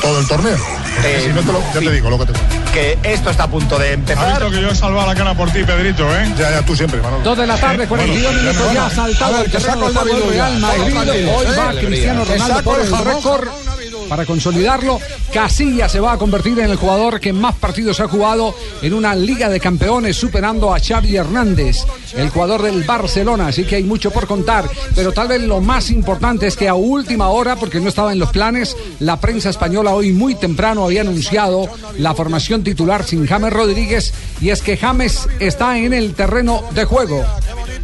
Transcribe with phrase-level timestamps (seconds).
[0.00, 0.56] Todo el torneo.
[1.24, 2.32] si no te lo, ya te digo lo que te
[2.72, 4.44] Que esto está a punto de empezar.
[4.50, 6.32] que yo he salvado la cara por ti, Pedrito, ¿eh?
[6.38, 7.22] Ya, ya, tú siempre, Manolo.
[7.22, 10.30] Dos de la tarde, 42 Bueno, minutos ya ha saltado el que terreno del.
[10.30, 11.28] Real Madrid.
[11.28, 11.86] Hoy va ¿eh?
[11.86, 13.48] Cristiano Ronaldo por el récord
[14.08, 14.98] para consolidarlo.
[15.32, 19.14] Casilla se va a convertir en el jugador que más partidos ha jugado en una
[19.14, 21.78] Liga de Campeones, superando a Xavi Hernández,
[22.16, 23.48] el jugador del Barcelona.
[23.48, 24.68] Así que hay mucho por contar.
[24.94, 28.18] Pero tal vez lo más importante es que a última hora, porque no estaba en
[28.18, 33.52] los planes, la prensa española hoy muy temprano había anunciado la formación titular sin James
[33.52, 34.12] Rodríguez.
[34.40, 37.24] Y es que James está en el terreno de juego.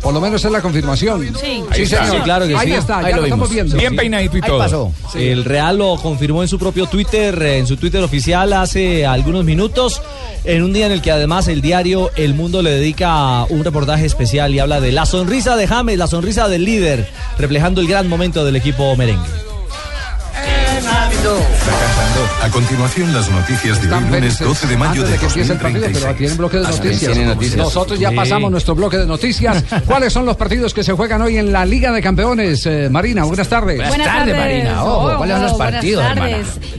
[0.05, 1.35] Por lo menos es la confirmación.
[1.41, 1.65] Sí.
[1.75, 2.23] sí, señor.
[2.25, 2.75] Claro que Ahí sí.
[2.75, 3.51] está, Ahí ya lo lo estamos vimos.
[3.65, 3.77] viendo.
[3.79, 4.59] Bien peinadito y Ahí todo.
[4.59, 4.93] pasó.
[5.15, 9.45] El Real lo confirmó en su propio Twitter, eh, en su Twitter oficial hace algunos
[9.47, 10.03] minutos,
[10.45, 14.05] en un día en el que además el diario El Mundo le dedica un reportaje
[14.05, 18.07] especial y habla de la sonrisa de James, la sonrisa del líder, reflejando el gran
[18.07, 19.44] momento del equipo merengue.
[22.43, 25.27] A continuación, las noticias de hoy, lunes felices 12 de mayo antes de de que
[25.27, 26.19] empiece el partido, pero 2036.
[26.19, 27.19] tienen bloque de noticias.
[27.27, 27.57] noticias.
[27.57, 28.17] Nosotros ya Sí.
[28.17, 29.65] pasamos nuestro bloque de noticias.
[29.87, 32.67] ¿Cuáles son los partidos que se juegan hoy en la Liga de Campeones?
[32.67, 33.79] Eh, Marina, buenas tardes.
[33.89, 34.69] Buenas tardes.
[34.79, 36.05] Ojo, ¿cuáles son los buenas partidos.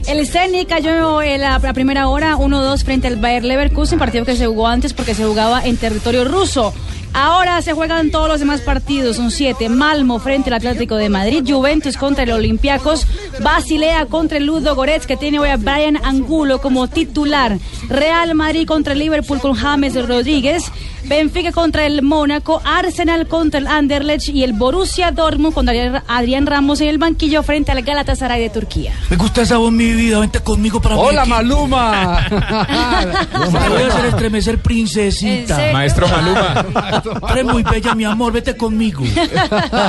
[0.06, 4.36] El Zenit cayó en la, la primera hora 1-2 frente al Bayer Leverkusen, partido que
[4.36, 6.72] se jugó antes porque se jugaba en territorio ruso.
[7.18, 9.70] Ahora se juegan todos los demás partidos, son siete.
[9.70, 13.06] Malmo frente al Atlético de Madrid, Juventus contra el Olympiacos,
[13.42, 17.56] Basilea contra el Ludo Goretz, que tiene hoy a Brian Angulo como titular.
[17.88, 20.64] Real Madrid contra el Liverpool con James Rodríguez,
[21.04, 26.80] Benfica contra el Mónaco, Arsenal contra el Anderlecht y el Borussia Dortmund con Adrián- Ramos
[26.82, 28.92] en el banquillo frente al Galatasaray de Turquía.
[29.08, 30.18] Me gusta esa voz, mi vida.
[30.20, 31.30] Vente conmigo para Hola, mi.
[31.30, 32.26] Maluma.
[32.28, 35.58] Te voy a hacer estremecer, princesita.
[35.72, 37.02] Maestro Maluma.
[37.14, 38.32] Tú eres muy bella, mi amor.
[38.32, 39.04] Vete conmigo.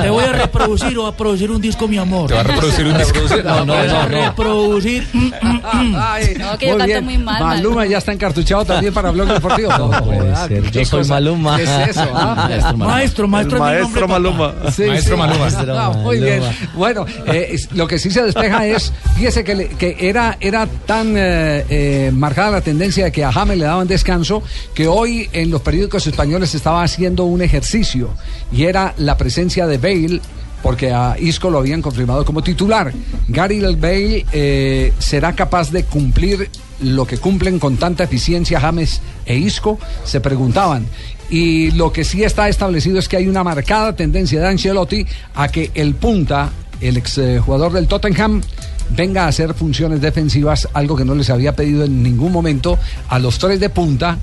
[0.02, 2.28] Te voy a reproducir o a producir un disco, mi amor.
[2.28, 3.18] ¿Te va a reproducir un disco?
[3.48, 4.08] No, no, No.
[4.08, 5.06] Reproducir.
[5.12, 5.96] mm, mm, mm.
[5.96, 9.70] Ay, No, que yo canto muy mal, Maluma ya está encartuchado también para Blog Deportivo.
[9.70, 10.70] No, puede ser.
[10.70, 11.04] Yo soy.
[11.04, 11.56] Maluma.
[11.56, 12.08] ¿Qué es eso?
[12.14, 12.72] ah?
[12.76, 13.58] Maestro, maestro.
[13.58, 15.16] Sí, Maestro.
[15.16, 15.90] Maluma.
[16.02, 16.40] Muy bien.
[16.40, 16.56] Maluma.
[16.74, 22.10] Bueno, eh, lo que sí se despeja es, fíjese que, era, era tan eh, eh,
[22.12, 24.42] marcada la tendencia de que a James le daban descanso
[24.74, 28.10] que hoy en los periódicos españoles estaba un ejercicio
[28.52, 30.20] y era la presencia de Bale.
[30.62, 32.92] Porque a Isco lo habían confirmado como titular.
[33.28, 36.50] Gary Bale eh, será capaz de cumplir
[36.80, 40.86] lo que cumplen con tanta eficiencia James e Isco, se preguntaban.
[41.30, 45.48] Y lo que sí está establecido es que hay una marcada tendencia de Ancelotti a
[45.48, 48.40] que el punta, el exjugador del Tottenham,
[48.90, 52.78] venga a hacer funciones defensivas, algo que no les había pedido en ningún momento
[53.08, 54.18] a los tres de punta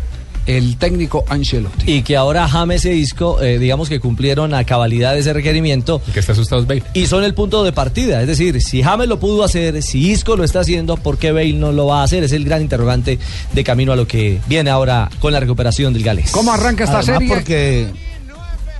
[0.45, 1.91] el técnico Ancelotti.
[1.91, 6.01] Y que ahora James e Isco, eh, digamos que cumplieron a cabalidad ese requerimiento.
[6.13, 6.83] Que está asustado Bale.
[6.93, 8.21] Y son el punto de partida.
[8.21, 11.53] Es decir, si James lo pudo hacer, si Isco lo está haciendo, ¿por qué Bale
[11.53, 12.23] no lo va a hacer?
[12.23, 13.19] Es el gran interrogante
[13.53, 16.31] de camino a lo que viene ahora con la recuperación del galés.
[16.31, 17.33] ¿Cómo arranca esta Además, serie?
[17.33, 17.87] Porque,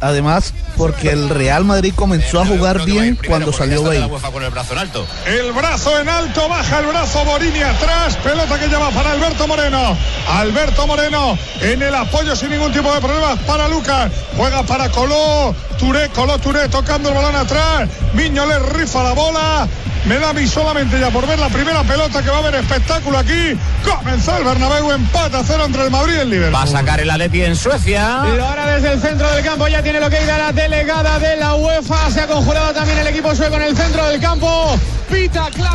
[0.01, 4.09] además, porque el Real Madrid comenzó a jugar bien cuando salió Bale.
[4.31, 5.07] con el brazo en alto.
[5.25, 9.97] El brazo en alto, baja el brazo Borini atrás, pelota que lleva para Alberto Moreno.
[10.29, 14.11] Alberto Moreno en el apoyo sin ningún tipo de problemas para Lucas.
[14.35, 17.89] Juega para Coló, Touré, Coló, Touré tocando el balón atrás.
[18.13, 19.67] Miño le rifa la bola.
[20.05, 22.55] Me da a mí solamente ya por ver la primera pelota que va a haber
[22.55, 23.57] espectáculo aquí.
[23.83, 26.55] Comenzó el Bernabéu, empate a cero entre el Madrid y el Liverpool.
[26.55, 28.21] Va a sacar el Atleti en Suecia.
[28.35, 31.17] Y ahora desde el centro del campo ya tiene lo que ir a la delegada
[31.17, 32.11] de la UEFA.
[32.11, 34.77] Se ha conjurado también el equipo sueco en el centro del campo.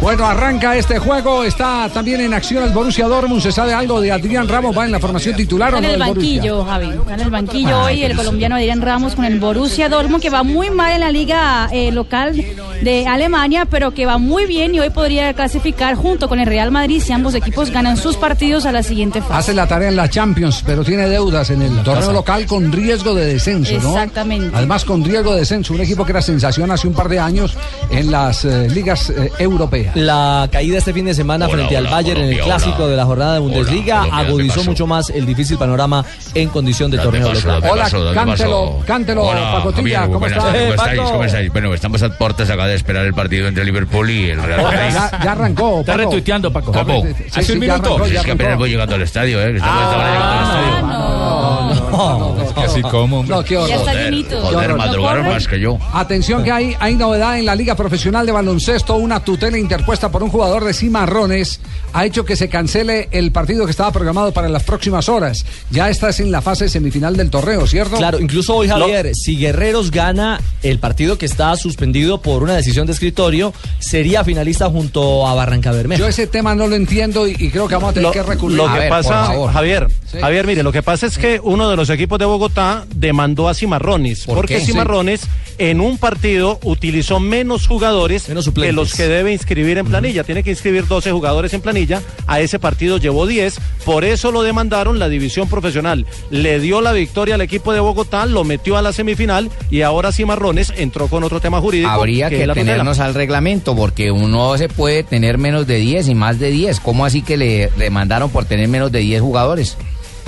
[0.01, 4.11] Bueno, arranca este juego, está también en acción el Borussia Dortmund, ¿se sabe algo de
[4.11, 4.77] Adrián Ramos?
[4.77, 6.33] ¿Va en la formación titular o no en el del Borussia?
[6.33, 6.89] banquillo, Javi.
[6.89, 10.31] Está en el banquillo Ah, hoy el colombiano Adrián Ramos con el Borussia Dortmund, que
[10.31, 12.35] va muy mal en la liga eh, local
[12.83, 16.71] de Alemania, pero que va muy bien y hoy podría clasificar junto con el Real
[16.71, 19.35] Madrid si ambos equipos ganan sus partidos a la siguiente fase.
[19.35, 23.15] Hace la tarea en la Champions, pero tiene deudas en el torneo local con riesgo
[23.15, 23.91] de descenso, ¿no?
[23.91, 24.51] Exactamente.
[24.57, 27.55] Además, con riesgo de descenso, un equipo que era sensación hace un par de años
[27.91, 29.95] en las eh, ligas eh, europeas.
[29.97, 32.83] La caída este fin de semana Hola, frente hola, al Bayern en el Colombia, clásico
[32.83, 32.91] hola.
[32.91, 34.71] de la jornada de Bundesliga Colombia, ¿qué agudizó pasó?
[34.71, 37.63] mucho más el difícil panorama en condición de torneo local.
[37.71, 40.57] Hola, cántelo, cántelo, Hola, Pacotilla, ¿cómo buenas está?
[40.57, 40.99] Eh, ¿cómo estáis?
[41.01, 41.11] Paco.
[41.13, 41.53] ¿Cómo estáis?
[41.53, 44.79] Bueno, estamos a puertas acá de esperar el partido entre Liverpool y el Real Madrid.
[44.95, 46.05] ya, ya arrancó, Está Paco.
[46.05, 46.73] retuiteando, Paco.
[46.73, 47.03] ¿Cómo?
[47.03, 49.57] Sí, sí, ya arrancó, Pues es que apenas voy llegando al estadio, ¿eh?
[49.57, 50.87] Estamos estamos llegando al estadio.
[50.87, 51.75] No,
[52.19, 53.25] no, no, que así como.
[53.25, 53.69] No, qué horror.
[53.69, 55.79] Ya está Joder, ¿No madrugaron más que yo.
[55.93, 58.97] Atención que hay, hay novedad en la Liga Profesional de Baloncesto.
[58.97, 61.61] Una tutela interpuesta por un jugador de Cimarrones
[61.93, 65.45] ha hecho que se cancele el partido que estaba programado para las próximas horas.
[65.71, 67.97] Ya estás en la fase semifinal del torneo, ¿cierto?
[67.97, 72.87] Claro, incluso hoy Javier, si Guerreros gana el partido que está suspendido por una decisión
[72.87, 75.99] de escritorio, sería finalista junto a Barranca Bermeja.
[75.99, 78.23] Yo ese tema no lo entiendo y, y creo que vamos a tener Lo, que
[78.23, 78.57] recurrir.
[78.57, 79.53] lo A que ver, pasa, favor.
[79.53, 80.19] Javier, Sí.
[80.21, 83.55] Javier, mire, lo que pasa es que uno de los equipos de Bogotá demandó a
[83.55, 84.65] Cimarrones, ¿Por porque qué?
[84.65, 85.23] Cimarrones
[85.59, 90.25] en un partido utilizó menos jugadores Menos que los que debe inscribir en planilla.
[90.25, 94.43] Tiene que inscribir 12 jugadores en planilla, a ese partido llevó 10, por eso lo
[94.43, 96.07] demandaron la división profesional.
[96.31, 100.13] Le dio la victoria al equipo de Bogotá, lo metió a la semifinal y ahora
[100.13, 101.91] Cimarrones entró con otro tema jurídico.
[101.91, 102.55] Habría que que tutela.
[102.55, 106.81] tenernos al reglamento porque uno se puede tener menos de 10 y más de 10.
[106.81, 109.77] ¿Cómo así que le demandaron por tener menos de 10 jugadores?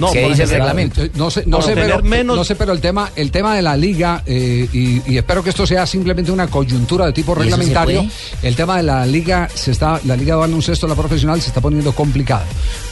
[0.03, 1.03] No, ¿Qué por dice el reglamento?
[1.15, 3.77] No sé, no sé, pero, menos- no sé, pero el tema, el tema de la
[3.77, 7.57] liga, eh, y, y espero que esto sea simplemente una coyuntura de tipo ¿Y eso
[7.57, 8.07] se reglamentario.
[8.43, 11.61] El tema de la liga se está, la liga de baloncesto, la profesional, se está
[11.61, 12.45] poniendo complicado.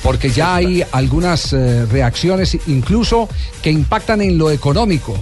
[0.02, 3.28] Porque ya hay algunas eh, reacciones, incluso
[3.62, 5.16] que impactan en lo económico.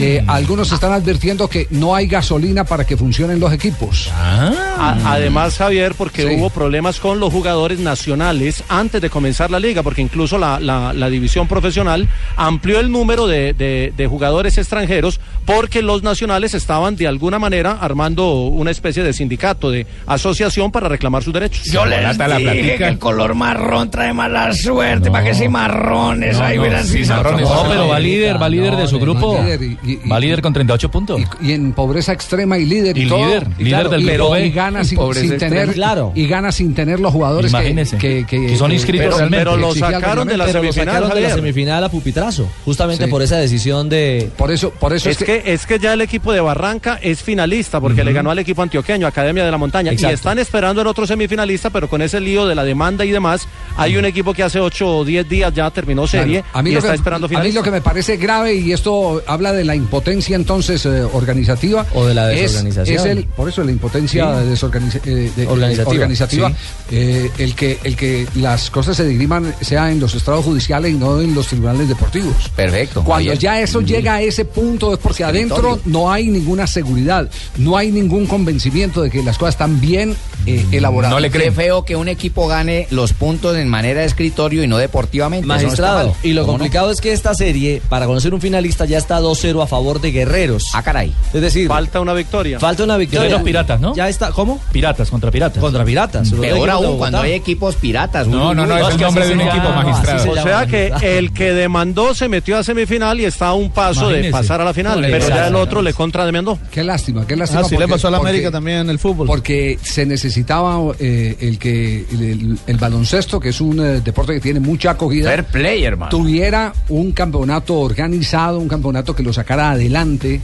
[0.00, 4.10] Eh, algunos están advirtiendo que no hay gasolina para que funcionen los equipos.
[4.12, 6.36] A- Además, Javier, porque Sí.
[6.36, 10.92] hubo problemas con los jugadores nacionales antes de comenzar la liga, porque incluso la, la-
[10.92, 16.96] la división profesional amplió el número de, de- de jugadores extranjeros porque los nacionales estaban
[16.96, 21.64] de alguna manera armando una especie de sindicato, de asociación para reclamar sus derechos.
[21.66, 22.76] Yo les la dije platica.
[22.78, 25.10] que el color marrón trae mala suerte.
[25.10, 26.38] ¿Para qué cimarrones?
[26.38, 27.46] Ahí verán si cimarrones.
[27.48, 29.38] son- No, pero va líder, va líder de su grupo.
[29.40, 31.20] líder y- y- y- Va líder con 38 puntos.
[31.40, 33.24] y, y en pobreza extrema y líder y, todo.
[33.26, 34.46] líder, Y líder del B.
[34.46, 34.98] y gana sin,
[35.38, 36.12] tener Claro.
[36.14, 37.98] y gana sin tener los jugadores que, Imagínese.
[37.98, 39.44] que, que- Que son inscritos Pero, realmente.
[39.44, 43.04] pero lo sacaron de la Pero lo semifinal, sacaron de la semifinal a pupitrazo, justamente
[43.04, 43.10] Sí.
[43.10, 44.30] por esa decisión de...
[44.36, 47.80] por eso por eso Es que, es que ya el equipo de Barranca es finalista
[47.80, 49.92] porque le ganó al equipo antioqueño, Academia de la Montaña.
[49.92, 50.10] Exacto.
[50.12, 53.46] Y están esperando el otro semifinalista, pero con ese lío de la demanda y demás,
[53.76, 56.70] hay un equipo que hace 8 o 10 días ya terminó serie Claro, a mí,
[56.70, 57.60] y lo está que, esperando a mí finalista.
[57.60, 62.04] lo que me parece grave y esto habla de la impotencia entonces eh, organizativa O
[62.06, 62.96] de la es- desorganización.
[62.98, 64.48] es, el por eso la impotencia Sí.
[64.50, 66.56] desorganiza- eh, de- Organizativa, organizativa, sí.
[66.92, 70.94] eh, el que el que las cosas se diriman sea en los estrados judiciales y
[70.94, 73.02] no en los tribunales deportivos Perfecto.
[73.04, 77.28] Cuando ya eso llega a ese punto es porque adentro no hay ninguna seguridad,
[77.58, 80.14] no hay ningún convencimiento de que las cosas están bien
[80.46, 81.14] eh, elaboradas.
[81.14, 81.54] No le Qué creen.
[81.54, 85.46] feo que un equipo gane los puntos en manera de escritorio y no deportivamente.
[85.46, 89.18] No Magistrado, y lo complicado es que esta serie, para conocer un finalista, ya está
[89.54, 90.64] 2-0 a favor de Guerreros.
[90.74, 91.12] Ah, caray.
[91.32, 92.58] Es decir, Falta una victoria.
[92.58, 93.22] falta una victoria.
[93.24, 93.94] Guerreros piratas, ¿no?
[93.94, 94.60] Ya está, ¿cómo?
[94.72, 95.60] Piratas contra piratas.
[95.60, 96.30] Contra Piratas.
[96.30, 98.26] los Peor aún cuando hay equipos piratas.
[98.26, 100.22] No, no, no, es el que nombre de un equipo magistrado.
[100.22, 103.70] se O sea que el que demandó se metió a semifinal y está a un
[103.70, 106.58] paso de pasar a la final, pero ya el otro le contrademandó.
[106.70, 107.60] Qué lástima, qué lástima.
[107.62, 109.26] Así le pasó a la porque- América también en el fútbol.
[109.26, 114.34] Porque se necesitaba eh, el que el, el- el baloncesto, que es un eh, deporte
[114.34, 116.10] que tiene mucha acogida, Fair play, hermano.
[116.10, 120.40] tuviera un campeonato organizado, un campeonato que lo sacara adelante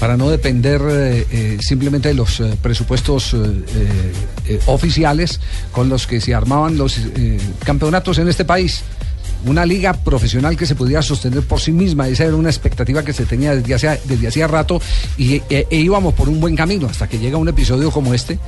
[0.00, 3.36] para no depender eh, eh, simplemente de los eh, presupuestos
[4.66, 6.98] oficiales con los que se armaban los
[7.64, 8.82] campeonatos en este país.
[9.46, 13.12] Una liga profesional que se pudiera sostener por sí misma, esa era una expectativa que
[13.14, 14.80] se tenía desde hacía, desde hacía rato
[15.16, 18.38] y e- e íbamos por un buen camino hasta que llega un episodio como este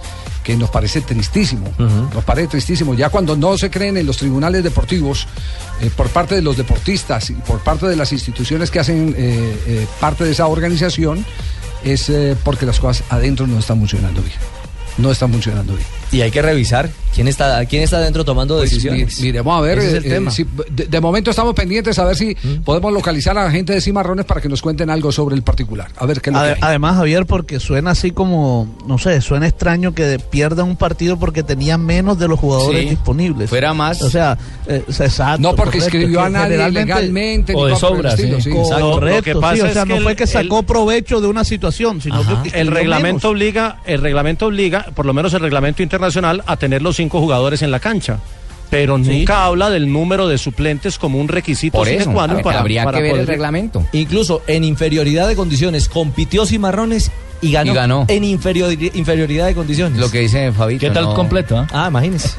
[0.45, 2.95] que nos parece tristísimo, nos parece tristísimo.
[2.95, 5.27] Ya cuando no se creen en los tribunales deportivos
[5.81, 9.57] eh, por parte de los deportistas y por parte de las instituciones que hacen eh,
[9.67, 11.25] eh, parte de esa organización,
[11.85, 12.13] es
[12.45, 14.37] porque las cosas adentro no están funcionando bien.
[14.99, 15.87] No están funcionando bien.
[16.13, 19.19] Y hay que revisar quién está, quién está dentro tomando Pues, decisiones.
[19.19, 19.79] mi- mire, vamos a ver.
[19.79, 20.31] Ese es el eh, tema.
[20.31, 23.73] eh, si- de, de momento estamos pendientes a ver si podemos localizar a la gente
[23.73, 25.89] de Cimarrones para que nos cuenten algo sobre el particular.
[25.97, 26.57] A ver qué es lo que.
[26.61, 31.43] Además, Javier, porque suena así como, no sé, suena extraño que pierda un partido porque
[31.43, 32.91] tenía menos de los jugadores Sí.
[32.91, 33.49] disponibles.
[33.49, 34.03] Fuera más.
[34.03, 35.41] O sea, eh, exacto.
[35.41, 37.55] No porque correcto, escribió es a que nadie legalmente.
[37.55, 38.29] o ni de el sobra, sí.
[38.43, 38.51] sí.
[38.51, 40.67] Correcto, Lo que pasa sí, o es sea, que no el- fue que sacó el-
[40.67, 43.25] provecho de una situación, sino que El escribió reglamento menos.
[43.25, 47.63] obliga, el reglamento obliga, por lo menos el reglamento internacional, a tener los cinco jugadores
[47.63, 48.19] en la cancha.
[48.71, 52.85] Pero nunca habla del número de suplentes como un requisito Por eso, habría- para, habría
[52.85, 53.87] para que ver el reglamento.
[53.93, 57.11] Incluso en inferioridad de condiciones compitió Cimarrones
[57.43, 57.73] y ganó.
[57.73, 58.05] Y ganó.
[58.09, 59.99] En inferiori- inferioridad de condiciones.
[59.99, 60.81] Lo que dice Fabito.
[60.81, 61.15] ¿Qué tal no.
[61.15, 61.59] completo?
[61.59, 61.67] ah?
[61.71, 62.31] Ah, imagínese.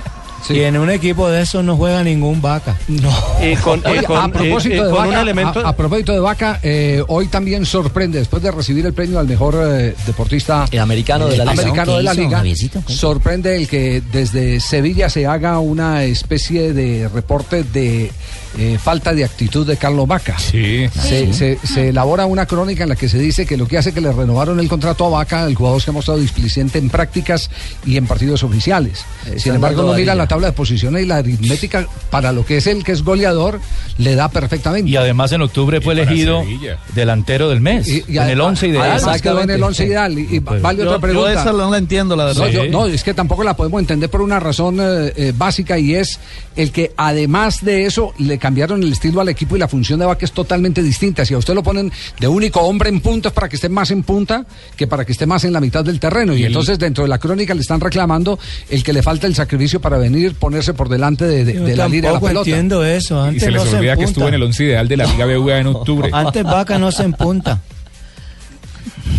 [0.50, 2.75] Y en un equipo de esos no juega ningún vaca.
[2.88, 3.12] No.
[3.41, 5.65] Y con, y Oye, con- a propósito y- y de con Vaca, un elemento.
[5.65, 9.27] a, a propósito de Vaca, eh, hoy también sorprende, después de recibir el premio al
[9.27, 11.53] mejor eh, deportista El americano de la liga.
[11.62, 12.43] americano ¿Qué de la liga,
[12.88, 18.12] sorprende el que desde Sevilla se haga una especie de reporte de
[18.57, 20.38] eh, falta de actitud de Carlos Vaca.
[20.38, 20.88] Sí.
[20.89, 23.93] Se, se- se elabora una crónica en la que se dice que lo que hace
[23.93, 27.50] que le renovaron el contrato a Vaca, el jugador se ha mostrado displicente en prácticas
[27.86, 29.05] y en partidos oficiales.
[29.38, 30.15] Sin embargo, no mira varilla.
[30.15, 33.60] la tabla de posiciones y la aritmética para lo que es el que es goleador,
[33.98, 34.89] le da perfectamente.
[34.89, 36.77] Y además en octubre fue elegido Sevilla.
[36.93, 37.88] delantero del mes.
[37.88, 38.83] Y- y en el a- 11 ideal.
[38.83, 39.63] Quedó en el Exactamente.
[39.63, 40.19] 11 ideal.
[40.19, 41.31] Y, y Pues, vale Yo, otra yo pregunta.
[41.41, 42.48] esa no la entiendo, la verdad.
[42.50, 45.95] Yo- no, es que tampoco la podemos entender por una razón eh, eh, básica y
[45.95, 46.19] es
[46.55, 50.05] el que además de eso le cambiaron el estilo al equipo y la función de
[50.05, 51.25] Vaca es totalmente distinta.
[51.25, 53.91] Si a usted lo ponen de único hombre en punta es para que esté más
[53.91, 54.45] en punta
[54.75, 56.36] que para que esté más en la mitad del terreno.
[56.36, 58.38] Y, entonces dentro de la crónica le están reclamando
[58.69, 61.75] el que le falta el sacrificio para venir, ponerse por delante de, de- Yo de
[61.75, 62.50] la línea de la pelota.
[62.50, 63.24] entiendo eso.
[63.25, 65.05] Y Antes se les no se olvida que estuvo en el once ideal de la
[65.05, 66.10] Liga BVA en octubre.
[66.13, 67.62] Antes vaca no se empunta.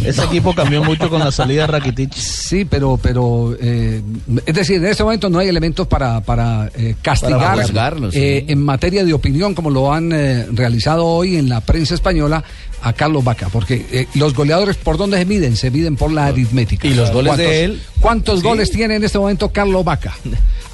[0.05, 2.13] Ese equipo cambió mucho con la salida de Rakitic.
[2.15, 4.03] Sí, pero, pero eh,
[4.47, 8.19] es decir, en este momento no hay elementos para, para eh, castigar Para juzgarlo, sí.
[8.19, 12.45] eh, en materia de opinión, como lo han eh, realizado hoy en la prensa española,
[12.83, 15.57] a Carlos Vaca, porque eh, los goleadores, ¿por dónde se miden?
[15.57, 16.87] Se miden por la aritmética.
[16.87, 17.83] Y los goles de ¿Cuántos- él?
[18.01, 20.15] ¿Cuántos goles tiene en este momento Carlos Vaca?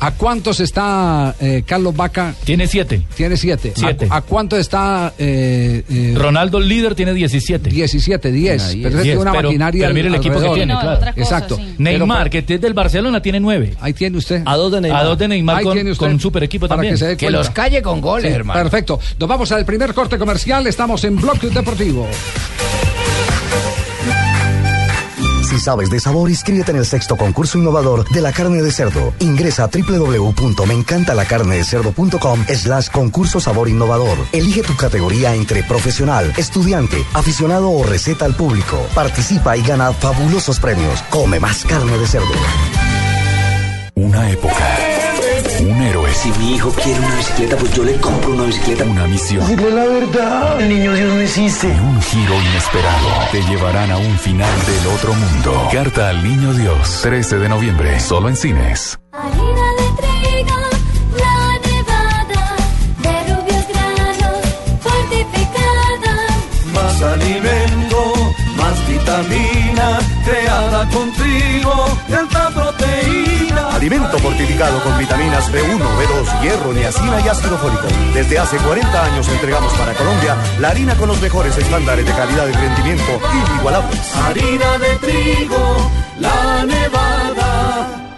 [0.00, 2.34] ¿A cuántos está eh, Carlos Vaca?
[2.42, 3.02] Tiene siete.
[3.16, 3.74] Tiene siete.
[3.76, 4.08] Siete.
[4.10, 7.68] ¿A, a cuánto está eh, eh, Ronaldo el líder tiene 17.
[7.70, 8.62] 17, 10.
[8.74, 10.98] Una, Pero tiene una pero- maquinaria pero mire el equipo que tiene, No, claro.
[10.98, 11.56] cosa, Exacto.
[11.56, 11.74] sí.
[11.78, 13.74] Neymar, que es del Barcelona, tiene nueve.
[13.80, 14.42] Ahí tiene usted.
[14.44, 15.00] A dos de Neymar.
[15.00, 16.96] A dos de Neymar Ahí con, tiene usted con super equipo también.
[17.16, 18.60] que los calle con goles, Sí, hermano.
[18.60, 18.98] Perfecto.
[19.18, 20.66] Nos vamos al primer corte comercial.
[20.66, 22.06] Estamos en Bloque Deportivo.
[25.60, 29.12] Sabes de sabor, inscríbete en el sexto concurso innovador de la carne de cerdo.
[29.18, 34.16] Ingresa a www.meencantalacarnedecerdo.com slash concurso sabor innovador.
[34.32, 38.78] Elige tu categoría entre profesional, estudiante, aficionado o receta al público.
[38.94, 41.02] Participa y gana fabulosos premios.
[41.10, 42.32] Come más carne de cerdo.
[43.96, 45.09] Una época.
[45.60, 46.10] Un héroe.
[46.14, 48.84] Si mi hijo quiere una bicicleta, pues yo le compro una bicicleta.
[48.84, 49.46] Una misión.
[49.46, 50.60] Dile la verdad.
[50.60, 51.66] El niño Dios no existe.
[51.68, 53.08] Y un giro inesperado.
[53.30, 55.68] Te llevarán a un final del otro mundo.
[55.72, 57.00] Carta al Niño Dios.
[57.02, 58.00] 13 de noviembre.
[58.00, 58.98] Solo en cines.
[59.12, 60.58] Harina de trigo,
[61.18, 62.56] la nevada,
[63.02, 64.40] de rubios granos,
[64.80, 66.16] fortificada.
[66.74, 68.14] Más alimento,
[68.56, 72.49] más vitamina, creada con trigo de alta.
[73.80, 77.86] Alimento fortificado con vitaminas B1, B2, hierro, niacina y ácido fólico.
[78.12, 82.46] Desde hace 40 años entregamos para Colombia la harina con los mejores estándares de calidad
[82.46, 84.14] y rendimiento inigualables.
[84.16, 88.12] Harina de trigo, la nevada.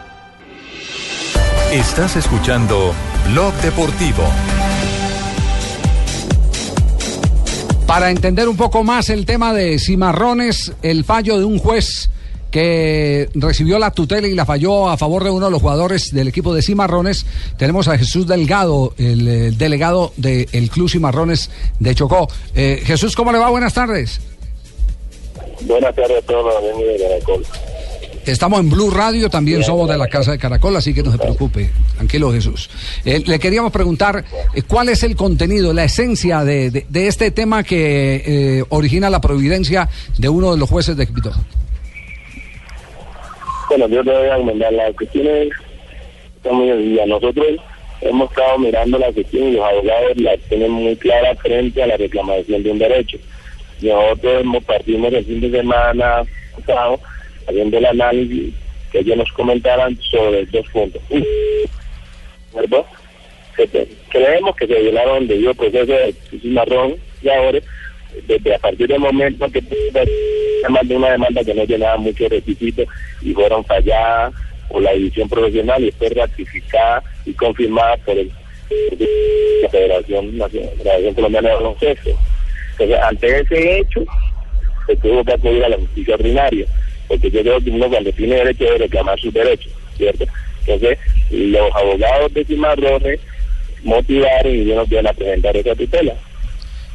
[1.71, 2.93] Estás escuchando
[3.29, 4.25] Blog Deportivo.
[7.87, 12.11] Para entender un poco más el tema de Cimarrones, el fallo de un juez
[12.53, 16.29] que recibió la tutela y la falló a favor de uno de los jugadores del
[16.29, 22.29] equipo de Cimarrones, tenemos a Jesús Delgado, el, eh, delegado del Club Cimarrones de Chocó.
[22.55, 23.49] Eh, Jesús, ¿cómo le va?
[23.51, 24.21] Buenas tardes.
[25.63, 27.47] Buenas tardes a todos los amigos de Caracol.
[28.27, 31.19] Estamos en Blue Radio, también somos de la Casa de Caracol, así que no se
[31.19, 31.71] preocupe.
[31.97, 32.71] Tranquilo, Jesús.
[33.05, 37.31] Eh, le queríamos preguntar eh, cuál es el contenido, la esencia de, de- de este
[37.33, 41.33] tema que origina la providencia de uno de los jueces de Quito.
[43.75, 45.49] Bueno, yo te voy a comentar la cuestión es
[46.37, 47.07] está muy sencilla.
[47.07, 47.47] Nosotros
[48.03, 51.97] hemos estado mirando la cuestión y los abogados la tienen muy clara frente a la
[51.97, 53.17] reclamación de un derecho.
[53.81, 56.23] Nosotros hemos partimos el fin de semana
[56.55, 57.01] pasado
[57.49, 58.53] haciendo el análisis
[58.91, 61.03] que ellos nos comentaran sobre dos puntos.
[62.55, 62.85] ¿verdad?
[63.57, 66.15] Que creemos que se violaron debido proceso de
[66.45, 67.59] marrón y ahora
[68.27, 72.87] desde a partir del momento que se mandó una demanda que no llenaba muchos requisitos
[73.21, 74.33] y fueron falladas
[74.69, 78.31] por la división profesional y fue ratificada y confirmada por el
[79.63, 82.11] la Federación Nacional, Colombiana de Baloncesto.
[82.73, 84.05] Entonces, ante ese hecho,
[84.87, 86.67] se tuvo que acudir a la justicia ordinaria,
[87.07, 90.25] porque yo creo que uno cuando tiene derecho debe reclamar sus derechos, ¿cierto?
[90.61, 90.99] Entonces,
[91.31, 93.21] los abogados de Cimarrones
[93.83, 96.15] motivaron y ellos nos a presentar esa tutela.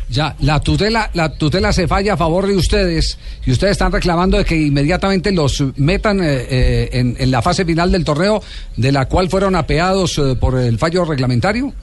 [0.10, 4.38] Ya, la tutela, la tutela se falla a favor de ustedes y ustedes están reclamando
[4.38, 8.42] de que inmediatamente los metan eh, eh, en, la fase final del torneo,
[8.78, 11.74] de la cual fueron apeados eh, por el fallo reglamentario.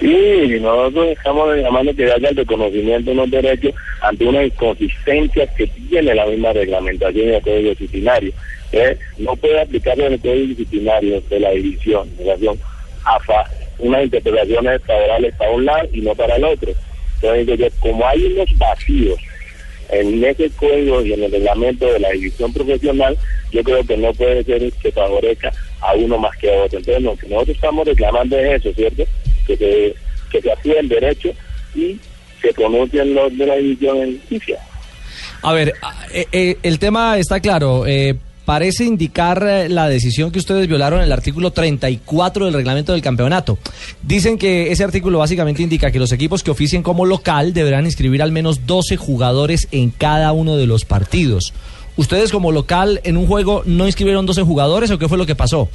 [0.00, 5.66] Sí, nosotros estamos llamando que haya el reconocimiento de unos derechos ante una inconsistencia que
[5.66, 8.32] tiene la misma reglamentación y el código disciplinario.
[8.72, 8.96] ¿eh?
[9.18, 12.56] No puede aplicarse en el código disciplinario de la división, en relación
[13.04, 16.72] a fa- unas interpretaciones favorables para un lado y no para el otro.
[17.22, 19.18] Entonces, como hay unos vacíos
[19.90, 23.16] en ese código y en el reglamento de la división profesional,
[23.50, 26.78] yo creo que no puede ser que favorezca a uno más que a otro.
[26.78, 29.04] Entonces, lo que nosotros estamos reclamando es eso, ¿cierto?
[29.46, 29.94] Que se,
[30.30, 31.30] que se actúe el derecho
[31.74, 31.98] y
[32.42, 34.58] se pronuncien los de la división en justicia.
[35.42, 35.74] A ver,
[36.12, 37.86] eh, eh, el tema está claro.
[37.86, 38.14] eh,
[38.48, 43.02] parece indicar eh, la decisión que ustedes violaron en el artículo 34 del reglamento del
[43.02, 43.58] campeonato.
[44.02, 48.22] Dicen que ese artículo básicamente indica que los equipos que oficien como local deberán inscribir
[48.22, 51.52] al menos 12 jugadores en cada uno de los partidos.
[51.98, 55.34] ¿Ustedes como local en un juego no inscribieron 12 jugadores o qué fue lo que
[55.34, 55.68] pasó?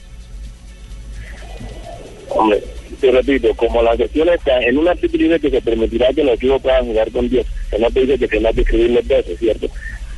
[2.29, 2.63] Hombre,
[2.99, 6.59] te repito, como la cuestión está en un artículo que se permitirá que los equipos
[6.63, 9.67] puedan jugar con 10, que no te dice que tengas que escribir los 12, ¿cierto?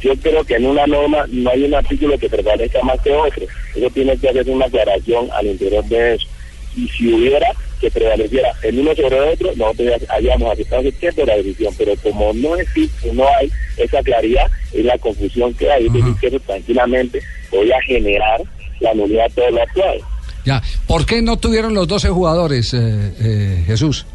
[0.02, 3.46] Yo creo que en una norma no hay un artículo que prevalezca más que otro.
[3.76, 6.28] Eso tiene que hacer una aclaración al interior de eso.
[6.76, 7.48] Y si hubiera
[7.80, 11.74] que prevaleciera el uno sobre el otro, nosotros ya hayamos aceptado de la decisión.
[11.78, 15.86] Pero como no existe, no hay esa claridad, es la confusión que hay.
[15.86, 17.22] Yo que eso tranquilamente
[17.52, 18.42] voy a generar
[18.80, 19.98] la nulidad de todo lo actual.
[20.46, 20.62] Ya.
[20.88, 24.06] ¿Por qué no tuvieron los 12 jugadores, eh, eh, Jesús?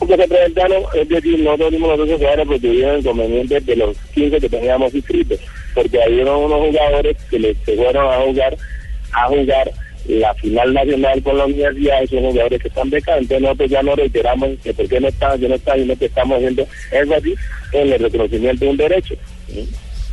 [0.00, 3.96] Porque se presentaron, es decir, nosotros dimos los dos jugadores porque tuvieron inconvenientes de los
[4.14, 5.38] 15 que teníamos inscritos,
[5.74, 8.56] porque había unos jugadores que les se fueron a jugar,
[9.12, 9.70] a jugar
[10.08, 13.94] la final nacional con la universidad, esos jugadores que están becados, entonces nosotros ya no
[13.94, 17.34] reiteramos que por qué no están, que no están, sino que estamos haciendo eso así
[17.72, 19.14] en el reconocimiento de un derecho.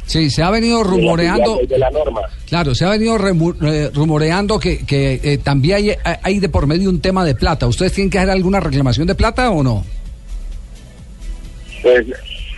[0.07, 1.59] Sí, se ha venido rumoreando.
[1.67, 2.21] de la norma.
[2.47, 5.91] Claro, se ha venido eh, rumoreando que, que eh, también hay,
[6.23, 7.67] hay de por medio un tema de plata.
[7.67, 9.85] ¿Ustedes tienen que hacer alguna reclamación de plata o no?
[11.81, 12.05] Pues,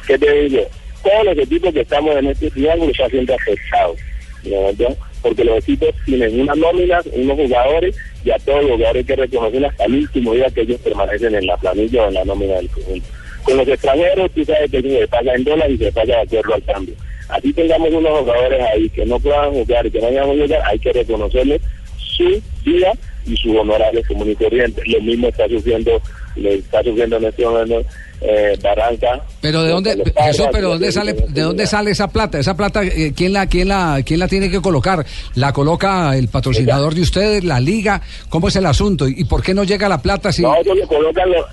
[0.07, 0.61] ¿qué te digo?
[1.03, 3.97] Todos los equipos que estamos en este triángulo están siendo afectados,
[4.43, 5.09] ¿no?
[5.21, 9.15] porque los equipos tienen unas nóminas, unos jugadores, y a todos los jugadores hay que
[9.15, 12.55] reconocer hasta el último día que ellos permanecen en la planilla o en la nómina
[12.55, 13.07] del conjunto.
[13.43, 16.53] Con los extranjeros, tú sabes que se paga en dólares y se paga de acuerdo
[16.55, 16.95] al cambio.
[17.29, 20.61] Así tengamos unos jugadores ahí que no puedan jugar y que no vayan a jugar,
[20.65, 21.61] hay que reconocerles
[21.97, 22.91] su día
[23.25, 24.81] y su honorario común y.
[24.87, 26.01] Lo mismo está sufriendo,
[26.35, 27.81] le está sufriendo en este momento
[28.21, 29.21] eh, Barranca.
[29.41, 32.39] Pero de dónde, padres, Jesús, pero dónde sale, de dónde sale esa plata?
[32.39, 35.05] Esa plata, eh, ¿quién la, quién la, quién la tiene que colocar?
[35.35, 38.01] ¿La coloca el patrocinador de ustedes, la liga?
[38.29, 39.07] ¿Cómo es el asunto?
[39.07, 40.41] ¿Y por qué no llega la plata si?
[40.41, 41.45] No, ellos le colocan los-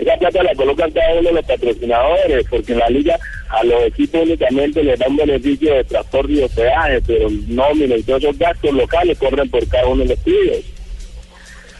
[0.00, 3.18] esa plata la colocan cada uno de los patrocinadores, porque en la liga
[3.50, 8.22] a los equipos únicamente les dan beneficio de transporte y hospedaje, pero nómina y todos
[8.22, 10.64] esos gastos locales corren por cada uno de los clubes.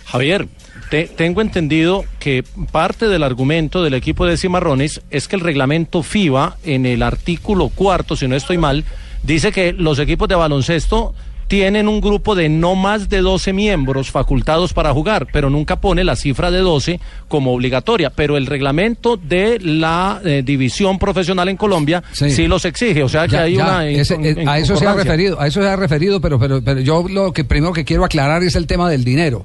[0.06, 0.46] Javier,
[0.90, 6.02] te- tengo entendido que parte del argumento del equipo de Cimarrones es que el reglamento
[6.02, 8.84] FIBA, en el artículo cuarto, si no estoy mal,
[9.22, 11.14] dice que los equipos de baloncesto
[11.50, 16.04] tienen un grupo de no más de 12 miembros facultados para jugar, pero nunca pone
[16.04, 18.10] la cifra de 12 como obligatoria.
[18.10, 23.02] Pero el reglamento de la eh, división profesional en Colombia sí, los exige.
[23.02, 23.88] O sea que Ya, hay ya, una.
[23.88, 26.78] ese- eh, a eso se ha referido, a eso se ha referido, pero, pero, pero
[26.80, 29.44] yo lo que primero que quiero aclarar es el tema del dinero.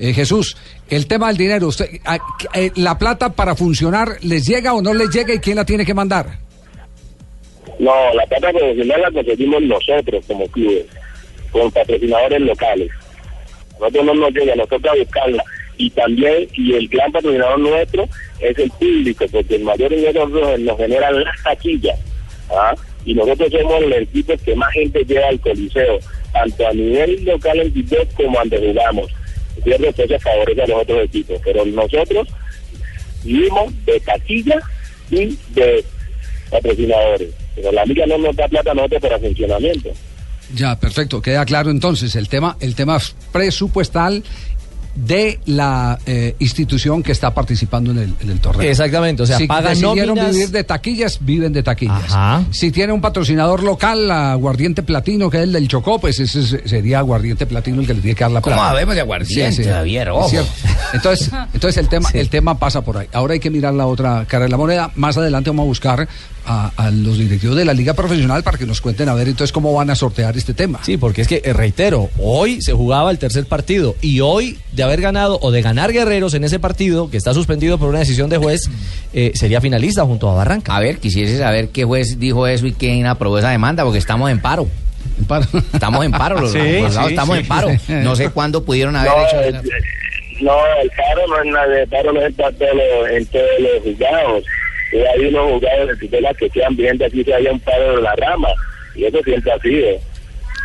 [0.00, 0.56] Eh, Jesús,
[0.90, 2.18] el tema del dinero, usted, a-
[2.54, 5.86] eh, la plata para funcionar, ¿les llega o no les llega y quién la tiene
[5.86, 6.36] que mandar?
[7.78, 10.86] No, la plata profesional la conseguimos nosotros como clubes,
[11.54, 12.90] con patrocinadores locales.
[13.78, 15.44] Nosotros no nos llega, nos toca buscarla.
[15.76, 18.08] Y también, y el gran patrocinador nuestro
[18.40, 20.26] es el público, porque el mayor ingreso
[20.58, 21.96] nos generan las taquillas.
[22.50, 22.74] ¿ah?
[23.04, 26.00] Y nosotros somos el equipo que más gente lleva al coliseo,
[26.32, 29.12] tanto a nivel local en Quito como donde jugamos.
[29.62, 29.86] ¿Cierto?
[29.86, 31.40] Entonces favorece a los otros equipos.
[31.44, 32.28] Pero nosotros
[33.22, 34.60] vivimos de taquilla
[35.10, 35.84] y de
[36.50, 37.30] patrocinadores.
[37.54, 39.92] Pero la liga no nos da plata a nosotros para funcionamiento.
[40.54, 42.98] Ya, perfecto, queda claro entonces el tema, el tema
[43.32, 44.22] presupuestal
[44.94, 48.70] de la eh, institución que está participando en el, en el torneo.
[48.70, 52.04] Exactamente, o sea, si pagan decidieron nóminas- vivir de taquillas, viven de taquillas.
[52.12, 52.44] Ajá.
[52.52, 56.70] Si tiene un patrocinador local, Aguardiente Platino, que es el del Chocó, pues ese es-
[56.70, 58.70] sería Aguardiente Platino el que le tiene que dar la ¿Cómo plata.
[58.70, 59.62] habemos de aguardiente,
[60.10, 60.28] Ojo.
[60.28, 60.50] cierto.
[60.92, 63.08] Entonces, entonces el tema, el tema pasa por ahí.
[63.12, 64.92] Ahora hay que mirar la otra cara de la moneda.
[64.94, 66.08] Más adelante vamos a buscar
[66.46, 69.52] a, a los directivos de la liga profesional para que nos cuenten a ver entonces
[69.52, 70.80] cómo van a sortear este tema.
[70.82, 74.82] Sí, porque es que, eh, reitero, hoy se jugaba el tercer partido y hoy, de
[74.82, 78.28] haber ganado o de ganar Guerreros en ese partido, que está suspendido por una decisión
[78.30, 78.62] de juez,
[79.12, 80.76] eh, sería finalista junto a Barranca.
[80.76, 84.30] A ver, quisiese saber qué juez dijo eso y quién aprobó esa demanda, porque estamos
[84.30, 84.68] en paro.
[85.72, 87.42] Estamos en paro, los Sí, sí, estamos sí.
[87.42, 87.68] en paro.
[87.88, 89.60] No sé cuándo pudieron haber No, hecho eh, eso.
[90.40, 90.52] No,
[90.82, 94.44] el paro no es nada, el paro no es en en todos los juzgados.
[94.92, 98.02] Y hay unos juzgados de tutela que quedan viendo aquí que haya un paro de
[98.02, 98.48] la rama.
[98.94, 99.88] Y eso siempre ha sido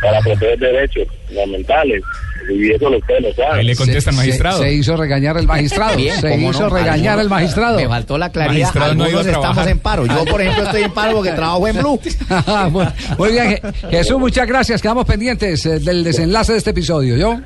[0.02, 2.02] para proteger derechos fundamentales.
[2.48, 3.58] Y eso lo ustedes lo saben.
[3.60, 4.58] Ahí le contesta el Se- magistrado.
[4.58, 5.94] se- se hizo regañar el magistrado.
[5.98, 7.76] Se hizo regañar el magistrado.
[7.76, 8.54] Me faltó la claridad.
[8.68, 9.68] Magistrado no Algunos iba a estamos trabajar.
[9.72, 10.06] en paro.
[10.06, 12.00] Yo, por ejemplo, estoy en paro porque trabajo en Blue.
[12.70, 12.86] Muy-
[13.18, 14.80] Muy bien, Je- Jesús, muchas gracias.
[14.80, 17.16] Quedamos pendientes eh, del desenlace de este episodio.
[17.16, 17.40] ¿Yo?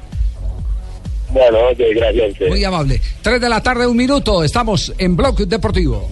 [1.35, 2.49] Bueno, ok, gracias.
[2.49, 3.01] Muy amable.
[3.21, 4.45] Tres de la tarde, un minuto.
[4.45, 6.09] Estamos en Blog Deportivo.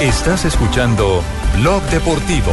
[0.00, 1.22] Estás escuchando
[1.58, 2.52] Blog Deportivo.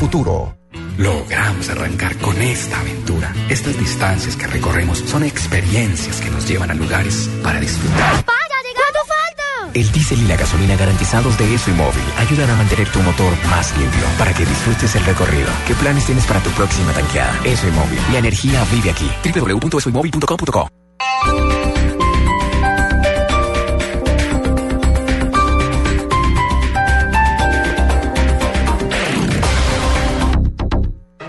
[0.00, 0.56] futuro.
[0.96, 3.34] Logramos arrancar con esta aventura.
[3.50, 8.24] Estas distancias que recorremos son experiencias que nos llevan a lugares para disfrutar.
[8.24, 9.70] ¿Cuánto falta?
[9.74, 13.32] El diésel y la gasolina garantizados de ESO y Móvil ayudan a mantener tu motor
[13.50, 15.50] más limpio para que disfrutes el recorrido.
[15.66, 17.38] ¿Qué planes tienes para tu próxima tanqueada?
[17.44, 17.98] ESO y Móvil.
[18.10, 19.10] La energía vive aquí.
[19.22, 20.70] www.esoymóvil.com.co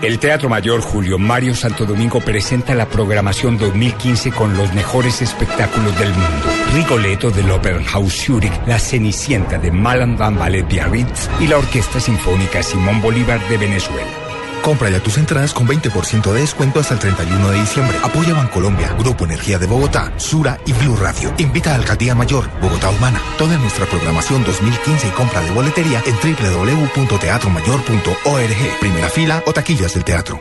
[0.02, 5.96] El Teatro Mayor Julio Mario Santo Domingo presenta la programación 2015 con los mejores espectáculos
[5.96, 6.48] del mundo.
[6.74, 13.00] Rigoletto del Opernhaus Zurich, La Cenicienta de Malandam Ballet Biarritz y la Orquesta Sinfónica Simón
[13.00, 14.21] Bolívar de Venezuela.
[14.62, 17.98] Compra ya tus entradas con 20% de descuento hasta el 31 de diciembre.
[18.02, 21.34] Apoya Bancolombia, Grupo Energía de Bogotá, Sura y Blue Radio.
[21.38, 23.20] Invita a Alcaldía Mayor, Bogotá Humana.
[23.38, 28.78] Toda nuestra programación 2015 y compra de boletería en www.teatromayor.org.
[28.80, 30.40] Primera fila o taquillas del teatro.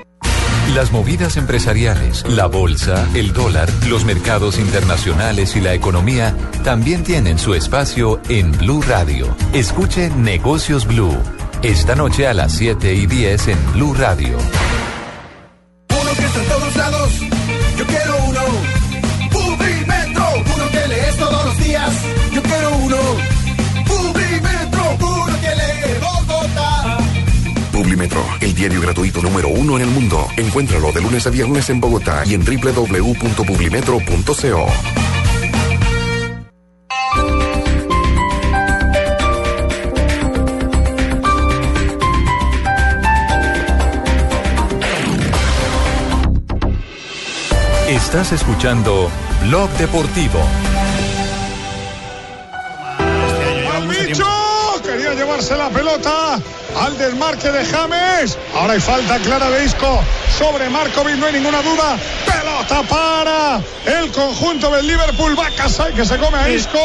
[0.76, 7.40] Las movidas empresariales, la bolsa, el dólar, los mercados internacionales y la economía también tienen
[7.40, 9.36] su espacio en Blue Radio.
[9.52, 11.18] Escuche Negocios Blue.
[11.64, 14.36] Esta noche a las 7 y 10 en Blue Radio.
[14.36, 17.12] Uno que está en todos lados,
[17.78, 18.42] yo quiero uno.
[19.32, 20.24] Publimetro,
[20.56, 21.92] uno que lees todos los días,
[22.34, 22.98] yo quiero uno.
[23.86, 26.98] Publimetro, uno que lee Bogotá.
[27.72, 30.28] Publimetro, el diario gratuito número uno en el mundo.
[30.38, 34.66] Encuéntralo de lunes a viernes en Bogotá y en www.publimetro.co.
[47.92, 50.40] Estás escuchando Blog Deportivo.
[53.90, 54.26] ¡Bicho!
[54.82, 56.40] Quería llevarse la pelota
[56.80, 58.38] al desmarque de James.
[58.56, 60.02] Ahora hay falta clara de Isco
[60.38, 61.98] sobre Markovic, no hay ninguna duda.
[62.42, 65.38] Pelota para el conjunto del Liverpool.
[65.38, 66.80] Va Casay que se come a Isco.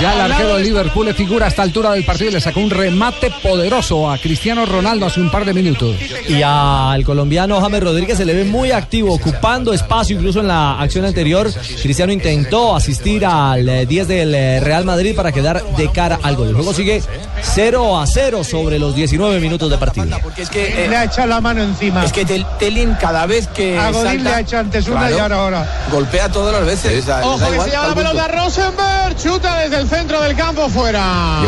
[0.00, 2.40] Ya el arquero de de- Liverpool le figura a esta altura del partido y le
[2.40, 5.96] sacó un remate poderoso a Cristiano Ronaldo hace un par de minutos.
[6.28, 10.80] Y al colombiano James Rodríguez se le ve muy activo, ocupando espacio incluso en la
[10.80, 11.50] acción anterior.
[11.82, 16.36] Cristiano intentó asistir al eh, 10 del eh, Real Madrid para quedar de cara al
[16.36, 16.48] gol.
[16.48, 17.02] El juego sigue
[17.42, 20.18] 0 a 0 sobre los 19 minutos de partido.
[20.36, 22.04] Es que le ha echado la mano encima.
[22.04, 25.00] Es que Tel- Telin cada vez que A Godín salta, le ha hecho antes una
[25.00, 25.68] claro, y ahora ahora.
[25.92, 27.06] golpea todas las veces.
[27.06, 30.36] da- Ojo da que igual, se llama la pelota Rosenberg, chuta desde el centro del
[30.36, 31.40] campo fuera.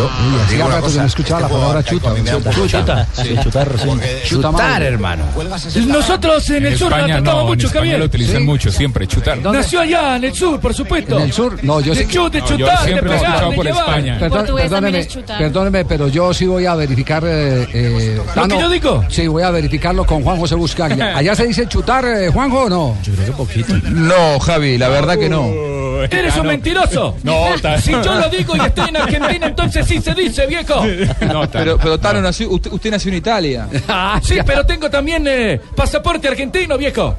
[0.44, 2.10] hacía rato que no escuchaba la palabra chuta.
[2.68, 3.06] Chuta.
[3.12, 3.88] Sí, chutar, sí.
[4.28, 4.82] Chuta mal.
[4.82, 5.24] hermano.
[5.86, 7.98] Nosotros en, En el sur la tratamos no, mucho, Javier.
[7.98, 9.38] lo utilizan mucho, siempre, chutar.
[9.38, 11.16] Nació allá en el sur, por supuesto.
[11.16, 11.58] ¿En el sur?
[11.62, 13.30] No, yo de sí que- chut, de No, yo chutar, de siempre lo he pegar,
[13.34, 13.66] escuchado de por.
[13.66, 14.18] España.
[14.18, 15.38] Perdóneme, chutar.
[15.38, 17.22] perdóneme, pero yo sí voy a verificar.
[17.26, 19.04] Eh, eh, ¿Lo que yo digo?
[19.08, 21.16] Sí, voy a verificarlo con Juan José Buscaglia.
[21.16, 22.96] ¿Allá se dice chutar, eh, Juanjo, o no?
[23.36, 23.74] Poquito.
[23.90, 25.50] No, Javi, la verdad que no.
[26.10, 27.16] Eres un mentiroso.
[27.22, 27.46] No,
[27.82, 30.84] Si yo lo digo y estoy en Argentina, entonces sí se dice, viejo.
[31.52, 33.68] Pero, pero Tano, nació, usted, usted nació en Italia.
[34.22, 37.16] Sí, pero tengo también eh, pasaporte argentino, viejo.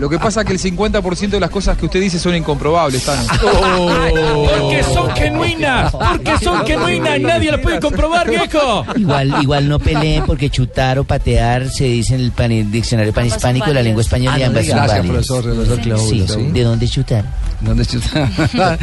[0.00, 3.04] Lo que pasa es que el 50% de las cosas que usted dice son incomprobables,
[3.04, 3.22] Tano.
[4.60, 8.84] Porque son genuinas, porque son genuinas y nadie lo puede comprobar, viejo.
[8.96, 13.66] Igual, igual no peleen porque chutar o patear se dice en el pan- diccionario panhispánico
[13.66, 16.42] de la lengua española y Ah, no ambas Gracias, profesor, profesor Claudio, Sí, sí.
[16.52, 17.24] ¿De dónde chutar?
[17.60, 18.30] ¿Dónde chuta?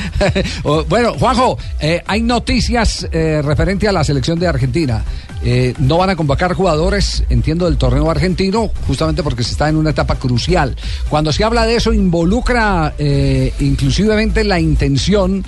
[0.64, 5.04] O, bueno, Juanjo, eh, hay noticias eh, referente a la selección de Argentina.
[5.44, 9.76] Eh, no van a convocar jugadores, entiendo, del torneo argentino, justamente porque se está en
[9.76, 10.76] una etapa crucial.
[11.08, 15.46] Cuando se habla de eso, involucra eh, inclusivamente la intención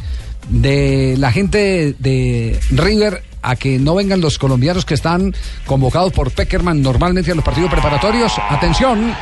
[0.50, 5.34] de la gente de River a que no vengan los colombianos que están
[5.66, 8.34] convocados por Peckerman normalmente a los partidos preparatorios.
[8.50, 9.16] Atención.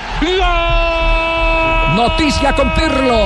[1.95, 3.17] Noticia con Pirlo.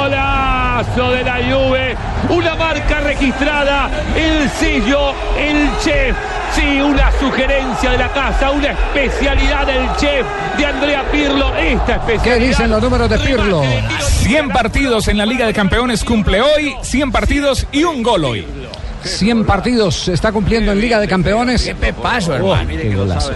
[0.00, 1.96] Golazo de la Juve,
[2.28, 6.14] una marca registrada, el sello, el chef.
[6.52, 10.26] Sí, una sugerencia de la casa, una especialidad del chef
[10.58, 11.56] de Andrea Pirlo.
[11.56, 12.22] Esta especialidad.
[12.22, 13.62] ¿Qué dicen los números de Pirlo?
[13.98, 18.46] 100 partidos en la Liga de Campeones cumple hoy, 100 partidos y un gol hoy.
[19.02, 21.64] 100 partidos se está cumpliendo en Liga de Campeones.
[21.64, 22.68] Qué pepazo, hermano.
[22.68, 23.32] qué golazo.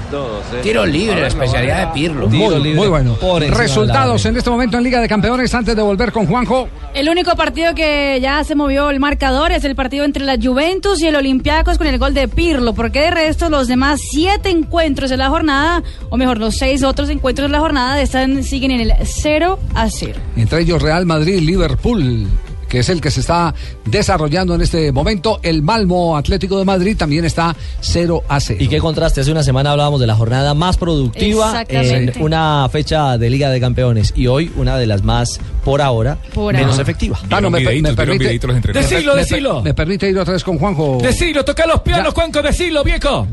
[0.63, 2.29] Tiro libre, la especialidad de Pirlo.
[2.29, 3.17] Muy, muy bueno.
[3.51, 6.69] Resultados en este momento en Liga de Campeones antes de volver con Juanjo.
[6.95, 11.01] El único partido que ya se movió el marcador es el partido entre la Juventus
[11.01, 15.09] y el Olympiacos con el gol de Pirlo, porque de resto los demás siete encuentros
[15.11, 18.81] de la jornada, o mejor, los seis otros encuentros de la jornada están siguen en
[18.81, 20.21] el 0 a 0.
[20.37, 22.27] Entre ellos Real Madrid, Liverpool,
[22.73, 23.55] que es el que se está
[23.85, 25.41] desarrollando en este momento.
[25.43, 28.59] El Malmo Atlético de Madrid también está 0 a 0.
[28.65, 33.19] Y qué contraste, hace una semana hablábamos de la jornada más productiva en una fecha
[33.19, 36.83] de Liga de Campeones y hoy una de las más, por ahora, Por menos ahora.
[36.83, 37.21] efectiva.
[37.29, 38.39] Tano, me, per- me permite,
[38.73, 39.61] Decilo, me- me- decilo.
[39.63, 40.97] me permite ir otra vez con Juanjo.
[41.03, 43.27] Decilo, toca los pianos, Juanco, decilo, viejo.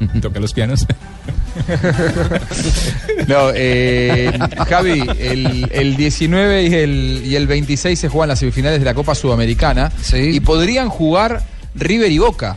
[0.22, 0.86] Toca los pianos.
[3.28, 4.32] No, eh,
[4.68, 8.94] Javi, el, el 19 y el, y el 26 se juegan las semifinales de la
[8.94, 9.92] Copa Sudamericana
[10.34, 11.42] y podrían jugar
[11.74, 12.56] River y Boca.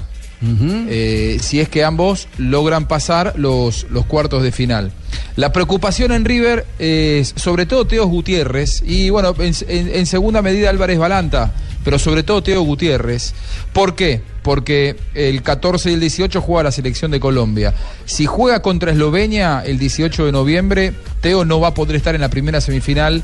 [0.90, 4.92] eh, si es que ambos logran pasar los, los cuartos de final.
[5.36, 10.42] La preocupación en River es sobre todo Teo Gutiérrez y bueno, en, en- en segunda
[10.44, 11.54] medida Álvarez Balanta,
[11.88, 13.34] pero sobre todo Teo Gutiérrez.
[13.72, 14.22] ¿Por qué?
[14.42, 17.74] Porque el 14 y el 18 juega la selección de Colombia.
[18.04, 22.20] Si juega contra Eslovenia el 18 de noviembre, Teo no va a poder estar en
[22.20, 23.24] la primera semifinal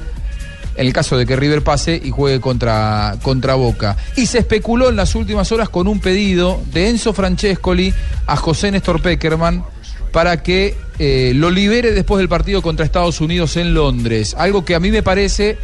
[0.78, 3.97] en el caso de que River pase y juegue contra, contra Boca.
[4.15, 7.93] Y se especuló en las últimas horas con un pedido de Enzo Francescoli
[8.28, 9.65] a José Néstor Peckerman
[10.13, 14.34] para que eh, lo libere después del partido contra Estados Unidos en Londres.
[14.38, 15.58] Algo que a mí me parece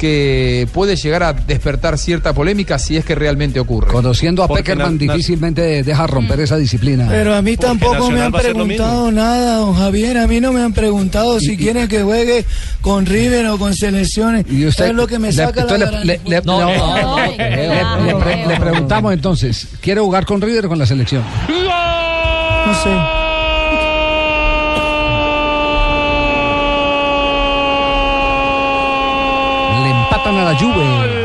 [0.00, 3.88] que puede llegar a despertar cierta polémica si es que realmente ocurre.
[3.92, 7.06] Conociendo a Porque Peckerman, na- na- difícilmente deja romper esa disciplina.
[7.10, 10.16] Pero a mí Porque tampoco me han preguntado nada, don Javier.
[10.18, 12.46] A mí no me han preguntado si quieren que juegue
[12.80, 14.46] con River o con selecciones.
[14.50, 17.26] Y usted es lo que me le- saca la le- le- le- No, no, no,
[17.26, 21.22] le- le- le pre- le preguntamos entonces, ¿quiere jugar con River o con la selección?
[21.48, 23.19] No sé.
[30.50, 31.19] La Juve.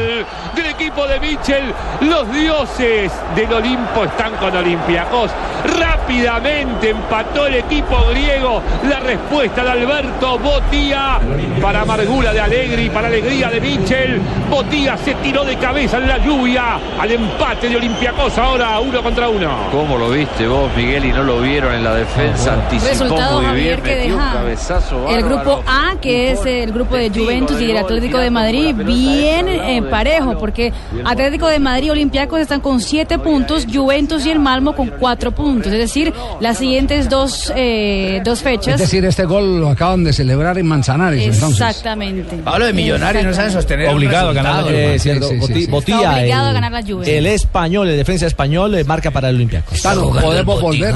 [1.19, 1.73] De Michel.
[2.01, 5.31] Los dioses del Olimpo están con Olympiacos.
[5.79, 8.61] Rápidamente empató el equipo griego.
[8.89, 11.19] La respuesta de Alberto Botía
[11.61, 14.21] para amargura de Alegri, para alegría de Michel.
[14.49, 18.37] Botía se tiró de cabeza en la lluvia al empate de Olympiacos.
[18.37, 19.49] Ahora uno contra uno.
[19.71, 22.53] ¿Cómo lo viste vos, Miguel, y no lo vieron en la defensa?
[22.53, 26.95] Anticipó Resultado, muy Javier, bien, que deja cabezazo el grupo A, que es el grupo
[26.95, 30.73] de Juventus y el Atlético de Madrid, bien eh, parejo, porque
[31.05, 35.33] Atlético de Madrid y Olympiacos están con siete puntos, Juventus y el Malmo con cuatro
[35.33, 35.71] puntos.
[35.71, 38.79] Es decir, las siguientes dos, eh, dos Es fechas.
[38.79, 41.61] decir, este gol lo acaban de celebrar en Manzanares, entonces.
[41.61, 42.39] Exactamente.
[42.45, 43.89] Hablo de millonarios, no saben sostener.
[43.89, 45.67] Obligado a ganar eh, cierto, sí, sí, Boti- sí.
[45.67, 47.17] Botía, Está obligado el, a ganar la Juve.
[47.17, 49.81] el español, el defensa español, eh, marca para el Olympiacos.
[49.81, 50.95] Tano, podemos volver.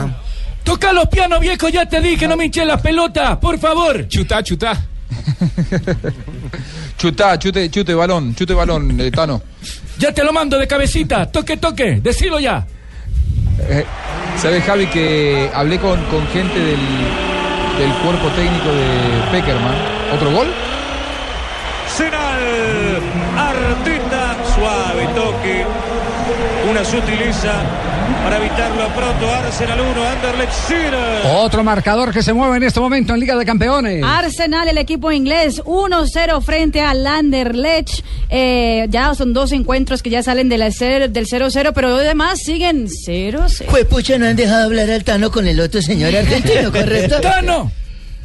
[0.63, 4.07] Toca los pianos, viejo, ya te dije, no me hinché las pelotas, por favor.
[4.07, 4.73] Chutá, chutá.
[6.97, 9.41] Chutá, chute, chute balón, chute balón, eh, Tano.
[9.99, 12.65] Ya te lo mando de cabecita, toque, toque, decilo ya.
[13.67, 13.83] Eh,
[14.37, 16.79] ¿Sabes, Javi, que hablé con, con gente del,
[17.77, 19.75] del cuerpo técnico de Peckerman?
[20.15, 20.47] ¿Otro gol?
[26.91, 27.53] Una sutileza
[28.23, 29.29] para evitarlo pronto.
[29.29, 30.97] Arsenal 1, Anderlecht 0.
[31.41, 34.03] Otro marcador que se mueve en este momento en Liga de Campeones.
[34.03, 38.03] Arsenal, el equipo inglés, 1-0 frente al Anderlecht.
[38.29, 42.01] Eh, ya son dos encuentros que ya salen de la cer- del 0-0, pero los
[42.03, 43.65] demás siguen 0-0.
[43.69, 47.19] Pues pucha, no han dejado hablar al Tano con el otro señor argentino, ¿correcto?
[47.21, 47.71] ¡Tano!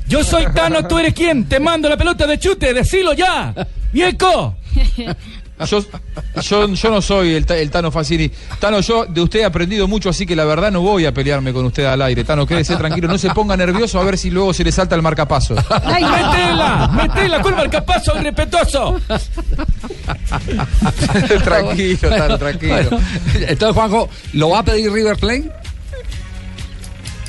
[0.07, 1.44] Yo soy Tano, ¿tú eres quién?
[1.48, 3.55] Te mando la pelota de chute, decilo ya.
[3.92, 4.55] ¡Viejo!
[5.67, 5.85] Yo,
[6.43, 8.29] yo, yo no soy el, el Tano Facini.
[8.59, 11.53] Tano, yo de usted he aprendido mucho, así que la verdad no voy a pelearme
[11.53, 12.25] con usted al aire.
[12.25, 15.03] Tano, quédese tranquilo, no se ponga nervioso a ver si luego se le salta el
[15.03, 15.55] marcapaso.
[15.55, 16.90] ¡Metela!
[16.93, 19.01] ¡Metela con marcapaso irrespetuoso!
[21.45, 22.75] tranquilo, Tano, tranquilo.
[22.75, 23.01] Bueno,
[23.35, 25.51] entonces, Juanjo, ¿lo va a pedir River Plate?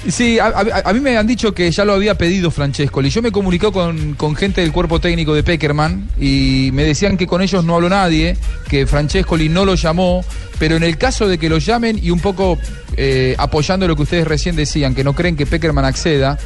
[0.08, 3.02] Sí, a, mí me han dicho que ya lo había pedido Francesco.
[3.02, 7.18] Y yo me comuniqué con, con gente del cuerpo técnico de Peckerman y me decían
[7.18, 8.38] que con ellos no habló nadie,
[8.70, 10.24] que Francescoli no lo llamó,
[10.60, 12.60] pero en el caso de que lo llamen y un poco
[12.98, 16.38] eh, apoyando lo que ustedes recién decían, que no creen que Peckerman acceda,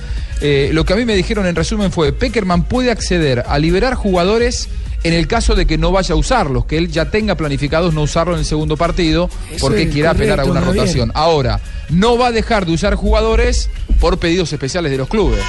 [0.42, 3.96] eh, lo que a mí me dijeron en resumen fue, Peckerman puede acceder a liberar
[3.96, 4.70] jugadores
[5.04, 8.02] en el caso de que no vaya a usarlos, que él ya tenga planificados no
[8.02, 11.12] usarlo en el segundo partido Eso porque quiera apelar a correcto, una rotación.
[11.14, 11.60] Ahora,
[11.90, 15.40] no va a dejar de usar jugadores por pedidos especiales de los clubes.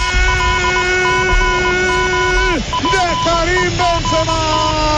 [2.57, 4.90] de Karim Benzema.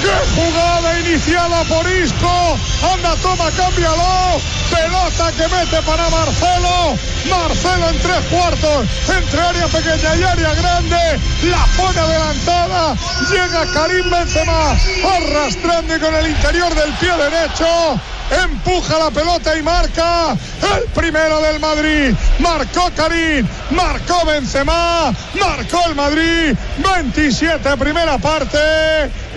[0.00, 2.58] ¡Qué jugada iniciada por Isco!
[2.92, 4.40] Anda, toma, cámbialo.
[4.70, 6.96] Pelota que mete para Marcelo.
[7.28, 11.20] Marcelo en tres cuartos, entre área pequeña y área grande.
[11.44, 12.96] La pone adelantada.
[13.30, 14.76] Llega Karim Benzema
[15.16, 18.00] arrastrando con el interior del pie derecho.
[18.30, 22.14] Empuja la pelota y marca el primero del Madrid.
[22.40, 26.56] Marcó Karim, marcó Benzema, marcó el Madrid.
[26.94, 28.58] 27 primera parte.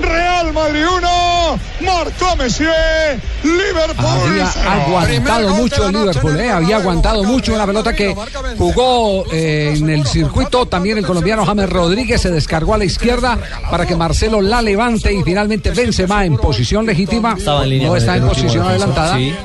[0.01, 3.19] Real Madrid 1, marcó Messier.
[3.43, 6.51] Liverpool Había aguantado mucho el Liverpool, ¿eh?
[6.51, 8.15] había aguantado mucho una pelota que
[8.57, 10.65] jugó eh, en el circuito.
[10.65, 13.37] También el colombiano James Rodríguez se descargó a la izquierda
[13.69, 17.37] para que Marcelo la levante y finalmente Benzema en posición legítima.
[17.45, 19.17] No está en posición adelantada.
[19.17, 19.35] sí.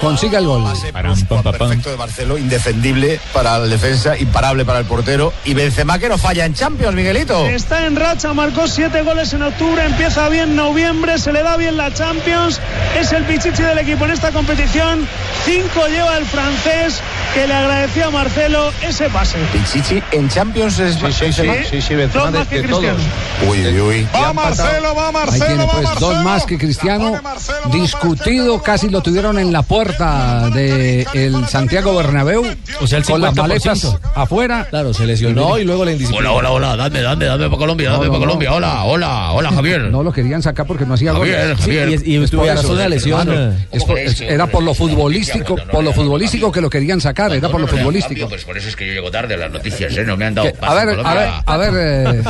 [0.00, 0.62] Consiga el gol.
[0.92, 5.32] Perfecto de Marcelo, indefendible para la defensa, imparable para el portero.
[5.46, 7.46] Y Benzema que no falla en Champions, Miguelito.
[7.46, 11.78] Está en racha, marcó siete goles en octubre, empieza bien noviembre, se le da bien
[11.78, 12.60] la Champions,
[12.98, 15.08] es el pichichi del equipo en esta competición,
[15.46, 17.00] cinco lleva el francés
[17.32, 19.38] que le agradecía a Marcelo ese pase.
[19.52, 21.54] Pichichi en Champions es Benzema.
[21.70, 22.98] Sí, sí, Benzema Dos más de- que de Cristiano.
[23.48, 24.08] Uy, uy, uy.
[24.14, 26.06] Va Marcelo, va Marcelo, tiene va pues Marcelo.
[26.12, 27.20] dos más que Cristiano
[27.72, 32.44] discutido, casi lo tuvieron en la puerta de el Santiago Bernabéu,
[32.80, 33.36] O sea, el con las 50%.
[33.36, 34.66] maletas afuera.
[34.70, 36.30] Claro, se lesionó y luego la indisciplina.
[36.30, 38.50] Hola, hola, hola, dame, dame, dame para Colombia, dame No, para no, Colombia.
[38.50, 38.56] no.
[38.56, 39.82] Hola, hola, hola, Javier.
[39.84, 41.58] No lo querían sacar porque no hacía Javier, goles.
[41.60, 41.98] Javier.
[42.00, 43.56] Sí, y- y Es por tuvo eso, razón la lesión.
[43.72, 47.48] Es por- es- era por lo futbolístico, por lo futbolístico que lo querían sacar, era
[47.48, 48.28] por lo futbolístico.
[48.28, 50.04] Pues por eso es que yo llego tarde a las noticias, ¿eh?
[50.04, 51.42] No me han dado A ver, a ver, Colombia.
[51.46, 51.72] a ver.
[51.76, 52.22] eh,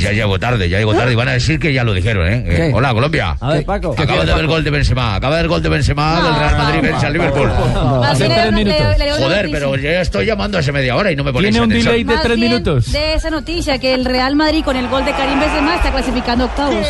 [0.00, 1.12] Ya llego tarde, ya llego tarde.
[1.12, 2.70] Y van a decir que ya lo dijeron, ¿eh?
[2.74, 3.36] Hola, Colombia.
[3.40, 3.94] A ver, Paco.
[3.96, 5.14] Acaba de ver el gol de Benzema.
[5.14, 7.48] Acaba de ver el gol de Benzema del Real Madrid vence al Liverpool.
[7.48, 8.86] Más Hace tres minutos.
[9.18, 12.04] Joder, pero ya estoy llamando hace media hora y no me ponéis Tiene un delay
[12.04, 12.92] de tres minutos.
[12.92, 16.44] De esa noticia que el Real Madrid con el gol de Karim Benzema está clasificando
[16.46, 16.86] octavos.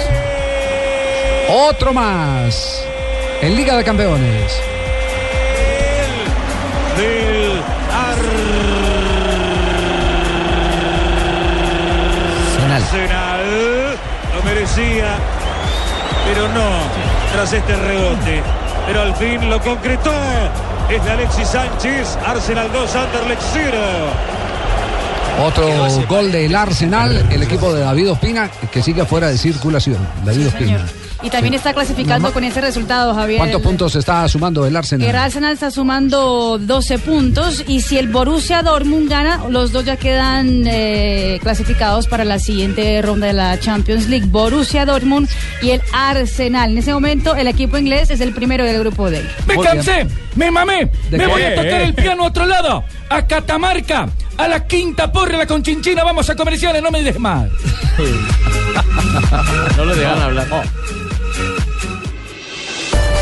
[1.49, 2.83] Otro más
[3.43, 4.53] en Liga de Campeones.
[6.97, 7.61] del
[12.73, 13.97] Arsenal.
[14.35, 15.17] Lo merecía,
[16.27, 16.69] pero no
[17.33, 18.43] tras este rebote.
[18.87, 20.13] Pero al fin lo concretó.
[20.91, 22.19] Es de Alexis Sánchez.
[22.27, 23.79] Arsenal 2, Anderlecht 0.
[25.47, 25.67] Otro
[26.07, 29.99] gol del Arsenal, el equipo de David Ospina, que sigue fuera de circulación.
[30.25, 30.87] David Ospina.
[31.23, 33.39] Y también está clasificando con ese resultado, Javier.
[33.39, 35.09] ¿Cuántos El- puntos está sumando el Arsenal?
[35.09, 39.97] El Arsenal está sumando 12 puntos y si el Borussia Dortmund gana, los dos ya
[39.97, 44.27] quedan eh, clasificados para la siguiente ronda de la Champions League.
[44.27, 45.29] Borussia Dortmund
[45.63, 46.73] y el Arsenal.
[46.73, 49.23] En ese momento el equipo inglés es el primero del grupo D.
[49.47, 51.31] Me cansé, me mamé, ¿De me qué?
[51.31, 55.47] voy a tocar el piano a otro lado, a Catamarca, a la quinta porra, la
[55.47, 57.49] conchinchina, vamos a comerciales, no me dejes más.
[59.77, 60.47] No lo dejan hablar.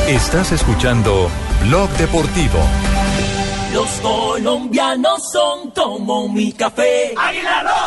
[0.08, 1.30] Estás escuchando
[1.62, 2.58] Blog Deportivo.
[3.72, 7.14] Los colombianos son como mi café.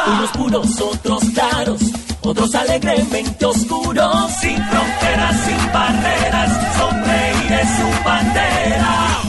[0.08, 1.82] Unos puros, otros claros,
[2.22, 4.32] otros alegremente oscuros.
[4.40, 9.25] Sin fronteras, sin barreras, son reyes su bandera.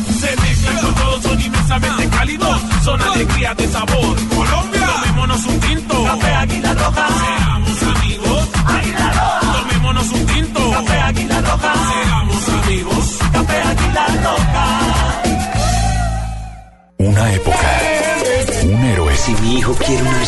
[1.68, 4.16] Cálidos, son alegría de sabor.
[4.28, 6.04] Colombia, tomémonos un tinto.
[6.04, 7.35] Café Águila Roja.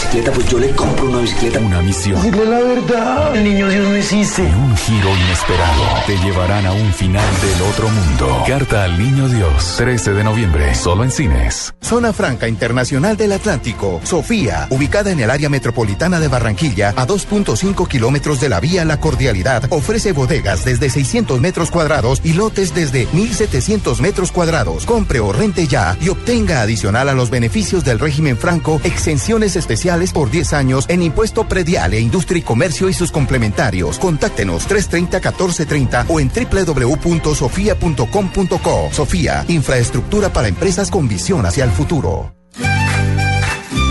[0.08, 1.58] Bicicleta, pues yo le compro una bicicleta.
[1.58, 2.22] Una misión.
[2.22, 3.36] Dile la verdad.
[3.36, 4.42] El niño Dios no existe.
[4.42, 8.44] Y un giro inesperado te llevarán a un final del otro mundo.
[8.46, 9.74] Carta al Niño Dios.
[9.76, 10.74] 13 de noviembre.
[10.74, 11.74] Solo en cines.
[11.82, 14.00] Zona Franca Internacional del Atlántico.
[14.04, 19.00] Sofía, ubicada en el área metropolitana de Barranquilla, a 2.5 kilómetros de la vía La
[19.00, 24.86] Cordialidad, ofrece bodegas desde 600 metros cuadrados y lotes desde 1.700 metros cuadrados.
[24.86, 29.97] Compre o rente ya y obtenga adicional a los beneficios del régimen franco exenciones especiales
[30.12, 33.98] por 10 años en impuesto predial e industria y comercio y sus complementarios.
[33.98, 38.88] Contáctenos 330-1430 o en www.sofia.com.co.
[38.92, 42.37] Sofía, infraestructura para empresas con visión hacia el futuro.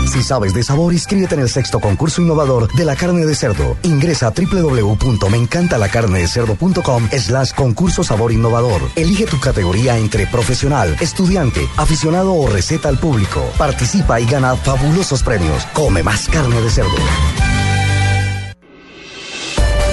[0.08, 3.76] Si sabes de sabor, inscríbete en el sexto concurso innovador de la carne de cerdo.
[3.82, 8.80] Ingresa a www.meencantalacarnedecerdo.com slash concurso sabor innovador.
[8.96, 13.44] Elige tu categoría entre profesional, estudiante, aficionado o receta al público.
[13.58, 15.66] Participa y gana fabulosos premios.
[15.74, 16.96] Come más carne de cerdo.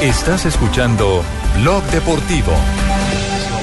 [0.01, 1.23] Estás escuchando
[1.55, 2.51] Blog Deportivo.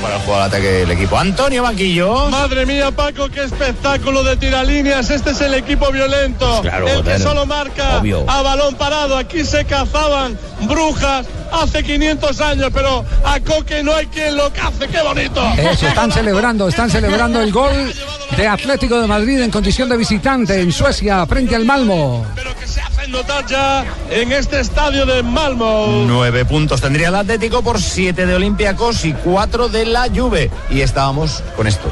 [0.02, 1.16] Para jugar al ataque del equipo.
[1.16, 2.28] Antonio Banquillo.
[2.28, 5.08] Madre mía, Paco, qué espectáculo de tiralíneas.
[5.10, 6.60] Este es el equipo violento.
[6.60, 7.22] Claro, el que claro.
[7.22, 8.28] solo marca Obvio.
[8.28, 9.16] a balón parado.
[9.16, 14.88] Aquí se cazaban brujas hace 500 años, pero a Coque no hay quien lo cace.
[14.88, 15.42] ¡Qué bonito!
[15.58, 17.92] Eso, están celebrando, están celebrando el gol
[18.36, 22.24] de Atlético de Madrid en condición de visitante en Suecia frente al Malmo.
[22.86, 26.04] hacen notar ya en este estadio de Malmo.
[26.06, 30.50] Nueve puntos tendría el Atlético por siete de Olympiacos y cuatro de la Juve.
[30.70, 31.90] Y estábamos con esto.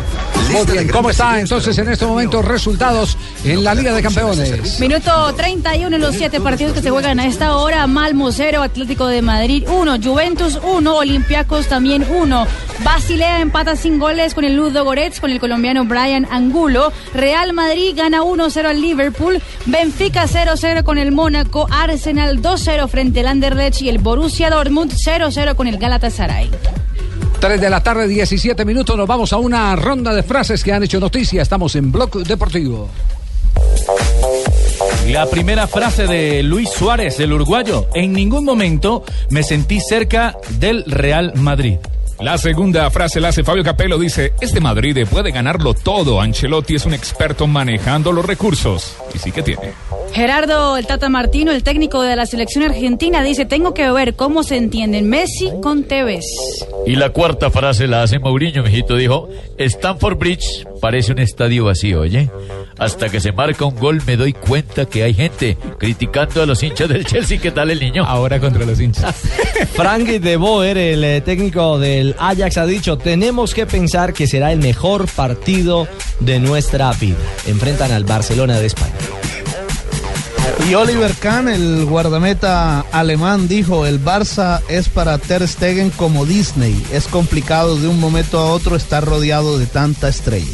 [0.50, 4.80] Muy bien, ¿cómo está entonces en este momento resultados en la Liga de Campeones?
[4.80, 7.86] Minuto 31 en los siete partidos que se juegan a esta hora.
[7.86, 12.46] Malmo 0, Atlético de Madrid 1, Juventus 1, Olympiacos también 1.
[12.84, 16.92] Basilea empata sin goles con el Ludo Goretz, con el colombiano Brian Angulo.
[17.14, 19.42] Real Madrid gana 1-0 al Liverpool.
[19.66, 21.66] Benfica 0-0 con el Mónaco.
[21.70, 26.48] Arsenal 2-0 frente al Anderlecht y el Borussia Dortmund 0-0 con el Galatasaray.
[27.40, 28.96] 3 de la tarde, 17 minutos.
[28.96, 31.42] Nos vamos a una ronda de frases que han hecho noticia.
[31.42, 32.88] Estamos en Blog Deportivo.
[35.08, 37.88] La primera frase de Luis Suárez, el uruguayo.
[37.94, 41.78] En ningún momento me sentí cerca del Real Madrid.
[42.20, 46.84] La segunda frase la hace Fabio Capello, dice, este Madrid puede ganarlo todo, Ancelotti es
[46.84, 48.94] un experto manejando los recursos.
[49.14, 49.72] Y sí que tiene.
[50.12, 54.42] Gerardo el Tata Martino, el técnico de la selección argentina, dice, tengo que ver cómo
[54.42, 56.24] se entienden Messi con Tevez.
[56.86, 62.00] Y la cuarta frase la hace Mourinho, mijito, dijo, Stanford Bridge parece un estadio vacío,
[62.00, 62.28] oye.
[62.78, 66.62] Hasta que se marca un gol me doy cuenta que hay gente criticando a los
[66.62, 67.38] hinchas del Chelsea.
[67.38, 68.04] ¿Qué tal el niño?
[68.04, 69.14] Ahora contra los hinchas.
[69.74, 74.50] Frank de Boer, el eh, técnico del Ajax, ha dicho, tenemos que pensar que será
[74.50, 75.86] el mejor partido
[76.20, 77.18] de nuestra vida.
[77.46, 78.94] Enfrentan al Barcelona de España.
[80.68, 86.84] Y Oliver Kahn, el guardameta alemán, dijo, el Barça es para Ter Stegen como Disney.
[86.92, 90.46] Es complicado de un momento a otro estar rodeado de tanta estrella.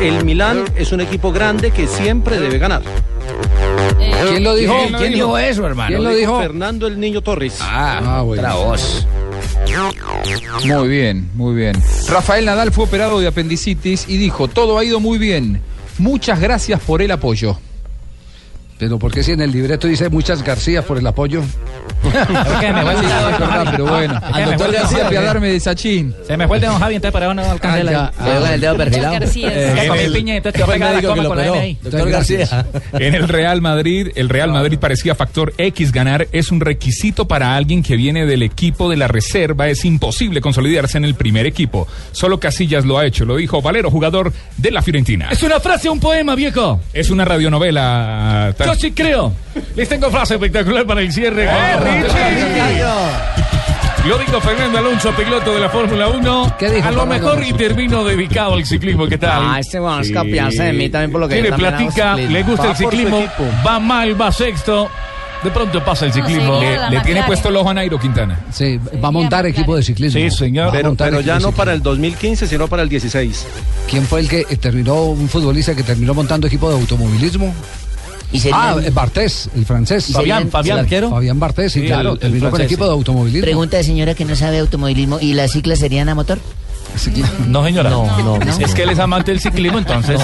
[0.00, 2.82] El Milán es un equipo grande que siempre debe ganar.
[4.28, 4.74] ¿Quién lo dijo?
[4.76, 5.88] ¿Quién, ¿Quién dijo eso, hermano?
[5.88, 6.38] ¿Quién lo dijo?
[6.38, 7.58] Fernando el Niño Torres.
[7.60, 9.06] Ah, voz.
[10.64, 11.76] Muy bien, muy bien.
[12.08, 15.60] Rafael Nadal fue operado de apendicitis y dijo, todo ha ido muy bien.
[15.98, 17.58] Muchas gracias por el apoyo.
[18.78, 21.42] Pero ¿por qué si en el libreto dice muchas García por el apoyo?
[22.02, 22.08] que
[22.72, 24.20] me fue el dedo, es verdad, pero bueno.
[24.32, 26.14] Al doctor García apiadarme de Sachín.
[26.26, 28.38] Se me fue el de don Javi, entonces para uno no alcanza el Ah, ya.
[28.40, 29.12] con el dedo perfilado.
[29.14, 29.50] García.
[29.52, 31.78] Eh, comí piña, entonces te la coma con la ahí.
[31.82, 32.66] Doctor García.
[32.92, 35.90] En el Real Madrid, el Real Madrid parecía factor X.
[35.92, 39.68] Ganar es un requisito para alguien que viene del equipo de la reserva.
[39.68, 41.88] Es imposible consolidarse en el primer equipo.
[42.12, 45.28] Solo Casillas lo ha hecho, lo dijo Valero, jugador de la Fiorentina.
[45.30, 46.80] Es una frase, un poema, viejo.
[46.92, 48.54] Es una radionovela.
[48.66, 49.32] Yo sí creo.
[49.74, 51.48] Les tengo frase espectacular para el cierre.
[54.26, 56.56] Dijo Fernando Alonso, piloto de la Fórmula 1.
[56.58, 59.06] ¿Qué dijo A lo mejor y termino dedicado al ciclismo.
[59.06, 59.42] ¿Qué tal?
[59.44, 62.64] Ah, este bueno es copiarse de mí también por lo que Tiene platica, le gusta
[62.64, 63.24] Va el ciclismo,
[63.64, 64.90] va mal, va sexto.
[65.44, 66.60] De pronto pasa el ciclismo.
[66.60, 68.40] Le, le tiene puesto el ojo a Nairo Quintana.
[68.50, 70.20] Sí, va a montar equipo de ciclismo.
[70.20, 70.66] Sí, señor.
[70.66, 73.46] Va a Pero, pero ya no para el 2015, sino para el 16.
[73.88, 77.54] ¿Quién fue el que eh, terminó, un futbolista que terminó montando equipo de automovilismo?
[78.52, 80.10] Ah, eh, Bartés, el francés.
[80.10, 80.78] ¿Y Fabián, Fabián.
[80.78, 81.10] el ¿El arquero?
[81.10, 82.88] Fabián Bartés, sí, Sí, claro, el terminó con francés, equipo sí.
[82.88, 83.42] de automovilismo.
[83.44, 85.18] Pregunta de señora que no sabe automovilismo.
[85.20, 86.38] ¿Y las ciclas serían a motor?
[87.48, 87.90] No, señora.
[87.90, 88.58] No, no, no.
[88.58, 90.18] Es que él es amante del ciclismo, entonces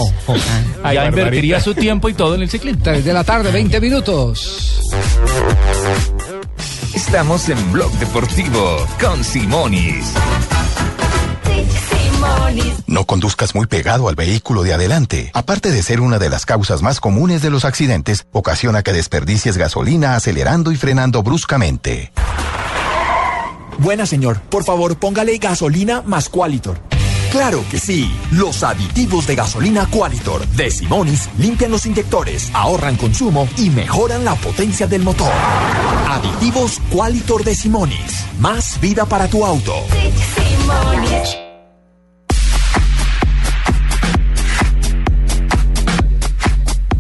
[0.83, 2.81] Ay, ya invertiría su tiempo y todo en el ciclismo.
[2.83, 4.81] 3 de la tarde, 20 minutos.
[6.95, 10.13] Estamos en Blog Deportivo con Simonis.
[12.87, 15.31] No conduzcas muy pegado al vehículo de adelante.
[15.35, 19.57] Aparte de ser una de las causas más comunes de los accidentes, ocasiona que desperdicies
[19.57, 22.13] gasolina acelerando y frenando bruscamente.
[23.79, 26.79] Buena señor, por favor póngale gasolina más Qualitor.
[27.31, 33.49] Claro que sí, los aditivos de gasolina Qualitor de Simonis limpian los inyectores, ahorran consumo
[33.57, 35.33] y mejoran la potencia del motor.
[36.11, 39.73] Aditivos Qualitor de Simonis, más vida para tu auto.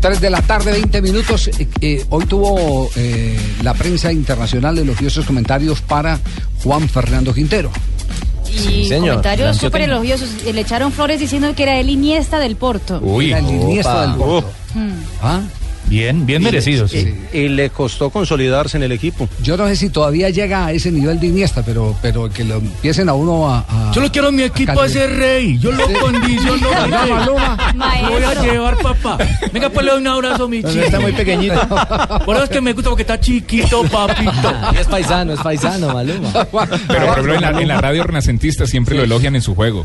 [0.03, 1.47] 3 de la tarde, 20 minutos.
[1.47, 6.19] Eh, eh, hoy tuvo eh, la prensa internacional elogiosos comentarios para
[6.65, 7.71] Juan Fernando Quintero.
[8.51, 10.29] Y comentarios súper elogiosos.
[10.45, 13.01] Le echaron flores diciendo que era el Iniesta del Porto.
[13.21, 14.51] Era el Iniesta del Porto.
[15.23, 15.41] ¿Ah?
[15.93, 17.15] Bien, bien merecido, sí.
[17.35, 19.29] Y le costó consolidarse en el equipo.
[19.43, 22.55] Yo no sé si todavía llega a ese nivel de Iniesta, pero, pero que lo
[22.57, 23.59] empiecen a uno a.
[23.69, 25.59] a- Yo lo quiero en mi equipo a a ese rey.
[25.59, 25.93] Yo lo Sí.
[25.93, 26.67] condiciono.
[27.27, 27.35] Lo
[28.11, 29.19] voy a llevar, papá.
[29.53, 30.81] Venga, pues le doy un abrazo, mi chico.
[30.83, 31.61] Está muy pequeñito.
[32.25, 34.33] Por eso es que me gusta porque está chiquito, papito.
[34.81, 36.31] Es paisano, es paisano, Maluma.
[36.33, 36.69] Pero por
[37.19, 39.85] ejemplo, en la, en la radio renacentista siempre lo elogian en su juego.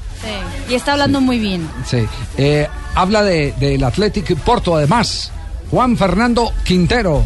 [0.70, 1.68] Y está hablando muy bien.
[1.86, 2.00] Sí.
[2.38, 5.32] Eh, habla de- del Athletic Porto, además.
[5.72, 7.26] Juan Fernando Quintero,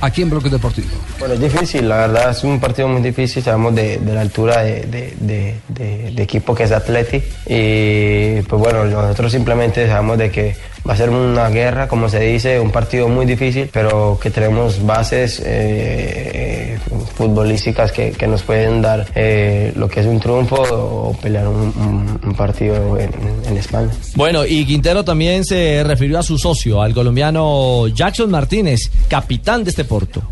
[0.00, 0.88] aquí en Bloque Deportivo.
[1.18, 5.14] Bueno, es difícil, la verdad es un partido muy difícil, sabemos de, la altura de-
[5.20, 10.56] de- de equipo que es Atleti y pues bueno, nosotros simplemente sabemos de que
[10.88, 14.84] va a ser una guerra, como se dice, un partido muy difícil, pero que tenemos
[14.84, 16.78] bases eh,
[17.16, 21.72] futbolísticas que, que nos pueden dar eh, lo que es un triunfo o pelear un,
[21.76, 23.10] un- un partido en,
[23.48, 23.90] en España.
[24.14, 29.70] Bueno, y Quintero también se refirió a su socio, al colombiano Jackson Martínez, capitán de
[29.70, 30.22] este Porto.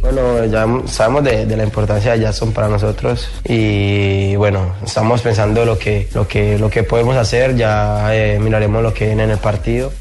[0.00, 5.64] Bueno, ya sabemos de, de la importancia de Jackson para nosotros y bueno, estamos pensando
[5.64, 9.30] lo que, lo que, lo que podemos hacer, ya eh, miraremos lo que viene en
[9.30, 9.92] el partido.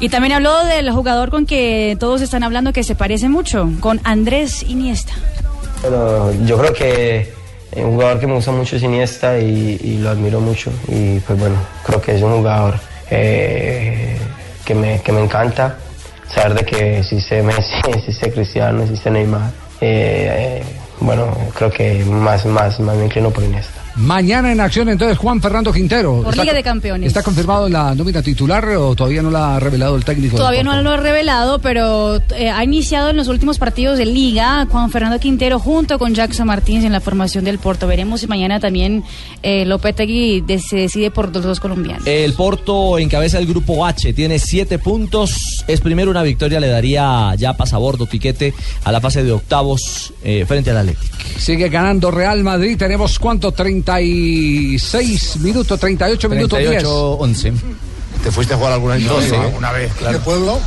[0.00, 4.00] Y también habló del jugador con que todos están hablando que se parece mucho, con
[4.04, 5.12] Andrés Iniesta.
[5.82, 7.32] Bueno, yo creo que
[7.76, 11.38] un jugador que me gusta mucho es Iniesta y, y lo admiro mucho y pues
[11.38, 12.74] bueno, creo que es un jugador
[13.10, 14.16] eh,
[14.64, 15.76] que, me, que me encanta
[16.28, 19.50] saber de que existe Messi, existe Cristiano, existe Neymar.
[19.80, 20.62] eh, eh,
[21.00, 23.77] bueno, creo que más, más, más me inclino por Iniesta.
[23.98, 26.22] Mañana en acción entonces Juan Fernando Quintero.
[26.22, 27.08] Por Liga de Campeones.
[27.08, 30.36] ¿Está confirmado en la nómina titular o todavía no la ha revelado el técnico?
[30.36, 34.66] Todavía no lo he revelado, pero eh, ha iniciado en los últimos partidos de Liga
[34.70, 37.86] Juan Fernando Quintero junto con Jackson Martínez en la formación del Porto.
[37.86, 39.02] Veremos si mañana también
[39.42, 42.06] eh, Lopetegui de- se decide por los dos colombianos.
[42.06, 45.64] El Porto encabeza el grupo H, tiene siete puntos.
[45.66, 50.44] Es primero una victoria, le daría ya pasabordo, tiquete a la fase de octavos eh,
[50.46, 51.16] frente al Atlético.
[51.38, 52.76] Sigue ganando Real Madrid.
[52.78, 53.52] Tenemos cuánto?
[53.88, 56.84] 36 minutos, 38 minutos 10.
[56.84, 57.52] 11.
[58.22, 59.08] ¿Te fuiste a jugar alguna vez?
[59.08, 59.36] Doce.
[59.56, 60.60] Una vez, ¿Qué pueblo?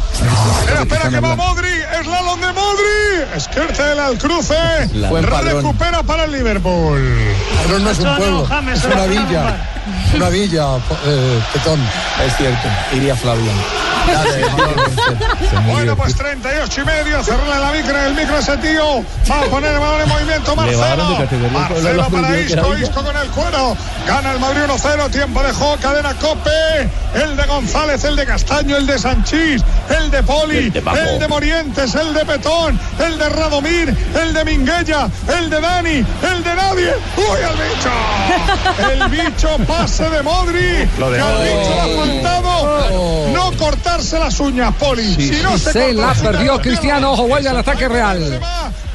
[0.61, 1.69] Espera, espera, que va Modri.
[1.69, 3.35] Es Lalón de Modri.
[3.35, 4.55] Esquertel al cruce.
[5.43, 6.99] Recupera para el Liverpool.
[7.63, 9.69] Padrón no es un pueblo, es una villa.
[10.15, 11.79] Una villa, eh, Petón.
[12.25, 13.51] Es cierto, iría Flavio.
[15.67, 17.23] Bueno, pues 38 y medio.
[17.23, 17.97] Cerrarle la micro.
[17.97, 19.03] El micro ese tío.
[19.29, 20.51] Va a poner el balón en movimiento.
[20.51, 21.49] De Marcelo.
[21.51, 22.77] Marcelo para que Isco.
[22.77, 23.77] Isco con el cuero.
[24.07, 25.11] Gana el Madrid 1-0.
[25.11, 25.77] Tiempo de juego.
[25.77, 26.89] Cadena Cope.
[27.13, 31.19] El de González, el de Castaño, el de Sanchís, el de Poli, El de el
[31.19, 36.43] de Morientes, el de Petón, el de Radomir, el de Minguella, el de Dani, el
[36.43, 36.93] de nadie.
[37.17, 37.91] ¡Uy, el bicho!
[38.91, 40.89] El bicho pase de Modri.
[40.97, 41.27] Lo que dejó.
[41.27, 43.30] al bicho le ha faltado
[43.61, 45.15] cortarse las uñas, Poli.
[45.15, 47.11] si no se, Se la perdió Cristiano.
[47.11, 48.39] Ojo, vuelve al ataque real.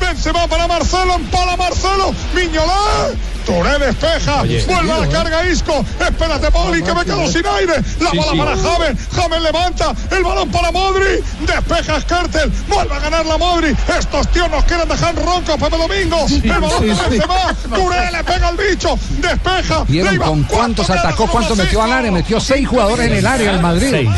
[0.00, 3.08] Benzema para Marcelo, empala Marcelo, Miñolá,
[3.46, 4.62] Touré despeja, Oye.
[4.66, 8.32] vuelve a la carga Isco, espérate Poli que me quedo sin aire, la Sí, bola
[8.32, 8.38] sí.
[8.38, 13.74] para James, James levanta, el balón para Modri, despeja Skertel, vuelve a ganar la Modri,
[13.98, 17.08] estos tíos nos quieren dejar roncos Pepe Domingo, el balón sí, sí.
[17.10, 22.12] Benzema, Touré le pega al bicho, despeja, ¿Vieron con cuántos atacó, cuánto metió al área?
[22.12, 24.08] Metió seis jugadores en el área el Madrid.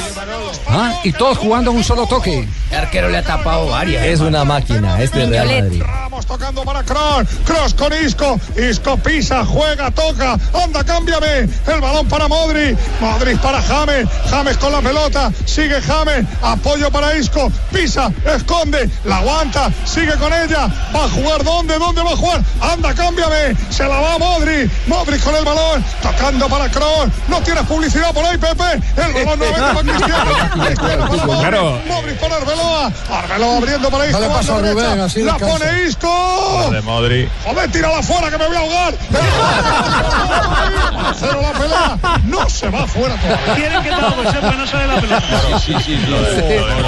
[0.68, 2.46] Ah, Y todos jugando un solo toque.
[2.70, 4.05] El arquero le ha tapado varias.
[4.05, 5.82] Es una máquina este Real Madrid.
[6.19, 12.09] Ramos tocando para Kroos, Kroos con Isco, Isco pisa, juega, toca, anda, cámbiame, el balón
[12.09, 18.11] para Modri, Modri para James, James con la pelota, sigue James, apoyo para Isco, pisa,
[18.35, 21.79] esconde, la aguanta, sigue con ella, va a jugar, ¿dónde?
[21.79, 22.43] ¿Dónde va a jugar?
[22.62, 27.64] Anda, cámbiame, se la va Modri, Modri con el balón, tocando para Kroos, no tienes
[27.64, 31.81] publicidad por ahí, Pepe, el balón nuevamente para Cristiano, Cristiano para Modri, Claro.
[31.87, 32.09] Modri.
[32.19, 36.08] Para Arbeloa, Arbeloa abriendo para Isco, Dale paso a Rubén, derecha, así la pone Isco,
[36.13, 36.83] ¡No!
[36.83, 37.29] Modri.
[37.45, 38.95] ¡Joder, tírala fuera que me voy a ahogar!
[41.19, 41.99] Cero la pelea.
[42.25, 43.55] No se va fuera todavía.
[43.55, 45.59] Quieren que todo sepa no sabe la pelota.
[45.59, 45.99] Sí, sí,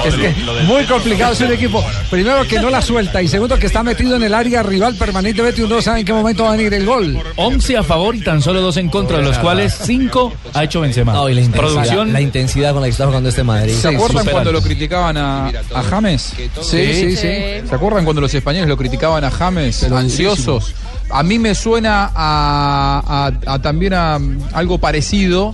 [0.05, 1.83] Es que muy complicado ser un equipo.
[2.09, 5.63] Primero que no la suelta y segundo que está metido en el área rival permanentemente
[5.63, 7.21] uno no sabe en qué momento va a venir el gol.
[7.35, 10.81] 11 a favor y tan solo dos en contra, de los cuales 5 ha hecho
[10.81, 11.13] Benzema.
[11.13, 13.73] No, y la intensidad, Producción la intensidad con la que está jugando este Madrid.
[13.73, 16.33] ¿Se acuerdan cuando lo criticaban a, a James?
[16.61, 17.27] Sí, sí, sí.
[17.67, 19.83] ¿Se acuerdan cuando los españoles lo criticaban a James?
[19.83, 20.73] Ansiosos.
[21.09, 24.17] A mí me suena a, a- a también a
[24.53, 25.53] algo parecido.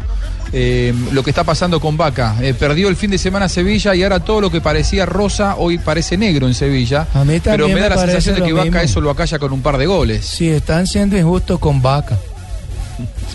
[0.53, 2.35] eh, lo que está pasando con Vaca.
[2.41, 5.77] Eh, perdió el fin de semana Sevilla y ahora todo lo que parecía rosa hoy
[5.77, 7.05] parece negro en Sevilla.
[7.13, 8.79] A mí también pero me da la sensación de que Vaca mismo.
[8.79, 10.25] eso lo acalla con un par de goles.
[10.25, 12.17] Sí, están siendo injustos con Vaca.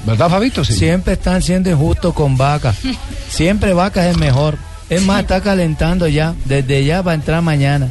[0.06, 0.64] ¿Verdad, Fabito?
[0.64, 0.72] Sí.
[0.72, 2.74] Siempre están siendo injustos con Vaca.
[3.28, 4.56] Siempre Vaca es el mejor.
[4.94, 6.34] Es más, está calentando ya.
[6.44, 7.88] Desde ya va a entrar mañana.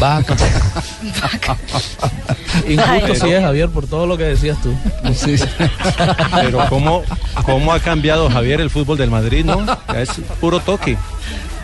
[0.00, 0.36] Vaca.
[2.68, 4.74] Injusto sí es, Javier, por todo lo que decías tú.
[6.42, 7.02] Pero ¿cómo,
[7.44, 9.64] ¿cómo ha cambiado Javier el fútbol del Madrid, no?
[9.66, 10.96] Ya es puro toque.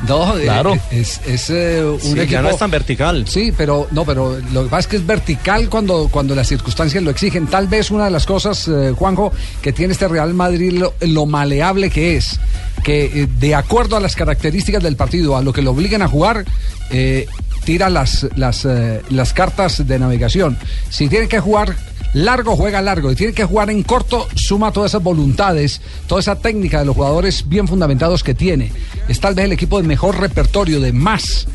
[0.06, 0.78] No, eh, Claro.
[0.92, 2.26] es, es, eh, un Sí, equipo.
[2.30, 3.26] ya no es tan vertical.
[3.26, 7.02] Sí, pero no, pero lo que pasa es que es vertical cuando, cuando las circunstancias
[7.02, 7.48] lo exigen.
[7.48, 11.26] Tal vez una de las cosas, eh, Juanjo, que tiene este Real Madrid, lo, lo
[11.26, 12.38] maleable que es,
[12.82, 16.08] que eh, de acuerdo a las características del partido, a lo que lo obligan a
[16.08, 16.44] jugar,
[16.90, 17.26] eh,
[17.64, 20.58] tira las, las, eh, las cartas de navegación.
[20.90, 21.76] Si tiene que jugar
[22.14, 23.12] largo, juega largo.
[23.12, 26.96] Y tiene que jugar en corto, suma todas esas voluntades, toda esa técnica de los
[26.96, 28.72] jugadores bien fundamentados que tiene.
[29.08, 31.46] Es tal vez el equipo de mejor repertorio, de más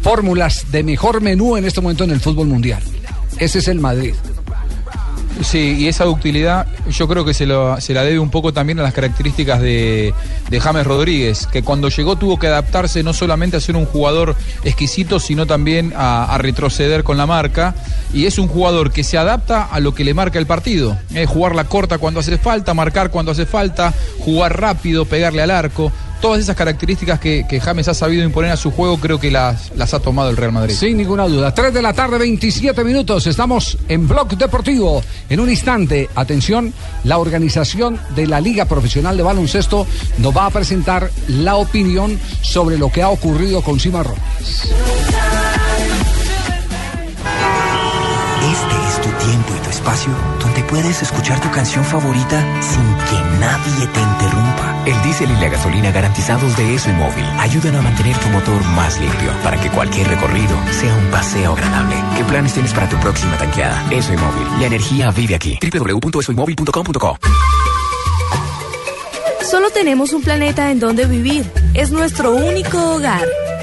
[0.00, 2.82] fórmulas, de mejor menú en este momento en el fútbol mundial.
[3.38, 4.14] Ese es el Madrid.
[5.42, 8.80] Sí, y esa ductilidad yo creo que se, lo- se la debe un poco también
[8.80, 10.12] a las características de,
[10.60, 14.34] James Rodríguez, que cuando llegó tuvo que adaptarse no solamente a ser un jugador
[14.64, 17.74] exquisito, sino también a, retroceder con la marca.
[18.12, 20.96] Y es un jugador que se adapta a lo que le marca el partido.
[21.26, 25.92] Jugar la corta cuando hace falta, marcar cuando hace falta, jugar rápido, pegarle al arco.
[26.20, 29.70] Todas esas características que, que James ha sabido imponer a su juego creo que las,
[29.76, 30.74] las ha tomado el Real Madrid.
[30.74, 31.54] Sin ninguna duda.
[31.54, 33.26] 3 de la tarde, 27 minutos.
[33.26, 35.02] Estamos en Blog Deportivo.
[35.28, 36.72] En un instante, atención,
[37.04, 39.86] la organización de la Liga Profesional de Baloncesto
[40.18, 44.22] nos va a presentar la opinión sobre lo que ha ocurrido con Cimarrones.
[48.50, 53.38] Este es tu tiempo y tu espacio donde puedes escuchar tu canción favorita sin que
[53.40, 54.82] nadie te interrumpa.
[54.86, 59.00] El diésel y la gasolina garantizados de ESO Móvil ayudan a mantener tu motor más
[59.00, 61.96] limpio para que cualquier recorrido sea un paseo agradable.
[62.16, 63.82] ¿Qué planes tienes para tu próxima tanqueada?
[63.90, 64.60] ESO Móvil.
[64.60, 65.58] La energía vive aquí.
[65.60, 67.18] www.esoymóvil.com.co
[69.42, 71.50] Solo tenemos un planeta en donde vivir.
[71.72, 73.26] Es nuestro único hogar.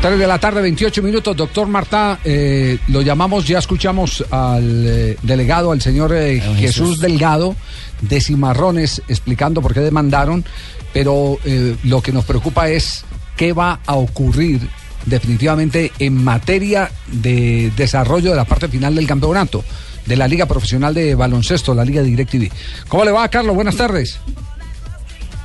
[0.00, 1.36] 3 de la tarde, 28 minutos.
[1.36, 6.60] Doctor Marta, eh, lo llamamos, ya escuchamos al eh, delegado, al señor eh, Jesús.
[6.60, 7.00] Jesús.
[7.00, 7.56] Delgado,
[8.00, 10.44] de Cimarrones, explicando por qué demandaron,
[10.92, 13.04] pero eh, lo que nos preocupa es
[13.36, 14.60] qué va a ocurrir
[15.06, 19.64] definitivamente en materia de desarrollo de la parte final del campeonato
[20.04, 22.50] de la Liga Profesional de Baloncesto, la Liga DirecTV.
[22.88, 23.54] ¿Cómo le va, Carlos?
[23.54, 24.20] Buenas tardes.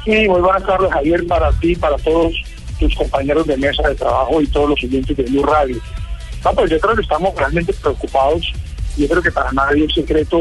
[0.05, 2.33] Sí, muy buenas tardes, Javier, para ti, para todos
[2.81, 5.77] tus compañeros de mesa de trabajo y todos los oyentes de Blue Radio.
[6.43, 8.41] No, pues yo creo que estamos realmente preocupados.
[8.97, 10.39] Yo creo que para nadie es secreto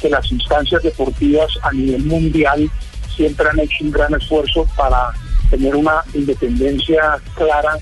[0.00, 2.68] que las instancias deportivas a nivel mundial
[3.14, 5.12] siempre han hecho un gran esfuerzo para
[5.50, 7.76] tener una independencia clara,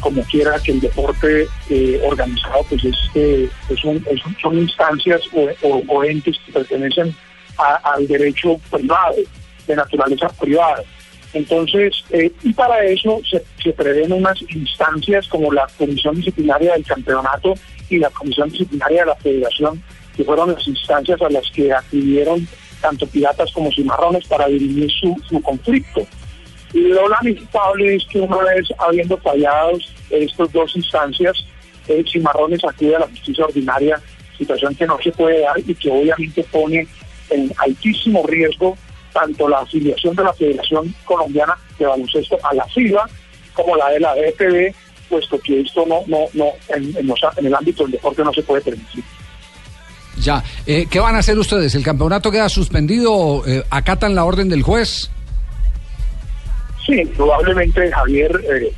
[0.00, 4.04] como quiera que el deporte eh, organizado, pues es, eh, es un-
[4.42, 7.14] son instancias o, o- o entes que pertenecen
[7.58, 9.14] a- al derecho privado,
[9.66, 10.82] de naturaleza privada.
[11.34, 17.54] Entonces, eh, y para eso se, prevén unas instancias como la Comisión Disciplinaria del Campeonato
[17.90, 19.82] y la Comisión Disciplinaria de la Federación,
[20.16, 22.46] que fueron las instancias a las que acudieron
[22.80, 26.06] tanto piratas como cimarrones para dirimir su, su conflicto.
[26.72, 29.78] Lo lamentable es que una vez habiendo fallado
[30.10, 31.44] estas dos instancias,
[31.88, 34.00] eh, Cimarrones acude a la justicia ordinaria,
[34.38, 36.86] situación que no se puede dar y que obviamente pone
[37.30, 38.76] en altísimo riesgo
[39.14, 43.08] tanto la afiliación de la Federación Colombiana de Baloncesto a la FIBA
[43.54, 44.74] como la de la DPB,
[45.08, 48.32] puesto que esto no, no, no, en, en los- en el ámbito del deporte no
[48.34, 49.02] se puede permitir.
[50.18, 51.74] Ya, eh, ¿qué van a hacer ustedes?
[51.74, 53.42] ¿El campeonato queda suspendido?
[53.46, 55.10] Eh, ¿Acatan la orden del juez?
[56.86, 58.72] Sí, probablemente Javier eh,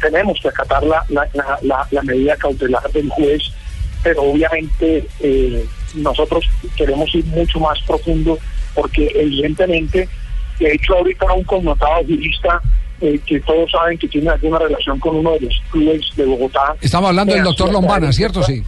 [0.00, 1.28] tenemos que acatar la, la,
[1.62, 3.42] la, la medida cautelar del juez,
[4.02, 5.64] pero obviamente eh,
[5.94, 6.44] nosotros
[6.76, 8.38] queremos ir mucho más profundo
[8.74, 10.08] porque evidentemente,
[10.58, 12.60] de hecho ahorita un connotado jurista
[13.00, 16.74] eh, que todos saben que tiene alguna relación con uno de los clubes de Bogotá.
[16.80, 18.42] Estamos hablando del me doctor Lombana, ¿cierto?
[18.44, 18.62] Sí.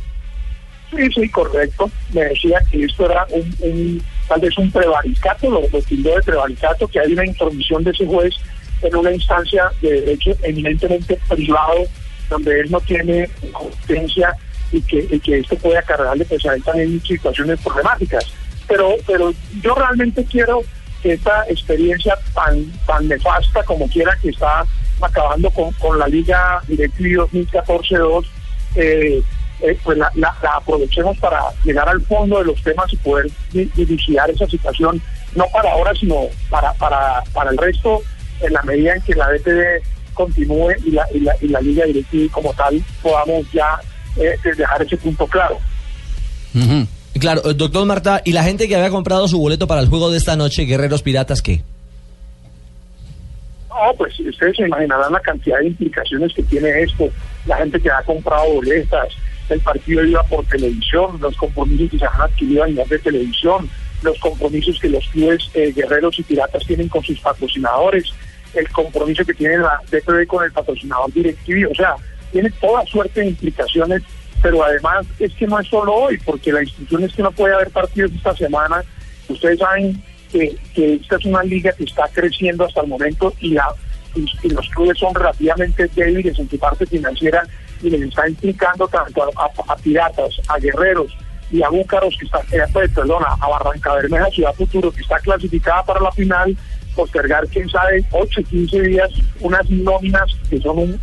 [0.91, 1.91] Sí, sí, correcto.
[2.13, 6.23] Me decía que esto era un, un- tal vez un prevaricato, lo, lo tildó de
[6.23, 8.35] prevaricato, que hay una intromisión de ese juez
[8.83, 11.81] en una instancia de derecho eminentemente privado,
[12.29, 14.35] donde él no tiene competencia
[14.73, 18.25] y que, y que esto puede acarrearle pues a él también situaciones problemáticas.
[18.69, 20.63] Pero, pero yo realmente quiero
[21.03, 24.65] que esta experiencia tan, tan nefasta como quiera que está
[25.01, 28.25] acabando con, con la Liga Directiva 2014-2,
[28.77, 29.23] eh,
[29.61, 33.71] eh, pues la, la- aprovechemos para llegar al fondo de los temas y poder di-
[33.75, 35.01] dilucidar esa situación,
[35.35, 38.01] no para ahora, sino para, para, para el resto,
[38.41, 39.83] en la medida en que la DTV
[40.15, 43.79] continúe y la, y la, y la Liga Directiva como tal podamos ya
[44.17, 45.59] eh, dejar ese punto claro.
[47.25, 50.11] Claro, eh, doctor Marta, ¿y la gente que había comprado su boleto para el juego
[50.11, 51.63] de esta noche, Guerreros Piratas, qué?
[53.71, 57.09] No, pues ustedes se imaginarán la cantidad de implicaciones que tiene esto.
[57.47, 59.09] La gente que ha comprado boletas,
[59.49, 63.71] el partido iba por televisión, los compromisos que se han adquirido a nivel de televisión,
[64.03, 68.05] los compromisos que los clubes eh, guerreros y piratas tienen con sus patrocinadores,
[68.53, 71.71] el compromiso que tiene la DPB con el patrocinador directivo.
[71.73, 71.95] O sea,
[72.33, 74.03] tiene toda suerte de implicaciones,
[74.45, 77.55] pero además es que no es solo hoy, porque la instrucción es que no puede
[77.55, 78.85] haber partidos esta semana.
[79.27, 83.67] Ustedes saben que, esta es una liga que está creciendo hasta el momento y, la,
[84.15, 87.43] y, los clubes son relativamente débiles en su parte financiera
[87.83, 91.17] y les está implicando tanto a, piratas, a guerreros
[91.51, 95.83] y a búcaros que está, eh, pues, a Barranca Bermeja, Ciudad Futuro, que está clasificada
[95.85, 96.55] para la final,
[96.95, 100.99] postergar, quién sabe, 8, 15 días, unas nóminas que son un,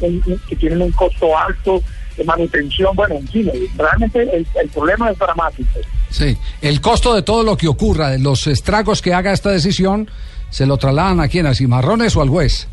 [0.48, 1.82] que tienen un costo alto
[2.24, 5.70] manutención, bueno, en fin, realmente el, el problema es dramático.
[6.10, 6.38] Sí.
[6.62, 10.10] El costo de todo lo que ocurra, de los estragos que haga esta decisión,
[10.50, 11.46] ¿se lo trasladan a quién?
[11.48, 12.68] ¿A Cimarrones o al juez?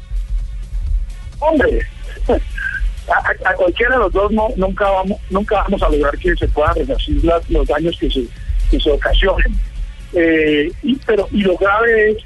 [1.41, 1.81] Hombre,
[2.29, 6.49] a, a- cualquiera de los dos no, nunca vamos nunca vamos a lograr que se
[6.49, 8.25] puedan resarcir los daños que se,
[8.71, 9.55] que se ocasionen.
[10.15, 12.17] Eh, y, pero y lo grave es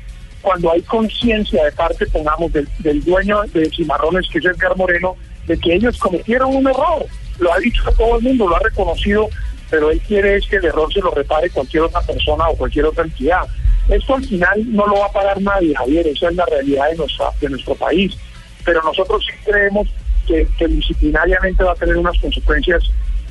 [0.41, 5.15] cuando hay conciencia de parte, pongamos, del, del dueño de Cimarrones, que es Edgar Moreno,
[5.47, 7.07] de que ellos cometieron un error.
[7.39, 9.29] Lo ha dicho todo el mundo, lo ha reconocido,
[9.71, 12.87] pero él quiere es que el error se lo repare cualquier otra persona o cualquier
[12.87, 13.47] otra entidad.
[13.89, 16.97] Esto al final no lo va a pagar nadie, Javier, esa es la realidad de,
[16.97, 18.17] nuestra, de nuestro país.
[18.65, 19.89] Pero nosotros sí creemos
[20.27, 22.83] que, disciplinariamente va a tener unas consecuencias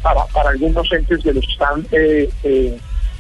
[0.01, 2.77] para, para algunos entes de los que están eh, eh,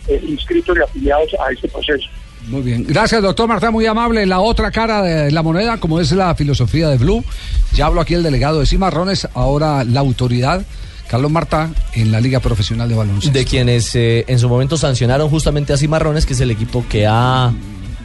[0.07, 2.07] eh, inscritos y afiliados a este proceso.
[2.47, 2.85] Muy bien.
[2.87, 4.25] Gracias, doctor Marta, muy amable.
[4.25, 7.23] La otra cara de la moneda, como es la filosofía de Blue.
[7.73, 10.65] Ya hablo aquí el delegado de Cimarrones, ahora la autoridad,
[11.07, 13.37] Carlos Marta, en la Liga Profesional de Baloncesto.
[13.37, 17.05] De quienes eh, en su momento sancionaron justamente a Cimarrones, que es el equipo que
[17.07, 17.51] ha,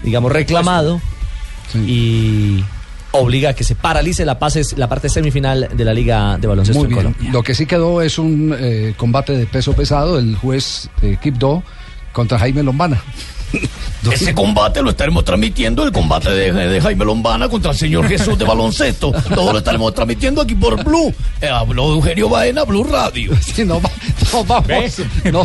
[0.05, 1.01] digamos, reclamado
[1.87, 2.63] y
[3.13, 6.79] obliga a que se paralice la, pase- la parte semifinal de la Liga de Baloncesto
[6.85, 6.95] Muy en.
[6.97, 7.31] Colombia.
[7.33, 11.63] Lo que sí quedó es un eh, combate de peso pesado, el juez eh, Kipdo
[12.13, 13.03] contra Jaime Lombana.
[14.13, 18.39] Ese combate lo estaremos transmitiendo, el combate de, de Jaime Lombana contra el señor Jesús
[18.39, 19.13] de baloncesto.
[19.35, 21.13] Todo lo estaremos transmitiendo aquí por Blue.
[21.41, 23.33] Eh, habló Eugenio Baena, Blue Radio.
[23.47, 23.81] Sí, no,
[24.33, 24.99] no vamos.
[25.33, 25.45] no,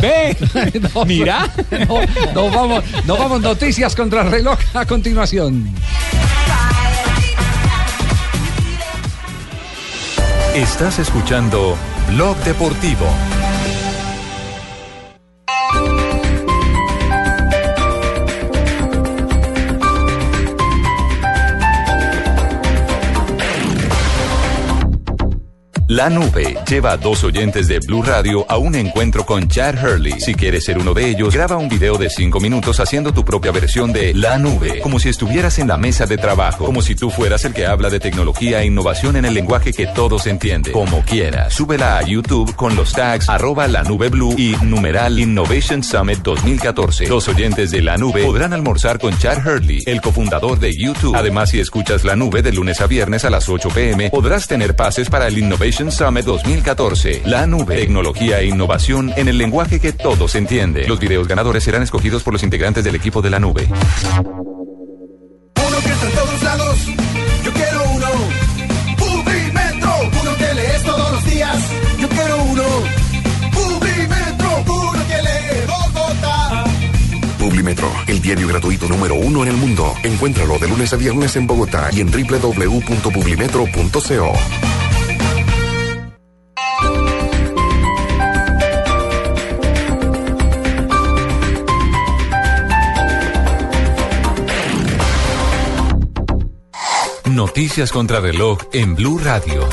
[0.94, 1.50] no, mira.
[1.88, 2.00] No,
[2.34, 3.40] no vamos, no vamos.
[3.40, 5.72] Noticias contra el reloj a continuación.
[10.54, 11.76] Estás escuchando
[12.08, 13.06] Blog Deportivo.
[25.88, 30.20] La nube lleva a dos oyentes de Blue Radio a un encuentro con Chad Hurley.
[30.20, 33.50] Si quieres ser uno de ellos, graba un video de cinco minutos haciendo tu propia
[33.50, 37.10] versión de La nube, como si estuvieras en la mesa de trabajo, como si tú
[37.10, 40.72] fueras el que habla de tecnología e innovación en el lenguaje que todos entienden.
[40.72, 45.82] Como quieras, súbela a YouTube con los tags arroba la nube blue y numeral Innovation
[45.82, 47.08] Summit 2014.
[47.08, 51.16] Los oyentes de La nube podrán almorzar con Chad Hurley, el cofundador de YouTube.
[51.16, 54.76] Además, si escuchas La nube de lunes a viernes a las 8 pm, podrás tener
[54.76, 57.22] pases para el Innovation Summit 2014.
[57.24, 60.86] La nube, tecnología e innovación en el lenguaje que todos entienden.
[60.86, 63.66] Los videos ganadores serán escogidos por los integrantes del equipo de La nube.
[63.66, 63.80] Uno
[65.82, 66.76] que está en todos lados,
[67.42, 68.06] yo quiero uno.
[68.98, 71.56] Publimetro, uno que lees todos los días,
[71.98, 72.64] yo quiero uno.
[73.52, 76.64] Publimetro, uno que lee Bogotá.
[77.38, 79.94] Publimetro, el diario gratuito número uno en el mundo.
[80.02, 84.71] Encuéntralo de lunes a viernes en Bogotá y en www.publimetro.co.
[97.54, 99.68] Noticias contra reloj en Blue Radio.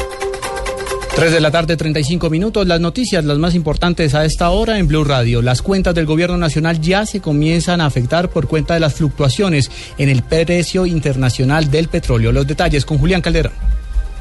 [1.16, 2.68] 3 de la tarde, 35 minutos.
[2.68, 5.42] Las noticias, las más importantes a esta hora en Blue Radio.
[5.42, 9.72] Las cuentas del gobierno nacional ya se comienzan a afectar por cuenta de las fluctuaciones
[9.98, 12.34] en el precio internacional del petróleo.
[12.34, 13.54] Los detalles con Julián Calderón.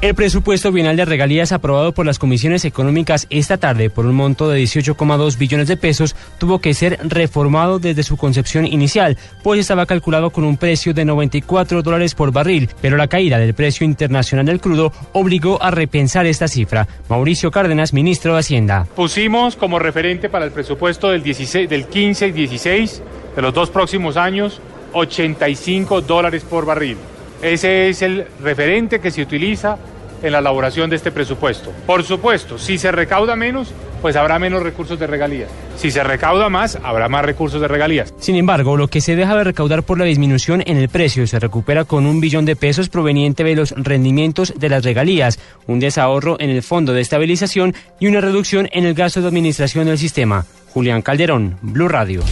[0.01, 4.49] El presupuesto bienal de regalías aprobado por las comisiones económicas esta tarde por un monto
[4.49, 9.87] de 18,2 billones de pesos tuvo que ser reformado desde su concepción inicial, pues estaba
[9.87, 14.47] calculado con un precio de 94 dólares por barril, pero la caída del precio internacional
[14.47, 16.87] del crudo obligó a repensar esta cifra.
[17.09, 18.87] Mauricio Cárdenas, ministro de Hacienda.
[18.95, 23.03] Pusimos como referente para el presupuesto del, 16, del 15 y 16
[23.35, 24.61] de los dos próximos años
[24.93, 26.99] 85 dólares por barril.
[27.43, 29.79] Ese es el referente que se utiliza
[30.23, 31.73] en la elaboración de este presupuesto.
[31.87, 33.73] Por supuesto, si se recauda menos,
[34.03, 35.49] pues habrá menos recursos de regalías.
[35.77, 38.13] Si se recauda más, habrá más recursos de regalías.
[38.19, 41.39] Sin embargo, lo que se deja de recaudar por la disminución en el precio se
[41.39, 46.37] recupera con un billón de pesos proveniente de los rendimientos de las regalías, un desahorro
[46.41, 50.45] en el fondo de estabilización y una reducción en el gasto de administración del sistema.
[50.73, 52.23] Julián Calderón, Blue Radio.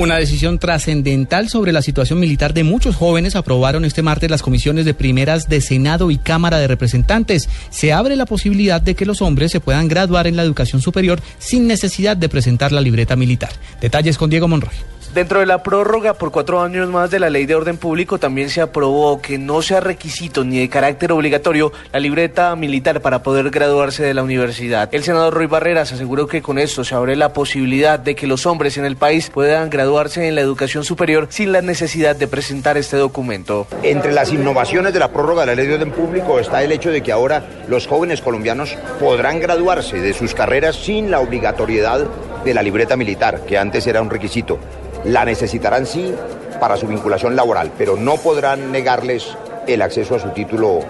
[0.00, 4.86] Una decisión trascendental sobre la situación militar de muchos jóvenes aprobaron este martes las comisiones
[4.86, 7.50] de primeras de Senado y Cámara de Representantes.
[7.68, 11.20] Se abre la posibilidad de que los hombres se puedan graduar en la educación superior
[11.38, 13.50] sin necesidad de presentar la libreta militar.
[13.82, 14.72] Detalles con Diego Monroy.
[15.14, 18.48] Dentro de la prórroga por cuatro años más de la ley de orden público también
[18.48, 23.50] se aprobó que no sea requisito ni de carácter obligatorio la libreta militar para poder
[23.50, 24.88] graduarse de la universidad.
[24.94, 28.46] El senador Roy Barreras aseguró que con esto se abre la posibilidad de que los
[28.46, 32.76] hombres en el país puedan graduarse en la educación superior sin la necesidad de presentar
[32.76, 33.66] este documento.
[33.82, 36.92] Entre las innovaciones de la prórroga de la ley de orden público está el hecho
[36.92, 42.06] de que ahora los jóvenes colombianos podrán graduarse de sus carreras sin la obligatoriedad
[42.44, 44.60] de la libreta militar, que antes era un requisito
[45.04, 46.14] la necesitarán sí
[46.60, 49.36] para su vinculación laboral, pero no podrán negarles
[49.66, 50.80] el acceso a su título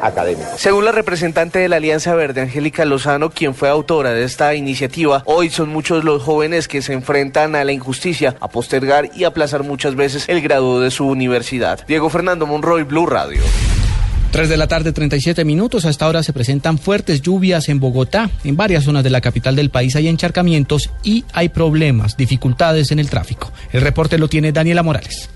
[0.00, 0.48] académico.
[0.56, 5.22] Según la representante de la Alianza Verde, Angélica Lozano, quien fue autora de esta iniciativa,
[5.26, 9.62] hoy son muchos los jóvenes que se enfrentan a la injusticia, a postergar y aplazar
[9.62, 11.84] muchas veces el grado de su universidad.
[11.86, 13.42] Diego Fernando Monroy, Blue Radio.
[14.30, 15.84] 3 de la tarde, 37 minutos.
[15.84, 18.30] Hasta ahora se presentan fuertes lluvias en Bogotá.
[18.44, 23.00] En varias zonas de la capital del país hay encharcamientos y hay problemas, dificultades en
[23.00, 23.52] el tráfico.
[23.72, 25.28] El reporte lo tiene Daniela Morales.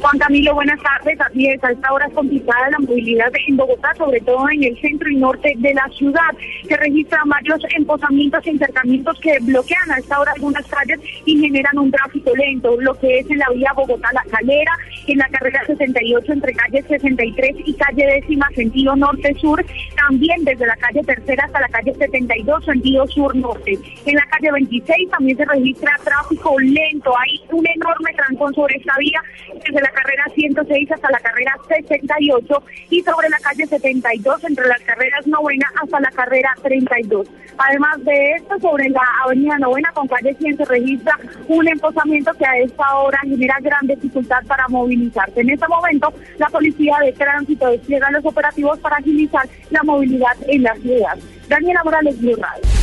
[0.00, 1.20] Juan Camilo, buenas tardes.
[1.20, 5.08] Así a esta hora es complicada la movilidad en Bogotá, sobre todo en el centro
[5.10, 6.30] y norte de la ciudad.
[6.68, 11.78] Se registran varios empozamientos e intercamientos que bloquean a esta hora algunas calles y generan
[11.78, 14.72] un tráfico lento, lo que es en la vía Bogotá-La Calera,
[15.06, 19.64] en la carrera 68 entre calle 63 y calle décima, sentido norte-sur,
[19.96, 23.78] también desde la calle tercera hasta la calle 72, sentido sur-norte.
[24.06, 28.94] En la calle 26 también se registra tráfico lento, hay un enorme trancón sobre esta
[28.98, 29.22] vía
[29.64, 34.80] desde la carrera 106 hasta la carrera 68 y sobre la calle 72 entre las
[34.80, 37.28] carreras novena hasta la carrera 32.
[37.58, 41.18] Además de esto, sobre la avenida novena con calle 100 se registra
[41.48, 45.40] un emposamiento que a esta hora genera gran dificultad para movilizarse.
[45.40, 50.62] En este momento, la policía de tránsito despliega los operativos para agilizar la movilidad en
[50.62, 51.18] la ciudad.
[51.48, 52.81] Daniela Morales, Blue Radio.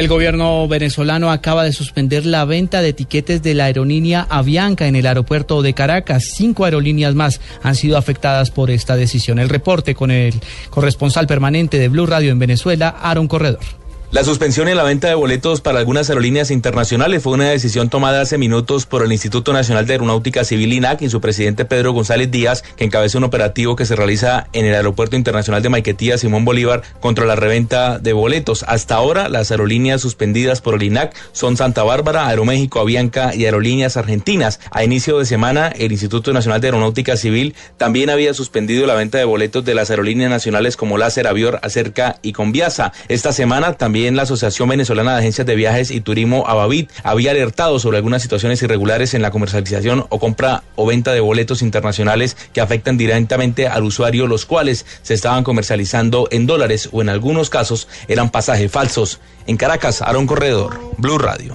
[0.00, 4.96] El gobierno venezolano acaba de suspender la venta de etiquetes de la aerolínea Avianca en
[4.96, 6.24] el aeropuerto de Caracas.
[6.36, 9.38] Cinco aerolíneas más han sido afectadas por esta decisión.
[9.38, 10.32] El reporte con el
[10.70, 13.79] corresponsal permanente de Blue Radio en Venezuela, Aaron Corredor.
[14.12, 18.20] La suspensión en la venta de boletos para algunas aerolíneas internacionales fue una decisión tomada
[18.20, 22.28] hace minutos por el Instituto Nacional de Aeronáutica Civil INAC y su presidente Pedro González
[22.28, 26.44] Díaz, que encabeza un operativo que se realiza en el Aeropuerto Internacional de Maiquetía Simón
[26.44, 28.64] Bolívar contra la reventa de boletos.
[28.66, 33.96] Hasta ahora, las aerolíneas suspendidas por el INAC son Santa Bárbara, Aeroméxico, Avianca y Aerolíneas
[33.96, 34.58] Argentinas.
[34.72, 39.18] A inicio de semana, el Instituto Nacional de Aeronáutica Civil también había suspendido la venta
[39.18, 42.92] de boletos de las aerolíneas nacionales como Láser, Avior, Acerca y Conviasa.
[43.06, 47.78] Esta semana también la Asociación Venezolana de Agencias de Viajes y Turismo, Abavit, había alertado
[47.78, 52.60] sobre algunas situaciones irregulares en la comercialización o compra o venta de boletos internacionales que
[52.60, 57.88] afectan directamente al usuario, los cuales se estaban comercializando en dólares o en algunos casos
[58.08, 59.20] eran pasajes falsos.
[59.46, 61.54] En Caracas, Aaron Corredor, Blue Radio.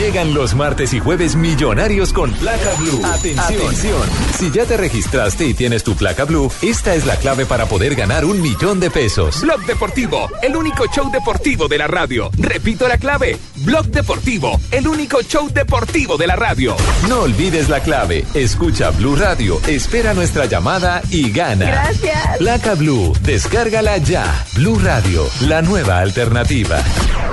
[0.00, 3.02] Llegan los martes y jueves millonarios con placa blue.
[3.04, 4.00] Atención.
[4.38, 7.94] Si ya te registraste y tienes tu placa blue, esta es la clave para poder
[7.94, 9.42] ganar un millón de pesos.
[9.42, 12.30] Blog Deportivo, el único show deportivo de la radio.
[12.38, 13.36] Repito la clave.
[13.56, 16.76] Blog Deportivo, el único show deportivo de la radio.
[17.06, 18.24] No olvides la clave.
[18.32, 21.66] Escucha Blue Radio, espera nuestra llamada y gana.
[21.66, 22.38] Gracias.
[22.38, 24.46] Placa Blue, descárgala ya.
[24.54, 26.82] Blue Radio, la nueva alternativa.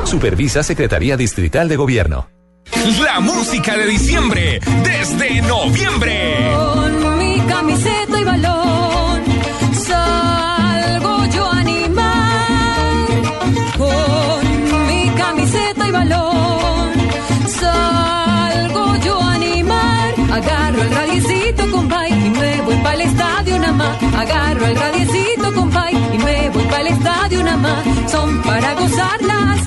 [0.03, 2.36] Supervisa Secretaría Distrital de Gobierno.
[3.03, 6.51] La música de diciembre desde noviembre.
[6.53, 8.96] Con mi camiseta y balón
[22.99, 24.03] el estadio nada más.
[24.13, 28.11] Agarro el radiecito bike y me voy para el estadio nada más.
[28.11, 29.59] Son para gozarlas.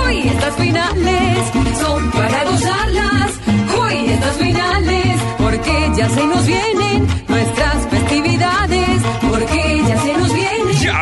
[0.00, 1.38] Hoy estas finales
[1.80, 3.30] son para gozarlas.
[3.78, 9.02] Hoy estas finales porque ya se nos vienen nuestras festividades.
[9.30, 10.21] Porque ya se nos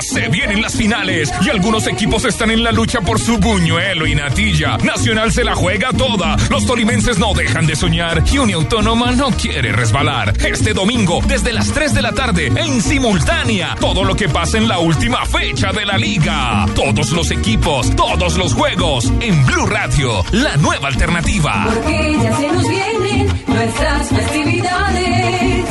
[0.01, 4.15] se vienen las finales y algunos equipos están en la lucha por su buñuelo y
[4.15, 4.77] natilla.
[4.79, 6.37] Nacional se la juega toda.
[6.49, 10.35] Los tolimenses no dejan de soñar y Uniautónoma no quiere resbalar.
[10.45, 14.69] Este domingo, desde las 3 de la tarde, en simultánea, todo lo que pasa en
[14.69, 16.67] la última fecha de la liga.
[16.75, 21.67] Todos los equipos, todos los juegos, en Blue Radio, la nueva alternativa.
[21.67, 25.65] Porque ya se nos vienen nuestras festividades.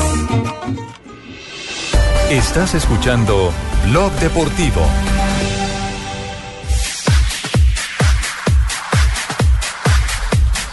[2.30, 3.52] Estás escuchando
[3.86, 4.86] Blog Deportivo.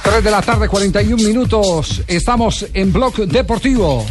[0.03, 2.03] Tres de la tarde, 41 minutos.
[2.07, 4.05] Estamos en Blog Deportivo.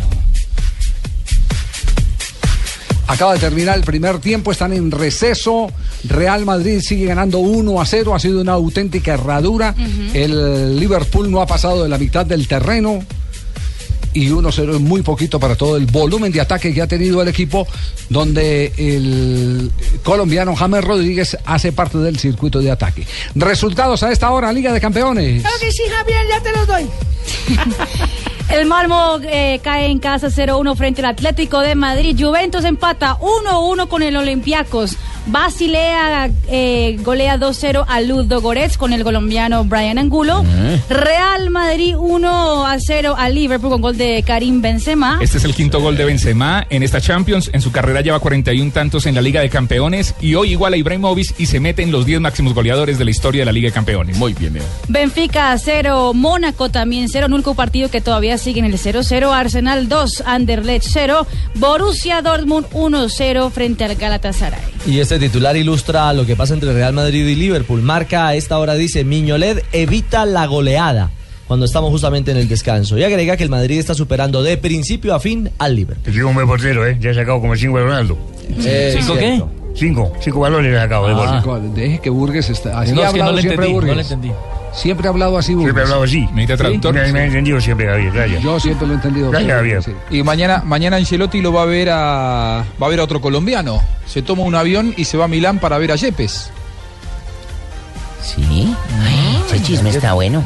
[3.08, 5.72] Acaba de terminar el primer tiempo, están en receso.
[6.06, 9.76] Real Madrid sigue ganando 1 a 0, ha sido una auténtica herradura.
[10.14, 13.04] El Liverpool no ha pasado de la mitad del terreno.
[14.16, 17.28] Y 1-0 es muy poquito para todo el volumen de ataque que ha tenido el
[17.28, 17.68] equipo,
[18.10, 19.70] donde el
[20.04, 23.06] colombiano James Rodríguez hace parte del circuito de ataque.
[23.36, 25.42] Resultados a esta hora, Liga de Campeones.
[25.42, 26.90] Claro que sí, Javier, ya te los doy.
[28.50, 32.16] El Malmo eh, cae en casa 0-1 frente al Atlético de Madrid.
[32.18, 34.98] Juventus empata 1-1 con el Olympiacos.
[35.28, 40.44] Basilea eh, golea 2-0 a Ludo Goretz con el colombiano Brian Angulo.
[40.46, 40.82] Eh.
[40.90, 45.20] Real Madrid 1-0 a Liverpool con gol de Karim Benzema.
[45.22, 47.50] Este es el quinto gol de Benzema en esta Champions.
[47.54, 50.78] En su carrera lleva 41 tantos en la Liga de Campeones y hoy igual a
[50.78, 53.70] Ibrahimovic y se mete en los 10 máximos goleadores de la historia de la Liga
[53.70, 54.18] de Campeones.
[54.18, 54.64] Muy bien, Leo.
[54.88, 60.24] Benfica 0, Mónaco también 0, único partido que todavía sigue en el 0-0, Arsenal 2,
[60.26, 64.62] Anderlecht 0, Borussia Dortmund 1-0 frente al Galatasaray.
[64.86, 67.82] Y este titular ilustra lo que pasa entre Real Madrid y Liverpool.
[67.82, 71.12] Marca a esta hora, dice, Miñoled evita la goleada
[71.48, 72.98] cuando estamos justamente en el descanso.
[72.98, 76.04] Y agrega que el Madrid está superando de principio a fin al Liverpool.
[76.04, 76.98] Te digo un buen portero, ¿eh?
[77.00, 78.18] Ya ha sacado como cinco de Ronaldo.
[78.64, 79.52] Eh, ¿Cinco cierto.
[79.76, 81.44] Cinco, cinco balones le ha sacado de Ah, gol.
[81.44, 81.74] ¿cuál?
[81.76, 82.80] Deje que Burgues está.
[82.80, 84.32] Así No, ha es que hablado no le entendí, no le entendí.
[84.76, 85.56] Siempre ha hablado así.
[85.56, 86.28] Siempre ha hablado así.
[86.34, 86.94] ¿Necesita traductor?
[86.94, 88.12] Me, me ha entendido siempre, Javier.
[88.12, 88.44] Gracias.
[88.44, 89.32] Yo siempre lo he entendido.
[89.32, 89.84] Gracias, Javier.
[89.84, 89.92] Sí.
[90.10, 93.82] Y mañana, mañana Ancelotti lo va a ver a va a ver a otro colombiano.
[94.06, 96.52] Se toma un avión y se va a Milán para ver a Yepes.
[98.22, 98.76] Sí.
[99.02, 100.44] Ay, ese chisme está bueno.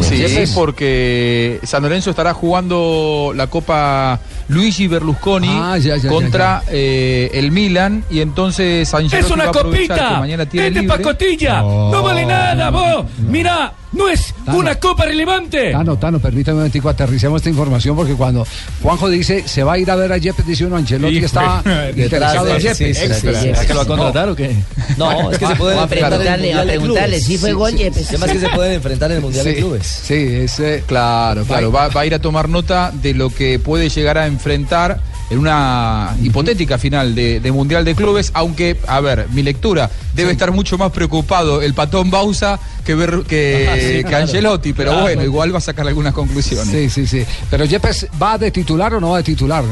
[0.00, 0.52] Sí, Yepes.
[0.52, 4.18] porque San Lorenzo estará jugando la Copa
[4.48, 9.50] Luigi Berlusconi Ah, ya, ya, contra eh, el Milan y entonces Ancelotti Es una va
[9.50, 10.08] a aprovechar copita.
[10.14, 10.88] que mañana tiene libre.
[10.88, 11.60] pacotilla.
[11.62, 13.06] No, vale nada, vos.
[13.28, 15.72] Mira, no es una copa relevante.
[15.72, 18.46] Tano, Tano, permítame un momentico, aterricemos esta información porque cuando
[18.82, 21.62] Juanjo dice se va a ir a ver a Yepes, dice uno, Ancelotti está
[21.94, 22.76] detrás interesado de- en Yepes.
[22.78, 23.48] sí, sí, sí.
[23.48, 24.56] ¿Es que lo va a contratar o qué?
[24.96, 27.24] No, es que se pueden enfrentar en el Mundial de preguntarle, Clubes.
[27.24, 28.08] ¿sí fue gol, Yepes?
[28.08, 29.60] Además que se pueden enfrentar en el Mundial de Sí.
[29.60, 29.86] Clubes.
[29.86, 30.82] Sí, ese.
[30.86, 31.72] Claro, claro.
[31.72, 35.00] Va, va a ir a tomar nota de lo que puede llegar a enfrentar
[35.30, 40.32] en una hipotética final de, de Mundial de Clubes, aunque, a ver, mi lectura, debe
[40.32, 44.24] estar mucho más preocupado el patón Bausa que, ver, que, Ah, sí, que claro.
[44.24, 45.04] Ancelotti, pero Claro.
[45.06, 46.68] bueno, igual va a sacar algunas conclusiones.
[46.68, 47.24] Sí, sí, sí.
[47.50, 49.64] Pero Yepes va de titular o no va de titular?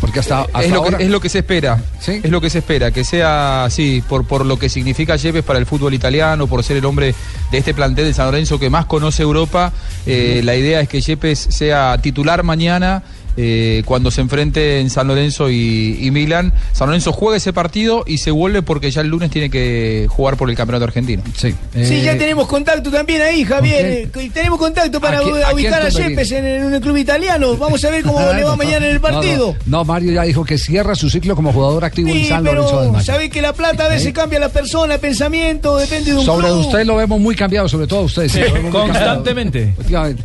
[0.00, 0.98] Porque hasta, hasta es, lo ahora.
[0.98, 1.82] que, es lo que se espera.
[2.06, 5.58] Es lo que se espera, que sea así, por, por lo que significa Yepes para
[5.58, 7.14] el fútbol italiano, por ser el hombre
[7.50, 9.72] de este plantel de San Lorenzo que más conoce Europa.
[10.06, 13.02] eh, La idea es que Yepes sea titular mañana
[13.36, 16.52] eh, cuando se enfrente en San Lorenzo y, y Milan.
[16.72, 20.36] San Lorenzo juega ese partido y se vuelve porque ya el lunes tiene que jugar
[20.36, 21.22] por el campeonato argentino.
[21.36, 21.54] Sí.
[21.82, 23.86] Sí, ya tenemos contacto también ahí, Javier.
[23.86, 26.80] Eh, ¿Con Eh, Tenemos contacto para ¿A a ubicar a Yepes en, el- en el
[26.80, 27.56] club italiano.
[27.56, 29.56] Vamos a ver cómo le va mañana en el No, no, partido.
[29.66, 33.04] No, Mario ya dijo que cierra su ciclo como jugador activo en San Lorenzo del
[33.04, 34.12] sabés que la plata a veces ¿Eh?
[34.12, 36.60] cambia la persona, el pensamiento, depende de un Sobre club.
[36.66, 38.28] usted lo vemos muy cambiado, sobre todo usted.
[38.28, 39.74] Sí, vemos muy constantemente.
[39.76, 40.08] cambiado.
[40.10, 40.24] Últimamente.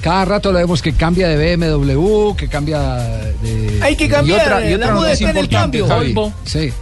[0.00, 2.80] Cada rato lo vemos que cambia de BMW, que cambia
[3.42, 3.78] de.
[3.82, 6.32] Hay que y cambiar, otra- y otra moda noticia está en el cambio.
[6.44, 6.72] Sí.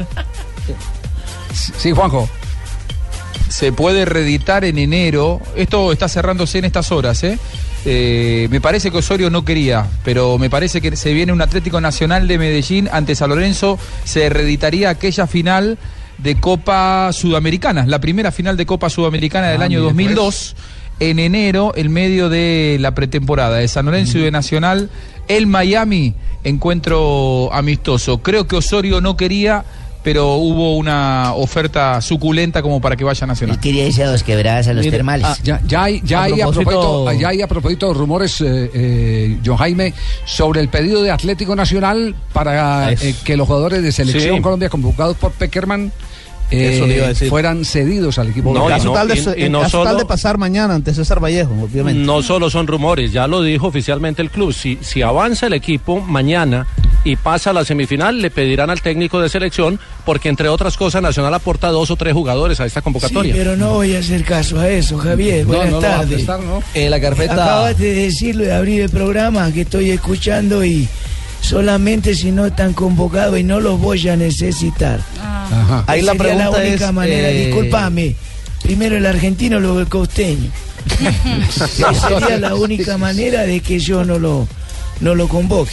[1.79, 2.29] Sí, Juanjo.
[3.49, 5.41] se puede reeditar en enero.
[5.57, 7.39] Esto está cerrándose en estas horas, ¿eh?
[7.87, 11.81] Eh, me parece que Osorio no quería, pero me parece que se viene un Atlético
[11.81, 13.79] Nacional de Medellín ante San Lorenzo.
[14.05, 15.79] Se reeditaría aquella final
[16.19, 20.57] de Copa Sudamericana, la primera final de Copa Sudamericana del Ah, año mire, 2002.
[20.99, 24.89] En enero, en medio de la pretemporada de San Lorenzo y de Nacional,
[25.29, 28.19] el Miami, encuentro amistoso.
[28.23, 29.63] Creo que Osorio no quería,
[30.03, 33.61] pero hubo una oferta suculenta como para que vaya a Nacional.
[33.61, 35.27] Quería irse a dos quebradas a los Mire, termales.
[35.29, 38.41] ah, ya, ya hay, ya A hay a propósito- propósito, ya hay a propósito rumores,
[38.41, 39.93] eh, eh, John Jaime,
[40.25, 44.41] sobre el pedido de Atlético Nacional para eh, que los jugadores de Selección Sí.
[44.43, 45.93] Colombia convocados por Peckerman
[46.51, 47.29] eh, Eso le iba a decir.
[47.29, 48.53] fueran cedidos al equipo.
[48.55, 48.81] No, local.
[48.81, 51.23] y no- tal de, y- y en no caso tal de pasar mañana ante César
[51.23, 52.01] Vallejo, obviamente.
[52.05, 54.53] No solo son rumores, ya lo dijo oficialmente el club.
[54.53, 56.67] Si, si avanza el equipo mañana
[57.05, 61.03] y pasa a la semifinal, le pedirán al técnico de selección, porque entre otras cosas
[61.03, 63.35] Nacional aporta dos o tres jugadores a esta Sí, convocatoria.
[63.35, 65.43] pero no voy a hacer caso a eso, Javier.
[65.47, 66.27] No, Buenas no lo va a tardes.
[66.27, 66.63] ¿no?
[66.75, 70.89] En la carpeta- Acabaste de decirlo de abrir el programa que estoy escuchando y
[71.41, 75.01] solamente si no están convocados y no los voy a necesitar.
[75.21, 75.85] Ajá.
[75.87, 78.17] Ahí la Sería pregunta la única es, manera, eh, discúlpame.
[78.63, 80.51] Primero el argentino, luego el costeño.
[81.49, 84.49] Esa sería la única manera de que yo no lo
[85.01, 85.73] no lo convoque.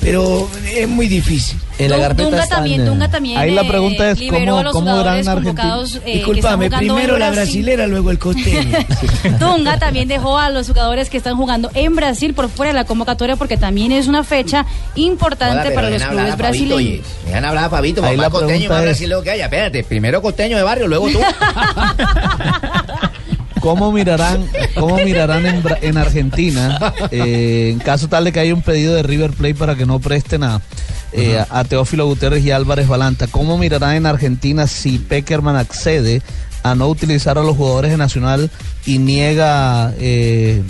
[0.00, 1.58] Pero es muy difícil.
[1.78, 4.58] En la carpeta Dunga están, también, Dunga también ahí la eh, pregunta es liberó cómo-
[4.58, 5.62] a los cómo en Argentina.
[5.62, 7.62] convocados, eh, jugando primero la Brasil.
[7.62, 8.78] brasilera, luego el costeño.
[9.40, 12.84] Dunga también dejó a los jugadores que están jugando en Brasil por fuera de la
[12.84, 16.76] convocatoria porque también es una fecha importante Hola, para los clubes brasileños.
[16.76, 17.02] oye.
[17.26, 19.44] Dejan hablar a Fabito, la costeño más es- Brasil lo que haya.
[19.44, 21.18] Espérate, primero costeño de barrio, luego tú.
[23.62, 24.44] ¿Cómo mirarán,
[24.74, 25.46] cómo mirarán
[25.82, 29.76] en, Argentina, eh, en caso tal de que haya un pedido de River Plate para
[29.76, 30.60] que no presten a,
[31.12, 33.28] eh, a- a Teófilo Gutiérrez y Álvarez Balanta?
[33.28, 36.22] ¿Cómo mirarán en Argentina si Peckerman accede
[36.62, 38.50] a no utilizar a los jugadores de Nacional
[38.86, 40.62] y niega eh,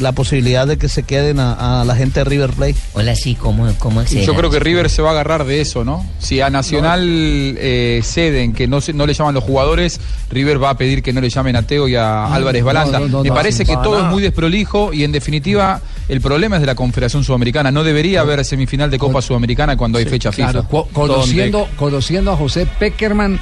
[0.00, 2.76] la posibilidad de que se queden a, a la gente de River Plate?
[2.94, 6.04] Hola, sí, ¿cómo, cómo Yo creo que River se va a agarrar de eso, ¿no?
[6.18, 11.02] Si a Nacional eh, ceden que no, le llaman los jugadores, River va a pedir
[11.02, 13.00] que no le llamen a Teo y a Álvarez no, Balanta.
[13.00, 14.06] no, no, Me parece que todo nada.
[14.06, 17.70] es muy desprolijo y en definitiva el problema es de la Confederación Sudamericana.
[17.70, 20.68] No debería haber semifinal de Copa Sudamericana cuando hay fecha Claro, FIFA.
[20.70, 23.38] co- conociendo, conociendo a José Peckerman.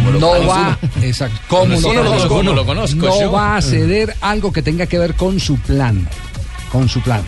[0.00, 3.32] No va, exacto, como lo conozco, como lo conozco no yo.
[3.32, 6.08] va a ceder algo que tenga que ver con su plan,
[6.72, 7.22] con su plan.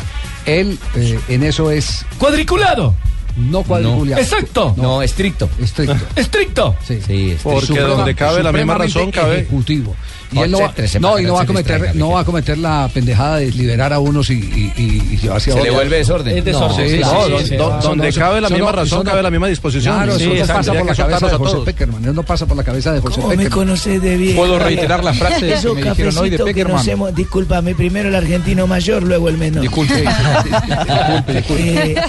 [0.47, 2.95] Él eh, en eso es cuadriculado.
[3.37, 4.21] No cuadriculado.
[4.21, 4.75] Exacto.
[4.77, 5.49] No, estricto.
[5.61, 5.95] Estricto.
[6.17, 6.77] Estricto.
[6.85, 7.37] Sí.
[7.43, 9.95] Porque donde cabe la misma razón, cabe- ejecutivo.
[10.31, 12.91] Y él no va, no, y no va a cometer, no va a cometer la
[12.93, 15.75] pendejada de liberar a unos y, y, y, y llevarse a Se le otros.
[15.77, 16.37] vuelve desorden.
[16.37, 17.79] Es desorden, No, sí, sí, sí, no, sí, no, sí, no, sí.
[17.79, 19.95] eso Donde cabe la misma no- razón, cabe la misma disposición.
[19.95, 21.57] Claro, Sí, eso no pasa por la cabeza de José.
[21.65, 22.03] Peckerman.
[22.05, 23.59] Eso no pasa por la cabeza de José ¿Cómo me Peckerman.
[23.59, 24.37] conoces de bien?
[24.37, 27.15] ¿Puedo reiterar las frases que me dijeron hoy de Peckerman?
[27.15, 29.63] Discúlpame, primero el argentino mayor, luego el menor.
[29.63, 29.95] Disculpe,
[30.45, 31.93] disculpe, disculpe.
[31.93, 32.03] Eh,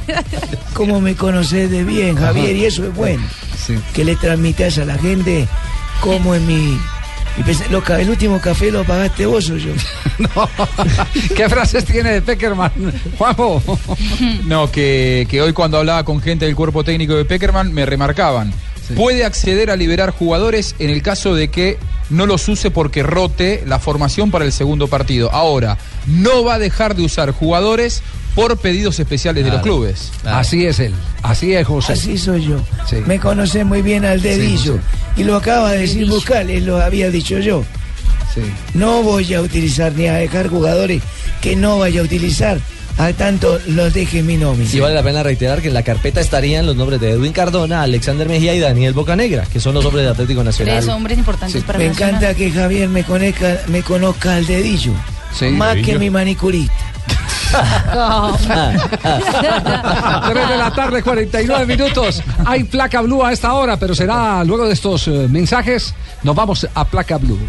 [0.74, 2.56] ¿Cómo me conoces de bien, Javier?
[2.56, 3.24] Y eso es bueno.
[3.94, 5.48] Que le transmitas a la gente
[6.02, 6.78] cómo es mi...
[7.40, 9.72] mi pens- los ca- el último café lo pagaste vos o yo.
[11.36, 12.72] ¿Qué frases tiene de Peckerman,
[13.18, 13.62] Juanjo?
[14.46, 18.54] No, que, que hoy cuando hablaba con gente del cuerpo técnico de Peckerman me remarcaban.
[18.96, 21.78] Puede acceder a liberar jugadores en el caso de que
[22.10, 25.32] no los use porque rote la formación para el segundo partido.
[25.32, 25.78] Ahora,
[26.08, 28.02] no va a dejar de usar jugadores
[28.36, 29.76] por pedidos especiales de los Claro.
[29.78, 30.12] clubes.
[30.24, 31.94] Así es él, así es José.
[31.94, 32.58] Así soy yo.
[33.06, 34.80] Me conoces muy bien al dedillo.
[35.18, 37.64] y lo acaba de decir Buscales, lo había dicho yo.
[38.74, 41.02] No voy a utilizar ni a dejar jugadores
[41.42, 42.60] que no vaya a utilizar.
[43.00, 44.70] A tanto los deje en mi nómina.
[44.72, 47.82] Y vale la pena reiterar que en la carpeta estarían los nombres de Edwin Cardona,
[47.84, 50.80] Alexander Mejía y Daniel Bocanegra, que son los hombres de Atlético Nacional.
[50.80, 52.16] Tres hombres importantes para Me Nacional.
[52.16, 54.92] encanta que Javier me conozca, me conozca al dedillo.
[55.54, 55.94] más dedillo.
[55.94, 56.74] que mi manicurista.
[60.30, 62.22] Tres de la tarde, 49 minutos.
[62.46, 65.94] Hay placa blue a esta hora, pero será luego de estos eh, mensajes.
[66.24, 67.40] Nos vamos a placa blue.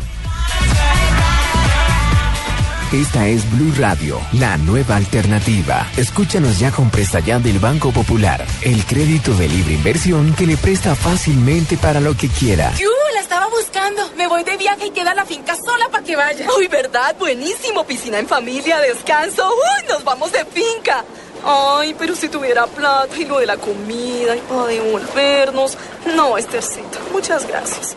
[2.92, 5.86] Esta es Blue Radio, la nueva alternativa.
[5.96, 10.56] Escúchanos ya con presta ya del Banco Popular, el crédito de libre inversión que le
[10.56, 12.72] presta fácilmente para lo que quiera.
[12.76, 12.88] ¡Yu!
[13.14, 14.10] La estaba buscando.
[14.16, 16.48] Me voy de viaje y queda la finca sola para que vaya.
[16.58, 17.14] Uy, ¿verdad?
[17.16, 17.84] Buenísimo.
[17.84, 19.48] Piscina en familia, descanso.
[19.48, 21.04] Uy, nos vamos de finca.
[21.44, 25.78] Ay, pero si tuviera plata y lo de la comida y para devolvernos.
[26.16, 27.96] No, Estercita, muchas gracias.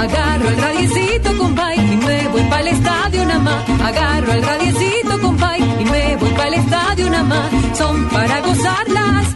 [0.00, 3.68] Agarro el radiecito, compay, y me voy para el estadio nada más.
[3.82, 7.76] Agarro el radiecito, compay, y me voy para el estadio nada más.
[7.76, 9.26] Son para gozarlas.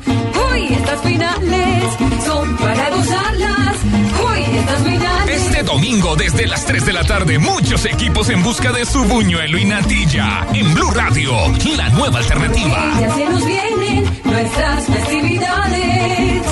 [0.55, 1.85] Uy, estas finales
[2.25, 3.77] son para gozarlas.
[4.31, 5.43] Uy, estas finales.
[5.47, 9.59] Este domingo desde las 3 de la tarde, muchos equipos en busca de su buñuelo
[9.59, 10.47] y natilla.
[10.55, 11.33] En Blue Radio,
[11.77, 13.01] la nueva alternativa.
[13.01, 16.43] Ya se nos vienen nuestras festividades.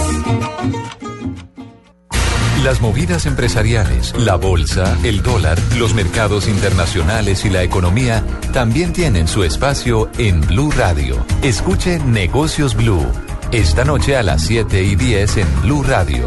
[2.64, 9.26] Las movidas empresariales, la bolsa, el dólar, los mercados internacionales y la economía también tienen
[9.26, 11.24] su espacio en Blue Radio.
[11.42, 13.04] Escuche Negocios Blue.
[13.52, 16.26] Esta noche a las 7 y 10 en Blue Radio.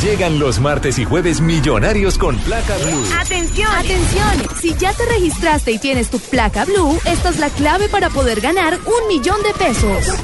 [0.00, 3.04] Llegan los martes y jueves millonarios con placa blue.
[3.20, 4.48] Atención, atención.
[4.62, 8.40] Si ya te registraste y tienes tu placa blue, esta es la clave para poder
[8.40, 10.18] ganar un millón de pesos.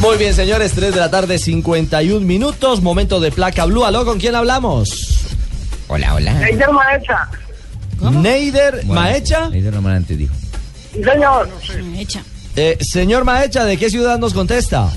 [0.00, 3.84] Muy bien, señores, 3 de la tarde, 51 minutos, momento de placa blue.
[3.84, 5.24] ¿Aló, con quién hablamos?
[5.88, 6.34] Hola, hola.
[6.34, 7.28] Neider Maecha.
[8.00, 9.48] Neider Maecha.
[9.48, 10.34] Neider Romanante dijo.
[10.92, 11.48] Sí, señor.
[12.56, 14.90] Eh, señor Maecha, ¿de qué ciudad nos contesta?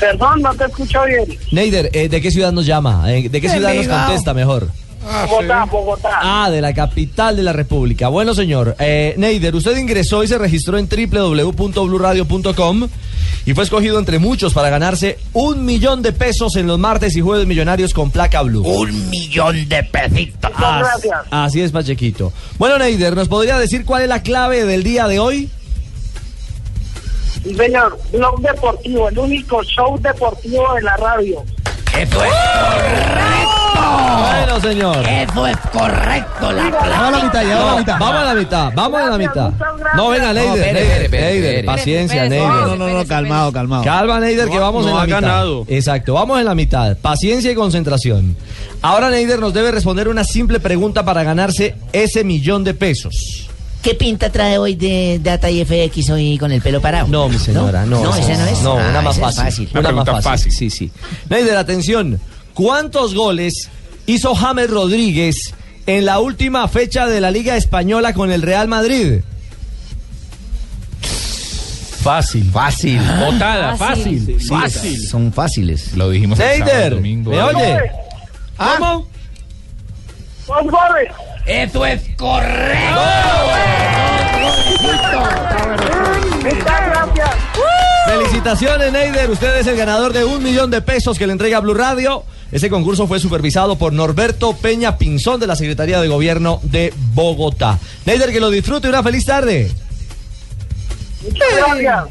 [0.00, 1.38] Perdón, no te escucho bien.
[1.52, 3.12] Neider, eh, ¿de qué ciudad nos llama?
[3.12, 4.68] Eh, ¿De qué ciudad nos contesta mejor?
[5.04, 6.18] Bogotá, Bogotá.
[6.22, 8.08] Ah, de la capital de la República.
[8.08, 12.88] Bueno, señor, eh, Neider, usted ingresó y se registró en www.bluradio.com
[13.46, 17.20] y fue escogido entre muchos para ganarse un millón de pesos en los martes y
[17.20, 18.62] jueves millonarios con placa blue.
[18.62, 20.50] Un millón de pesitos.
[20.54, 21.18] Muchas gracias.
[21.30, 22.32] Así es, Pachequito.
[22.58, 25.50] Bueno, Neider, ¿nos podría decir cuál es la clave del día de hoy?
[27.56, 27.98] Señor.
[28.10, 31.44] Blog Deportivo, el único show deportivo de la radio.
[31.94, 35.04] Eso es Bueno, señor.
[35.06, 36.52] Eso es correcto.
[36.52, 37.98] La Vamos a la mitad, ya vamos a la mitad.
[37.98, 39.50] Vamos a la mitad, vamos a la mitad.
[39.96, 42.48] No, venga, Neider, Neider, Neider, paciencia, Neider.
[42.48, 43.84] No, no, no, calmado, calmado.
[43.84, 45.20] Calma, Neider, que vamos no en la ha mitad.
[45.20, 45.64] ganado.
[45.68, 46.96] Exacto, vamos en la mitad.
[46.98, 48.36] Paciencia y concentración.
[48.82, 53.48] Ahora Neider nos debe responder una simple pregunta para ganarse ese millón de pesos.
[53.82, 57.06] ¿Qué pinta trae hoy de Data y FX hoy con el pelo parado?
[57.08, 58.02] No, mi señora, no.
[58.02, 58.62] No, esa no es.
[58.62, 59.68] No, Ah, una más esa es fácil.
[59.74, 60.52] Una Una más fácil.
[60.52, 60.90] Sí, sí.
[61.28, 62.18] Neider, atención.
[62.54, 63.68] ¿Cuántos goles
[64.06, 65.36] hizo James Rodríguez
[65.86, 69.20] en la última fecha de la Liga Española con el Real Madrid?
[72.02, 72.50] Fácil.
[72.50, 73.00] Fácil.
[73.18, 74.38] Botada, fácil.
[74.38, 75.08] Sí, Fácil.
[75.08, 75.94] Son fáciles.
[75.94, 77.30] Lo dijimos el sábado, Neider, domingo.
[77.30, 77.78] ¿me oye?
[78.56, 79.08] ¿Cómo?
[80.46, 81.10] Dos goles.
[81.46, 83.00] Eso es correcto.
[86.42, 87.30] Muchas gracias.
[88.06, 89.30] Felicitaciones, Neider.
[89.30, 92.24] Usted es el ganador de un millón de pesos que le entrega Blue Radio.
[92.54, 97.80] Ese concurso fue supervisado por Norberto Peña Pinzón de la Secretaría de Gobierno de Bogotá.
[98.06, 98.88] Neider, que lo disfrute.
[98.88, 99.72] Una feliz tarde.
[101.24, 102.04] Muchas gracias.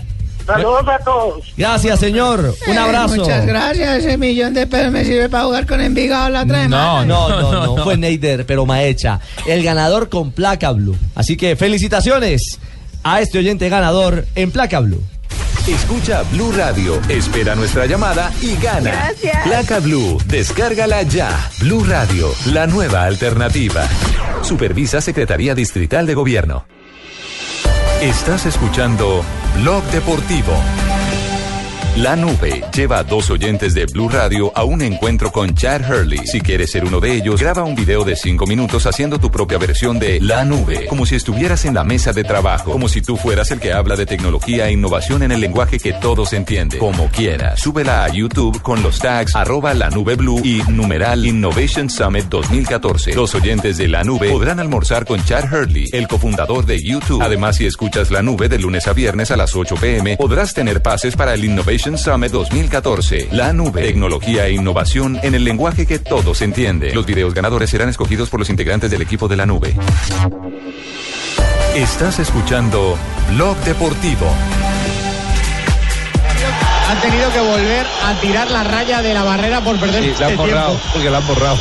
[0.45, 1.53] Saludos a todos.
[1.55, 2.53] Gracias, señor.
[2.67, 3.15] Un abrazo.
[3.15, 4.03] Muchas gracias.
[4.03, 7.05] Ese millón de pesos me sirve para jugar con Envigado la otra semana.
[7.05, 10.97] No, no, no, no, fue Neider, pero Maecha, el ganador con placa blue.
[11.15, 12.59] Así que felicitaciones
[13.01, 15.01] a este oyente ganador en placa blue.
[15.67, 18.91] Escucha Blue Radio, espera nuestra llamada y gana.
[18.91, 19.43] Gracias.
[19.47, 21.49] Placa Blue, descárgala ya.
[21.61, 23.87] Blue Radio, la nueva alternativa.
[24.41, 26.65] Supervisa Secretaría Distrital de Gobierno.
[28.01, 29.23] Estás escuchando
[29.61, 30.53] Blog Deportivo.
[31.97, 36.25] La nube lleva a dos oyentes de Blue Radio a un encuentro con Chad Hurley.
[36.25, 39.59] Si quieres ser uno de ellos, graba un video de cinco minutos haciendo tu propia
[39.59, 43.15] versión de La nube, como si estuvieras en la mesa de trabajo, como si tú
[43.15, 47.09] fueras el que habla de tecnología e innovación en el lenguaje que todos entienden, como
[47.09, 47.59] quieras.
[47.59, 53.13] Súbela a YouTube con los tags arroba la nube blue y numeral Innovation Summit 2014.
[53.13, 57.21] Los oyentes de La nube podrán almorzar con Chad Hurley, el cofundador de YouTube.
[57.21, 60.81] Además, si escuchas La nube de lunes a viernes a las 8 pm, podrás tener
[60.81, 63.27] pases para el Innovation Summit 2014.
[63.33, 66.95] La nube, tecnología e innovación en el lenguaje que todos entienden.
[66.95, 69.75] Los videos ganadores serán escogidos por los integrantes del equipo de la nube.
[71.75, 72.97] Estás escuchando
[73.31, 74.27] Blog Deportivo.
[76.89, 80.27] Han tenido que volver a tirar la raya de la barrera por perder Sí, la
[80.27, 80.87] han este borrado, tiempo.
[80.93, 81.57] porque la han borrado.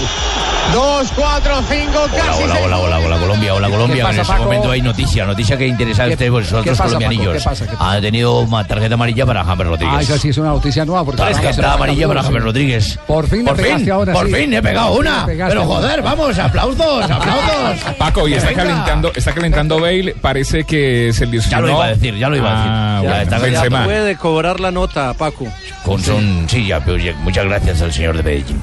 [0.73, 4.05] Dos, cuatro, cinco, casi Hola, hola, hola, hola, Colombia, hola, Colombia.
[4.05, 4.45] pasa, en este Paco?
[4.45, 7.27] momento hay noticia, noticia que interesa a ¿Qué- ustedes, vosotros qué pasa, colombianillos.
[7.27, 7.39] Paco?
[7.39, 7.67] ¿Qué pasa?
[7.67, 7.91] ¿Qué pasa?
[7.93, 9.95] Ha tenido una tarjeta amarilla para James Rodríguez.
[9.99, 11.05] Ah, esa sí es una noticia nueva.
[11.05, 12.99] Porque Tarjeta amarilla para James Rodríguez.
[13.07, 14.35] Por fin por fin, ahora por sí.
[14.35, 15.27] fin he pegado una.
[15.27, 17.95] Pero joder, vamos, aplausos, aplausos.
[17.99, 21.51] Paco, y está calentando, está calentando Bale, parece que es el 19.
[21.51, 22.71] Ya lo iba a decir, ya lo iba a decir.
[22.73, 23.85] Ah, Ya bueno, está Benzema.
[23.85, 25.47] Puede cobrar la nota, Paco.
[25.85, 28.63] Con son, sí, ya, pero ya, muchas gracias al señor de Medellín.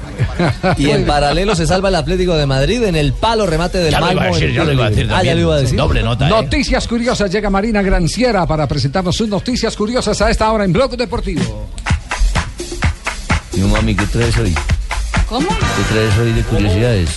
[0.78, 4.00] Y en paralelo se salva el Atlético de Madrid en el palo remate del Ya
[4.00, 4.34] lo iba a Malmo.
[4.34, 4.96] decir, ya lo tiro iba a libre.
[5.02, 5.36] decir Ah, ya también.
[5.36, 5.76] lo iba a decir.
[5.78, 6.30] Doble nota, ¿eh?
[6.30, 7.30] Noticias curiosas.
[7.30, 11.68] Llega Marina Granciera para presentarnos sus noticias curiosas a esta hora en Blog Deportivo.
[13.52, 14.54] Mi mami, ¿qué traes hoy?
[15.28, 15.48] ¿Cómo?
[15.48, 17.10] ¿Qué traes hoy de curiosidades?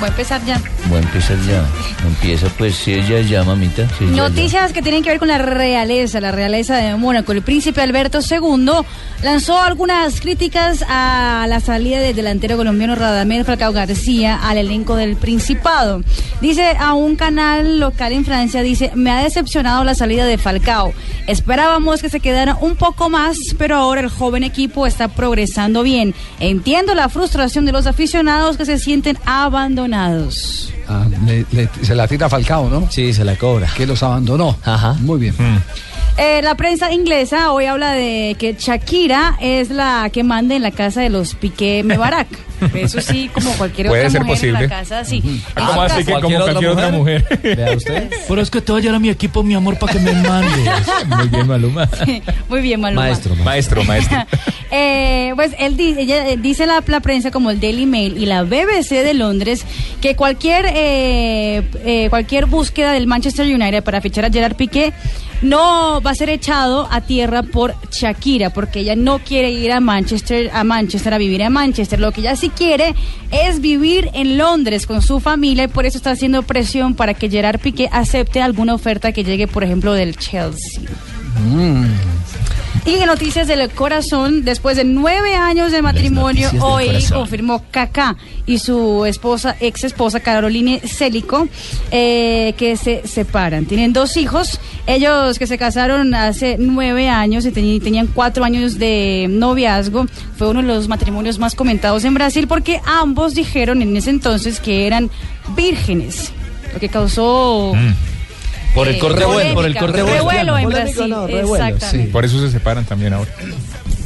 [0.00, 0.60] Voy a empezar ya.
[0.88, 1.66] Voy a empezar ya.
[2.06, 3.88] Empieza pues, si ella ya, mamita.
[3.98, 4.28] si ella ya.
[4.28, 7.32] Noticias que tienen que ver con la realeza, la realeza de Mónaco.
[7.32, 8.70] El príncipe Alberto II
[9.22, 15.16] lanzó algunas críticas a la salida del delantero colombiano Radamel Falcao García al elenco del
[15.16, 16.02] Principado.
[16.40, 20.92] Dice a un canal local en Francia, dice, me ha decepcionado la salida de Falcao.
[21.26, 26.14] Esperábamos que se quedara un poco más, pero ahora el joven equipo está progresando bien.
[26.38, 29.87] Entiendo la frustración de los aficionados que se sienten abandonados.
[30.88, 32.88] Ah, le- le- se la tira Falcao, ¿no?
[32.90, 33.68] Sí, se la cobra.
[33.76, 34.56] Que los abandonó.
[34.64, 34.94] Ajá.
[35.00, 35.34] Muy bien.
[36.18, 40.72] Eh, la prensa inglesa hoy habla de que Shakira es la que manda en la
[40.72, 42.26] casa de los Piqué Mebarak.
[42.74, 45.22] Eso sí, como cualquier Puede otra ser mujer en la casa, sí.
[45.24, 47.24] En ¿Cómo así que como cualquier otra mujer?
[47.40, 48.10] Vea usted.
[48.26, 50.68] Pero es que te vaya a mi equipo, mi amor, para que me mandes.
[51.06, 51.88] Muy bien, Maluma.
[52.48, 53.02] Muy bien, Maluma.
[53.02, 54.18] Maestro, Maestro, maestro.
[54.70, 58.42] Eh, pues él ella, eh, dice la, la prensa como el Daily Mail y la
[58.42, 59.64] BBC de Londres
[60.00, 64.92] que cualquier eh, eh, cualquier búsqueda del Manchester United para fichar a Gerard Piqué
[65.42, 69.80] no va a ser echado a tierra por Shakira porque ella no quiere ir a
[69.80, 72.00] Manchester a Manchester a vivir a Manchester.
[72.00, 72.94] Lo que ella sí quiere
[73.30, 77.30] es vivir en Londres con su familia y por eso está haciendo presión para que
[77.30, 80.82] Gerard Piqué acepte alguna oferta que llegue por ejemplo del Chelsea
[82.84, 88.58] y en noticias del corazón, después de nueve años de matrimonio, hoy confirmó Kaká y
[88.58, 91.48] su esposa, ex esposa Caroline Célico,
[91.90, 93.66] eh, que se separan.
[93.66, 99.26] Tienen dos hijos, ellos que se casaron hace nueve años y tenían cuatro años de
[99.28, 100.06] noviazgo.
[100.36, 104.60] Fue uno de los matrimonios más comentados en Brasil porque ambos dijeron en ese entonces
[104.60, 105.10] que eran
[105.54, 106.32] vírgenes,
[106.72, 107.74] lo que causó...
[108.74, 111.72] Por el eh, corte bueno, por el corte revuelo en Brasil, no, revuelo, sí.
[111.72, 112.12] exactamente.
[112.12, 113.30] Por eso se separan también ahora.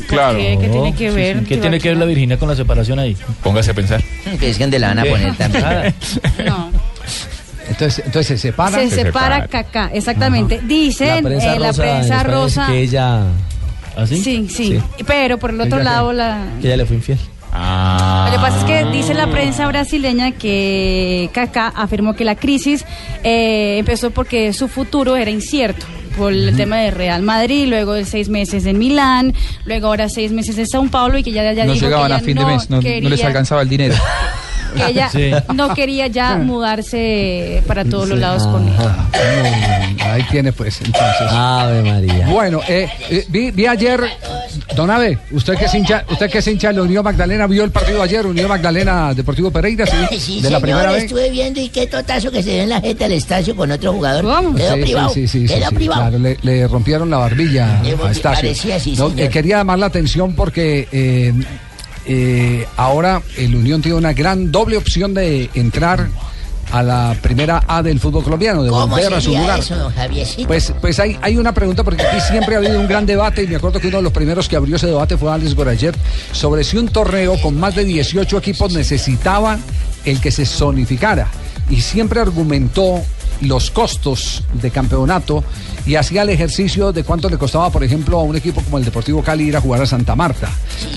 [0.08, 0.38] Claro.
[0.38, 0.58] qué?
[0.60, 1.40] ¿Qué tiene que ver?
[1.40, 3.16] ¿Qué ¿Qué tiene que ver la virginidad con la separación ahí?
[3.42, 4.02] Póngase a pensar.
[4.38, 5.94] Que es que le van a poner también.
[6.46, 6.70] No.
[7.68, 8.88] Entonces, entonces se separan.
[8.88, 10.60] Se separa Kaká, exactamente.
[10.62, 12.66] Dicen La prensa eh, la rosa, en prensa rosa.
[12.66, 13.22] que ella...
[13.96, 14.22] ¿Así?
[14.22, 16.46] Sí, sí, Pero por el otro Ella lado, que- la.
[16.60, 17.18] Que ella le fue infiel.
[17.52, 18.24] Ah.
[18.26, 22.84] Lo que pasa es que dice la prensa brasileña que Kaká afirmó que la crisis
[23.22, 25.84] eh, empezó porque su futuro era incierto
[26.16, 29.34] por el tema de Real Madrid, luego de seis meses en Milán,
[29.64, 32.14] luego ahora seis meses en Sao Paulo y que ya, ya no dijo llegaban que
[32.14, 33.94] a fin de mes, no, no les alcanzaba el dinero.
[34.72, 35.30] que ella Sí.
[35.54, 38.74] no quería ya mudarse para todos los lados con él.
[40.04, 41.28] Ahí tiene pues entonces.
[41.30, 42.26] Ave María.
[42.26, 44.02] Bueno, eh, eh, vi, vi ayer,
[44.76, 47.64] Don Abe, usted que es hincha, usted que es hincha de la Unión Magdalena, vio
[47.64, 51.04] el partido ayer, Unión Magdalena Deportivo Pereira, sí, Sí, de la primera vez.
[51.04, 53.92] estuve viendo y qué totazo que se dio en la jeta del estadio con otro
[53.92, 54.22] jugador.
[54.56, 55.10] Quedó Sí, sí, privado.
[55.10, 56.00] sí, sí, sí, quedó privado.
[56.02, 58.20] claro, le, le rompieron la barbilla Le a Estacio.
[58.66, 60.88] parecía No, eh, quería llamar la atención porque
[62.06, 66.08] eh, ahora el Unión tiene una gran doble opción de entrar
[66.72, 69.58] a la primera A del fútbol colombiano, de ¿Cómo volver a su lugar.
[69.58, 69.92] eso?
[70.46, 73.46] Pues, pues hay, hay una pregunta, porque aquí siempre ha habido un gran debate, y
[73.46, 75.94] me acuerdo que uno de los primeros que abrió ese debate fue Alex Gorayev,
[76.32, 79.58] sobre si un torneo con más de 18 equipos necesitaba
[80.04, 81.28] el que se zonificara.
[81.68, 83.02] Y siempre argumentó
[83.42, 85.44] los costos de campeonato
[85.86, 88.84] y hacía el ejercicio de cuánto le costaba, por ejemplo, a un equipo como el
[88.84, 90.48] Deportivo Cali ir a jugar a Santa Marta.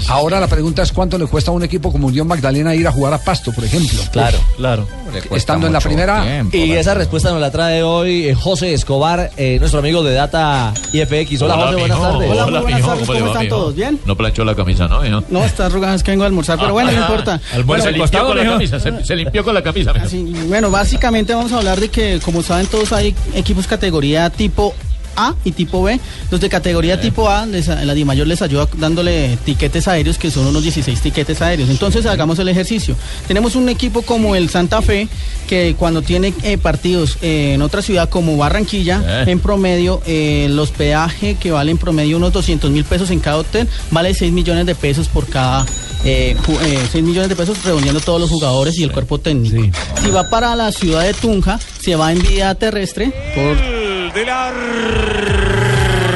[0.07, 2.91] Ahora la pregunta es cuánto le cuesta a un equipo como Unión Magdalena ir a
[2.91, 3.99] jugar a Pasto, por ejemplo.
[4.11, 4.87] Claro, claro.
[5.31, 6.43] Estando en la primera.
[6.51, 10.73] Y esa respuesta nos la trae hoy eh, José Escobar, eh, nuestro amigo de Data
[10.93, 11.41] IFX.
[11.41, 12.11] Hola, José, buenas mijo.
[12.11, 12.31] tardes.
[12.31, 13.55] Hola, muy buenas mijo, tardes, ¿cómo le ¿cómo va, están mijo?
[13.55, 13.75] todos?
[13.75, 13.99] ¿Bien?
[14.05, 15.23] No planchó la camisa, ¿no?
[15.29, 17.39] No, está arrugada, es que vengo a almorzar, pero bueno, no importa.
[17.53, 19.91] Almuerzo Bueno, se limpió con la camisa, se, se limpió con la camisa.
[19.91, 24.73] Así, bueno, básicamente vamos a hablar de que, como saben todos, hay equipos categoría tipo
[25.15, 25.99] A y tipo B.
[26.31, 30.45] Los de categoría tipo A, les- la DIMAYOR les ayuda dándole tiquetes aéreos, que son
[30.47, 31.69] unos 16 tiquetes aéreos.
[31.69, 32.95] Entonces, hagamos el ejercicio.
[33.27, 35.07] Tenemos un equipo como el Santa Fe,
[35.47, 40.71] que cuando tiene eh, partidos eh, en otra ciudad como Barranquilla, en promedio, eh, los
[40.71, 44.75] peajes que valen promedio unos 200 mil pesos en cada hotel, vale 6 millones de
[44.75, 45.65] pesos por cada
[46.03, 49.55] eh, ju- eh, 6 millones de pesos redondeando todos los jugadores y el cuerpo técnico.
[50.03, 53.57] Si va para la ciudad de Tunja, se va en vía terrestre por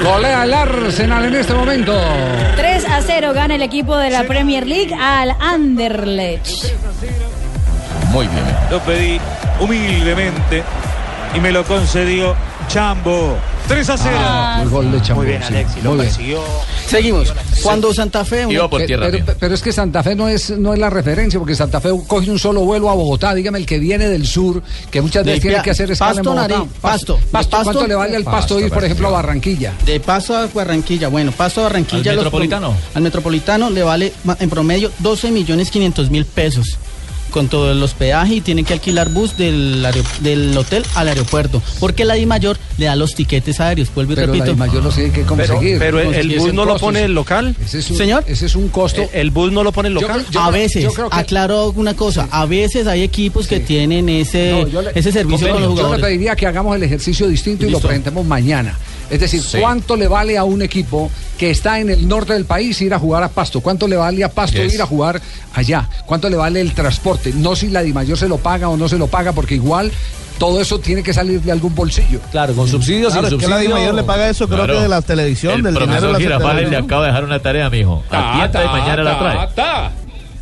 [0.02, 2.02] Golea el Arsenal en este momento.
[2.56, 6.48] 3 a 0 gana el equipo de la Premier League al Anderlecht.
[8.12, 8.46] Muy bien.
[8.72, 9.20] Lo pedí
[9.60, 10.64] humildemente
[11.36, 12.38] y me lo concedió
[12.70, 13.38] Chambo.
[13.68, 14.16] 3 a 0.
[14.18, 15.54] Ah, el gol de Chambó, Muy bien, sí.
[15.54, 16.42] Alexi, lo persiguió.
[16.90, 17.34] Seguimos.
[17.62, 18.46] Cuando Santa Fe...
[18.50, 21.40] Iba por tierra, pero, pero es que Santa Fe no es, no es la referencia,
[21.40, 23.34] porque Santa Fe coge un solo vuelo a Bogotá.
[23.36, 26.30] Dígame el que viene del sur, que muchas veces tiene que hacer escala en Pasto,
[26.34, 26.48] Bogotá.
[26.58, 27.20] Nariz, Pasto.
[27.32, 27.58] Pasto.
[27.58, 29.74] De ¿Cuánto Pasto- le vale al Pasto, Pasto, ir, por ejemplo, a Barranquilla?
[29.86, 31.10] De Paso a Barranquilla.
[31.10, 32.12] Bueno, Paso a Barranquilla.
[32.12, 32.70] ¿Al los Metropolitano?
[32.72, 36.78] pro- al Metropolitano le vale en promedio 12 millones 500 mil pesos.
[37.32, 39.86] Con todos los peajes y tiene que alquilar bus del,
[40.22, 41.62] del hotel al aeropuerto.
[41.80, 43.90] Porque la DIMAYOR le da los tiquetes aéreos.
[43.94, 44.52] Vuelvo y Pero la repito.
[44.54, 45.78] DIMAYOR los tiene que conseguir.
[45.80, 47.56] Pero el bus no lo pone el local.
[47.64, 48.24] Ese es un, Señor.
[48.28, 49.10] Ese es un costo.
[49.14, 50.26] El bus no lo pone el local.
[50.38, 54.66] a veces, yo creo que- aclaro una cosa, a veces hay equipos que tienen ese,
[54.72, 56.02] No, le- ese servicio con los Yo le jugadores.
[56.06, 58.78] pediría que hagamos el ejercicio distinto y lo presentemos mañana.
[59.10, 59.58] Es decir, Sí.
[59.60, 63.00] ¿cuánto le vale a un equipo que está en el norte del país ir a
[63.00, 63.62] jugar a Pasto?
[63.62, 64.74] ¿Cuánto le vale a Pasto Yes.
[64.76, 65.22] ir a jugar
[65.54, 65.88] allá?
[66.06, 67.34] ¿Cuánto le vale el transporte?
[67.36, 69.92] No si la DIMAYOR se lo paga o no se lo paga, porque igual
[70.38, 72.20] todo eso tiene que salir de algún bolsillo.
[72.32, 74.76] Claro, con subsidios Claro, es que la DIMAYOR le paga eso, creo Claro.
[74.76, 77.40] que de la televisión, El del dinero de la Girafales le acaba de dejar una
[77.40, 78.04] tarea, mijo.
[78.10, 79.90] Atienda y mañana la trae.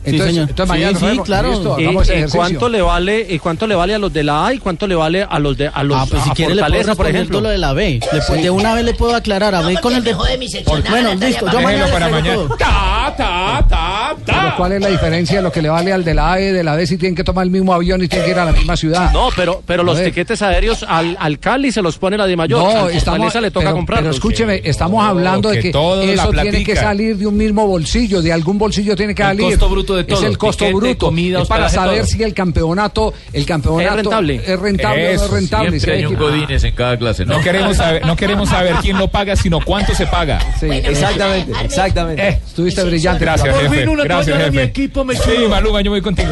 [0.07, 1.51] Entonces, Sí, mañana claro.
[1.51, 2.39] Listo, ¿Y, hagamos ese y ejercicio.
[2.39, 4.95] cuánto le vale y cuánto le vale a los de la A y cuánto le
[4.95, 7.07] vale a los de a los Ah, pues si a quiere le puedo Fortaleza, por
[7.07, 7.41] ejemplo?
[7.41, 7.99] lo de la B.
[8.11, 9.53] Le De una vez le puedo aclarar.
[9.55, 10.15] A ver con el de...
[10.15, 11.45] Por- Bueno, listo.
[11.51, 12.41] Yo mañana para mañana.
[12.57, 16.13] Ta, ta, ta, Pero ¿cuál es la diferencia de lo que le vale al de
[16.13, 18.25] la A y de la B si tienen que tomar el mismo avión y tienen
[18.25, 19.11] que ir a la misma ciudad?
[19.11, 20.05] No, pero, pero A los ver.
[20.07, 22.59] tiquetes aéreos al, al Cali se los pone la de mayor.
[22.61, 23.99] No, a estamos, Fortaleza le toca comprar.
[24.01, 28.31] pero escúcheme, estamos hablando de que eso tiene que salir de un mismo bolsillo, de
[28.33, 29.45] algún bolsillo tiene que salir.
[29.45, 31.05] costo bruto de todo, Es el costo tiquete, bruto.
[31.07, 32.07] comida, es para saber todo.
[32.07, 34.35] si el campeonato, el campeonato Es rentable.
[34.45, 35.69] es rentable o no Eso, es rentable.
[35.79, 37.37] Siempre Si hay un Godínez en cada clase, ¿no?
[37.37, 40.39] No queremos saber, no queremos saber quién lo paga, sino cuánto se paga.
[40.59, 42.27] Sí, exactamente, exactamente.
[42.27, 43.25] Eh, Estuviste brillante.
[43.25, 43.79] Gracias, Por jefe.
[43.81, 44.69] fin una Gracias, de mi jefe.
[44.69, 45.31] equipo, me sí.
[45.49, 46.29] Maluma, yo voy contigo.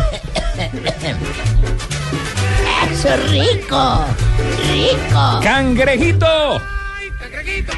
[2.92, 4.06] Eso es rico,
[4.72, 5.40] rico.
[5.44, 6.62] ¡Cangrejito!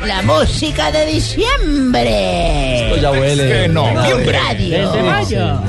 [0.05, 2.85] La música de diciembre.
[2.89, 3.65] Esto ya huele.
[3.65, 4.91] Eh, no, Radio.
[4.91, 5.59] Desde mayo.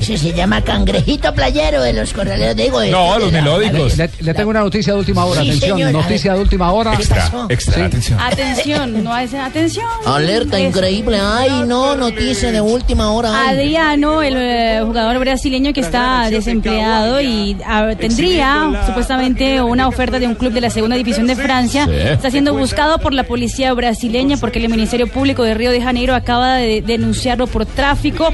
[0.00, 2.56] Ese se llama cangrejito playero de los corraleros.
[2.56, 2.96] Digo, este
[3.30, 5.40] de la- Le, le tengo una noticia de última hora.
[5.42, 5.92] Sí, atención, señora.
[5.92, 6.94] noticia de última hora.
[6.94, 7.80] Extra, extra, Sí.
[7.82, 8.20] atención.
[8.20, 9.86] Atención, no es atención.
[10.04, 11.18] Alerta Es- increíble.
[11.20, 13.30] Ay, no, noticia de última hora.
[13.48, 13.56] ay.
[13.56, 20.26] Adriano, el eh, jugador brasileño que está desempleado y ah, tendría supuestamente una oferta de
[20.26, 21.92] un club de la segunda división de Francia, Sí.
[21.94, 26.14] está siendo buscado por la policía brasileña porque el Ministerio Público de Río de Janeiro
[26.14, 28.32] acaba de denunciarlo por tráfico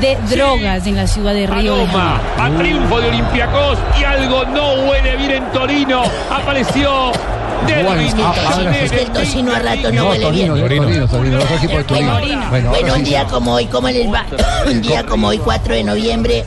[0.00, 2.20] de drogas en la ciudad de Río de Janeiro.
[2.38, 6.02] a triunfo de Olympiacos y algo no huele bien en Torino.
[6.30, 7.12] Apareció
[7.66, 8.12] Derwin
[8.82, 10.48] Es que el tocino a rato no, huele bien.
[10.48, 12.20] Torino, Torino, otro equipo de Torino.
[12.50, 14.26] Bueno, Bueno, un día como hoy, ¿cómo les va?
[14.66, 16.44] Un día como hoy, 4 de noviembre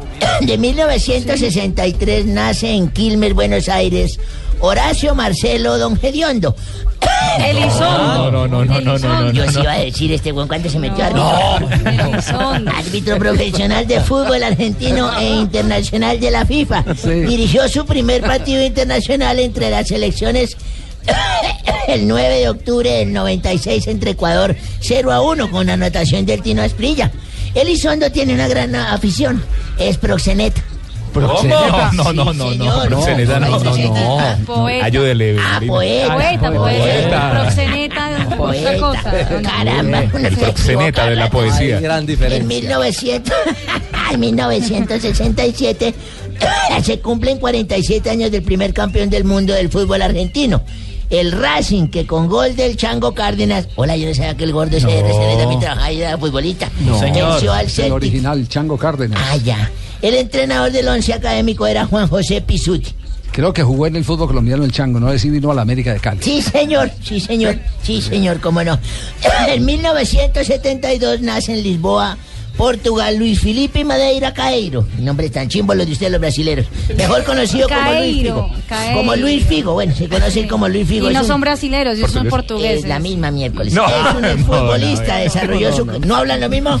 [0.40, 4.18] de 1963, nace en Quilmes, Buenos Aires,
[4.60, 6.54] Horacio Marcelo Don Gediondo.
[7.38, 8.30] Elizondo.
[8.30, 9.32] No, no, no, no, no, no, no.
[9.32, 11.68] Yo sí iba a decir este buen cuánto se metió árbitro.
[11.90, 12.70] Elizondo.
[12.70, 16.84] Árbitro profesional de fútbol argentino e internacional de la FIFA.
[17.04, 20.56] Dirigió su primer partido internacional entre las selecciones
[21.88, 26.62] el 9 de octubre del 96 entre Ecuador 0 a 1 con anotación del Tino
[26.62, 27.10] Asprilla.
[27.54, 29.42] Elizondo tiene una gran afición,
[29.78, 30.62] es proxeneta.
[31.12, 31.42] ¿Cómo?
[31.92, 32.50] No, no, no, no.
[32.50, 32.88] señor.
[32.88, 34.36] Proxeneta, no, no, no.
[34.46, 34.84] Poeta.
[34.86, 35.36] Ayúdele.
[35.40, 36.14] Ah, poeta.
[36.14, 38.76] Poeta, poeta, proxeneta, otra Poeta.
[38.78, 39.12] cosa.
[39.42, 41.80] Caramba, El se proxeneta de la poesía.
[41.80, 42.44] Gran En diferencia.
[42.48, 43.34] 1900,
[44.12, 45.94] en 1967
[46.82, 50.62] se cumplen 47 años del primer campeón del mundo del fútbol argentino.
[51.10, 53.66] El Racing, que con gol del Chango Cárdenas.
[53.74, 54.92] Hola, yo no sabía que el gordo ese No.
[54.92, 56.70] RCB también trabajaba ahí era futbolista.
[56.78, 59.20] Venció al el original Chango Cárdenas.
[59.20, 59.70] Ah, ya.
[60.02, 62.94] El entrenador del once académico era Juan José Pisuti.
[63.32, 65.62] Creo que jugó en el fútbol colombiano el Chango, no sé si vino a la
[65.62, 66.20] América de Cali.
[66.22, 68.78] Sí, señor, sí, señor, sí, señor, cómo no.
[69.48, 72.16] En 1972 nace en Lisboa,
[72.56, 74.84] Portugal, Luis Felipe Madeira Caeiro.
[74.98, 76.66] Nombres tan chimbos los de ustedes, los brasileros.
[76.96, 78.50] Mejor conocido como Luis Caeiro, Figo.
[78.68, 78.98] Caeiro.
[78.98, 81.06] Como Luis Figo, bueno, se conoce como Luis Figo.
[81.06, 82.82] Y es no un- son brasileros, ellos son portugueses.
[82.82, 83.72] Es la misma miércoles.
[83.72, 85.84] No, es un no, exfutbolista, no, desarrolló no, su...
[85.86, 85.98] no.
[86.00, 86.80] ¿No hablan lo mismo?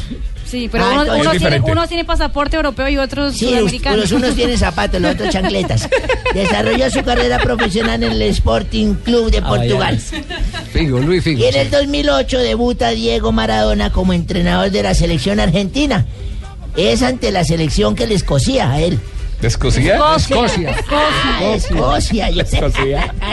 [0.50, 1.72] Sí, pero Ah, uno, entonces- uno Es tiene, diferente.
[1.72, 4.00] unos tienen pasaporte europeo y otros Sí, sudamericanos.
[4.00, 5.88] los unos tienen zapatos, los otros chancletas.
[6.34, 10.00] Desarrolló su carrera profesional en el Sporting Club de Portugal.
[10.72, 11.40] Figo, Luis Figo.
[11.40, 16.06] Y en el 2008 debuta Diego Maradona como entrenador de la selección argentina.
[16.76, 18.98] Es ante la selección que les cosía a él.
[19.40, 19.94] ¿De Escocia?
[20.16, 20.70] Escocia.
[21.54, 22.28] Escocia.
[22.40, 22.60] sé.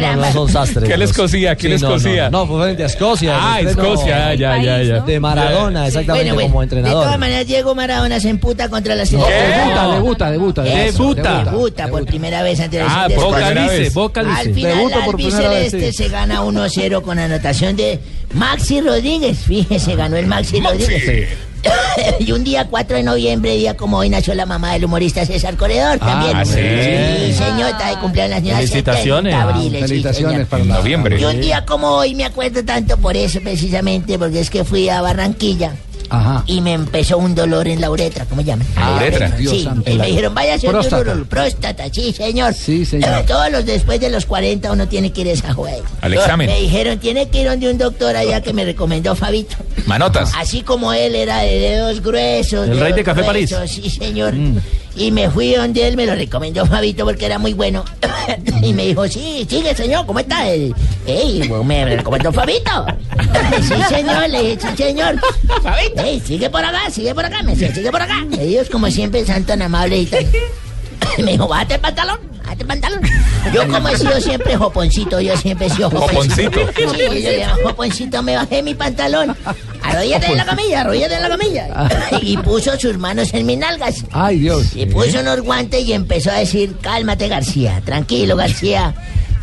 [0.01, 0.89] No, no son sastres.
[0.89, 1.55] ¿Qué les cosía?
[1.55, 1.89] ¿Qué Sí, les no,
[2.31, 3.37] no, frente a Escocia.
[3.39, 4.99] Ah, el Escocia, ya, ya, ya.
[5.01, 7.03] De Maradona, exactamente, Bueno, bueno, como De entrenador.
[7.03, 9.33] todas maneras, Diego Maradona se emputa contra la selección.
[9.37, 10.67] Debuta, debuta, debuta.
[10.67, 11.43] Eso, debuta.
[11.43, 13.77] Debuta por primera vez ante la Ah, selección de Boca Escocia.
[13.79, 14.53] dice, Boca Al dice.
[14.53, 16.03] final, Debuta la por primera vez, albiceleste sí.
[16.03, 17.99] se gana 1-0 con anotación de
[18.33, 19.37] Maxi Rodríguez.
[19.39, 21.29] Fíjese, ganó el Maxi, Rodríguez.
[22.19, 25.55] y un día 4 de noviembre, día como hoy, nació la mamá del humorista César
[25.55, 26.35] Corredor también.
[26.35, 26.53] Ah, sí.
[26.53, 29.33] Sí, señor, está de cumpleaños la señora Felicitaciones.
[29.33, 31.19] 70 abril, sí, Felicitaciones para Noviembre.
[31.19, 34.89] Y un día como hoy me acuerdo tanto por eso precisamente, porque es que fui
[34.89, 35.73] a Barranquilla
[36.09, 36.43] Ajá.
[36.47, 38.67] y me empezó un dolor en la uretra, ¿cómo llaman?
[38.75, 39.37] ¿La uretra?
[39.37, 39.89] Sí, santo.
[39.89, 41.03] y me dijeron, vaya a Próstata.
[41.03, 41.29] próstata.
[41.29, 42.53] próstata, sí, señor.
[42.53, 43.23] Sí, señor.
[43.27, 45.83] Todos los después de los 40 uno tiene que ir a esa juega.
[46.01, 46.47] Al examen.
[46.47, 49.55] Me dijeron, tiene que ir donde un doctor allá que me recomendó Fabito.
[49.85, 50.31] Manotas.
[50.37, 52.67] Así como él era de dedos gruesos.
[52.69, 53.53] El rey de Café París.
[53.67, 54.33] Sí, señor.
[54.97, 57.85] Y me fui donde él, me lo recomendó Fabito porque era muy bueno.
[58.63, 60.49] y me dijo, sí, sigue, señor, ¿cómo está?
[60.49, 60.73] Ey,
[61.63, 62.85] me recomendó Fabito.
[63.61, 65.21] sí, señor, le dije, sí, señor.
[65.61, 66.01] Fabito.
[66.01, 68.25] Ey, sigue por acá, sigue por acá, me decía, sigue por acá.
[68.39, 70.25] Ellos, como siempre, son tan amables y tan...
[71.23, 73.01] Me dijo, bájate el pantalón, bájate el pantalón.
[73.53, 76.51] Yo como he sido siempre joponcito, yo siempre he sido joponcito.
[76.59, 76.71] Joponcito.
[76.75, 79.35] Sí, yo le dije, joponcito, me bajé mi pantalón.
[79.83, 81.67] Arrodíllate en la camilla, arrodíllate en la camilla.
[82.21, 84.03] Y puso sus manos en mis nalgas.
[84.11, 84.75] Ay, Dios.
[84.75, 88.93] Y puso unos guantes y empezó a decir, cálmate García, tranquilo García,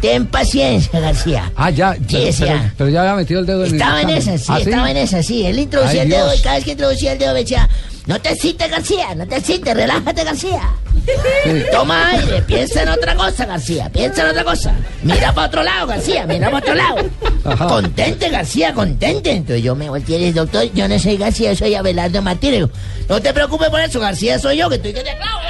[0.03, 1.51] ten paciencia García.
[1.57, 1.97] Ah, ya.
[2.11, 2.47] Pero, decía.
[2.47, 4.97] pero- pero ya había metido el dedo en Estaba en esa, sí, ¿Ah, estaba en
[4.99, 5.47] esa, sí.
[5.47, 6.41] Él introducía Ay, el dedo Dios.
[6.41, 7.69] y cada vez que introducía el dedo me decía,
[8.07, 10.61] no te excites García, no te excites, relájate García.
[11.73, 14.75] Toma aire, piensa en otra cosa García, piensa en otra cosa.
[15.03, 16.97] Mira para otro lado García, mira para otro lado.
[17.45, 17.67] Ajá.
[17.67, 19.31] Contente García, contente.
[19.33, 22.69] Entonces yo me volteé y doctor, yo no soy García, soy Abelardo Martínez.
[23.09, 25.41] No te preocupes por eso, García soy yo, que estoy que te clavo.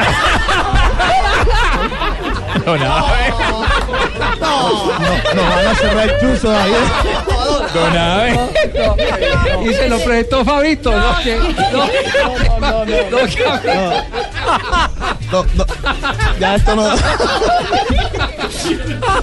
[2.67, 3.07] No, no.
[5.35, 6.73] No van a cerrar el chuzo ahí.
[7.75, 8.39] Don Abe.
[9.65, 11.19] Y se lo prestó Fabito, ¿no?
[11.23, 11.87] Que- no,
[12.61, 13.19] no, no, no,
[15.33, 15.65] No, no.
[16.39, 16.97] Ya esto no.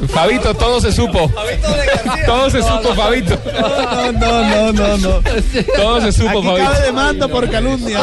[0.10, 1.32] Fabito, todo se supo.
[2.26, 3.38] Todo se supo, Fabito.
[3.54, 5.22] No, no, no, no, no.
[5.76, 6.82] Todo se supo, Aquí cabe Fabito.
[6.84, 8.00] demanda por calumnia.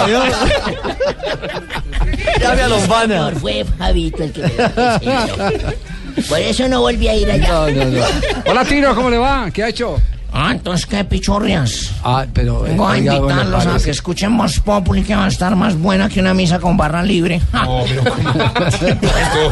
[2.40, 3.14] Llame a Lombana.
[3.14, 6.22] Señor, fue Fabito el que me lo.
[6.28, 7.48] Por eso no volví a ir allá.
[7.48, 8.04] no, no, no.
[8.46, 9.50] Hola, Tino, ¿cómo le va?
[9.52, 9.96] ¿Qué ha hecho?
[10.32, 11.90] Ah, entonces qué pichurrias.
[12.04, 12.66] Ah, pero...
[12.66, 16.08] eh, Vengo a invitarlos a que escuchen Voz Populi que va a estar más buena
[16.10, 17.40] que una misa con barra libre.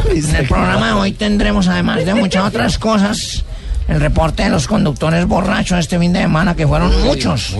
[0.09, 3.43] En el programa de hoy tendremos, además de muchas otras cosas,
[3.87, 7.55] el reporte de los conductores borrachos este fin de semana, que fueron muchos.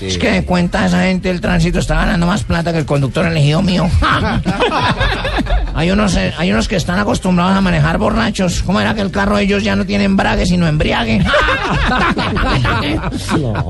[0.00, 3.26] Es que de cuenta esa gente el tránsito está ganando más plata que el conductor
[3.26, 3.88] elegido mío.
[5.74, 8.62] hay, unos, eh, hay unos que están acostumbrados a manejar borrachos.
[8.62, 11.24] ¿Cómo era que el carro de ellos ya no tiene embrague, sino embriague?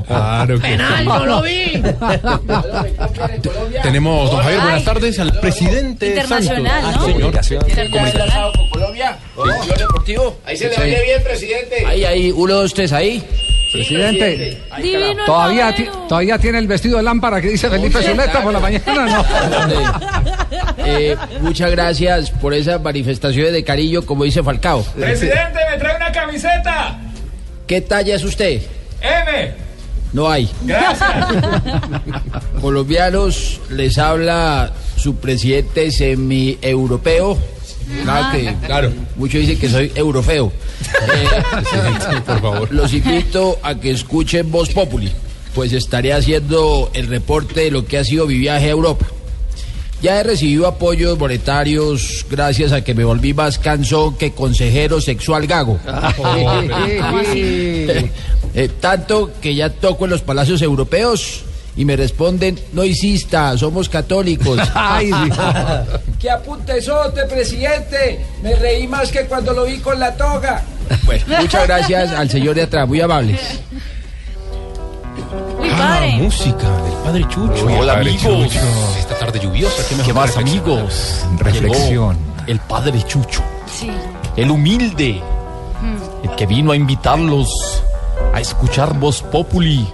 [0.07, 1.81] Claro que Penal, yo lo vi.
[3.83, 7.07] Tenemos, don Javier, buenas tardes al presidente Internacional, Santos.
[7.19, 7.43] ¿no?
[7.43, 7.65] Sí, señor.
[8.07, 9.17] enlazado con Colombia?
[9.35, 10.39] ¿Yo deportivo?
[10.45, 11.85] Ahí se le oye bien, presidente.
[11.85, 13.23] Ahí, ahí, uno, dos, tres, ahí.
[13.71, 15.87] Presidente, Divino ¿todavía, ti-.
[16.07, 19.05] ¿todavía tiene el vestido de lámpara que dice Felipe Zuleta por la mañana?
[19.05, 19.25] No.
[20.91, 24.83] Eh, muchas gracias por esas manifestaciones de cariño, como dice Falcao.
[24.83, 26.99] Presidente, me trae una camiseta.
[27.67, 28.61] ¿Qué talla es usted?
[29.01, 29.53] M.
[30.13, 30.49] No hay.
[30.63, 31.09] Gracias.
[32.61, 37.37] Colombianos, les habla su presidente semi-europeo.
[38.03, 40.51] Claro que, claro, muchos dicen que soy eurofeo.
[41.11, 42.73] Eh, por favor.
[42.73, 45.11] Los invito a que escuchen Voz Populi,
[45.53, 49.05] pues estaré haciendo el reporte de lo que ha sido mi viaje a Europa.
[50.01, 55.47] Ya he recibido apoyos monetarios gracias a que me volví más cansón que consejero sexual
[55.47, 55.79] gago.
[58.55, 61.43] Eh, tanto que ya toco en los palacios europeos
[61.75, 64.59] y me responden, no hicista, somos católicos.
[64.73, 65.11] Ay,
[66.19, 68.25] ¡Qué apuntesote, presidente!
[68.43, 70.63] Me reí más que cuando lo vi con la toga.
[71.05, 73.39] Bueno, muchas gracias al señor de atrás, muy amables.
[75.59, 76.11] Uy, Ah, padre.
[76.13, 77.65] música del padre Chucho.
[77.65, 78.47] Uy, el Hola, padre amigos.
[78.53, 78.65] Chucho.
[78.97, 79.83] Esta tarde lluviosa.
[79.87, 81.25] ¿Qué, mejor ¿Qué que más, amigos?
[81.37, 82.17] Reflexión.
[82.17, 83.41] Llegó el padre Chucho.
[83.79, 83.91] Sí.
[84.35, 85.21] El humilde.
[85.81, 86.27] Mm.
[86.29, 87.49] El que vino a invitarlos
[88.33, 89.87] a escuchar Voz Populi.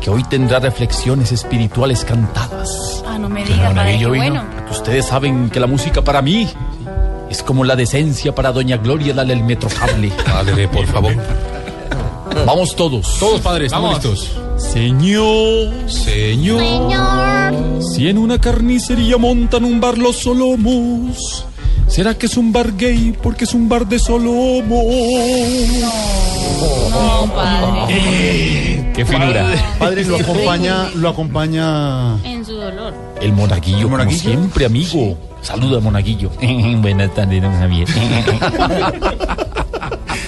[0.00, 3.02] Que hoy tendrá reflexiones espirituales cantadas.
[3.06, 4.44] Ah, no me diga, padre, qué Monaguillo vino, bueno.
[4.54, 6.48] porque ustedes saben que la música para mí
[7.28, 10.10] es como la decencia para Doña Gloria, la del Metrocable.
[10.24, 11.14] Padre, por favor.
[12.46, 13.18] Vamos todos.
[13.18, 14.30] Todos, padre, estamos listos.
[14.56, 16.62] Señor, señor,
[17.82, 21.44] si en una carnicería montan un bar los solomos,
[21.88, 24.84] ¿será que es un bar gay porque es un bar de solomos?
[26.90, 28.77] No, padre.
[28.98, 29.46] ¡Qué finura!
[29.78, 32.20] Padre, lo acompaña, lo acompaña.
[32.24, 32.92] En su dolor.
[33.20, 35.16] El monaguillo, como siempre, amigo.
[35.40, 36.30] Saluda, monaguillo.
[36.80, 37.86] Buenas tardes, don Javier.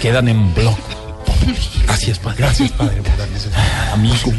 [0.01, 0.77] Quedan en blog.
[1.85, 2.37] Gracias, padre.
[2.39, 4.33] Gracias, padre, por darme esa Amigo.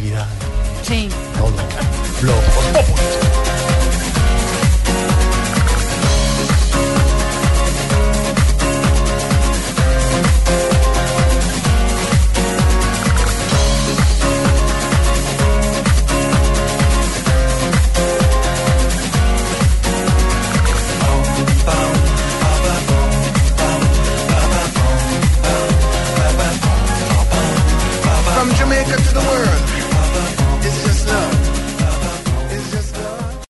[0.84, 1.10] Sí.
[1.38, 1.52] Todo.
[2.22, 3.41] Blog.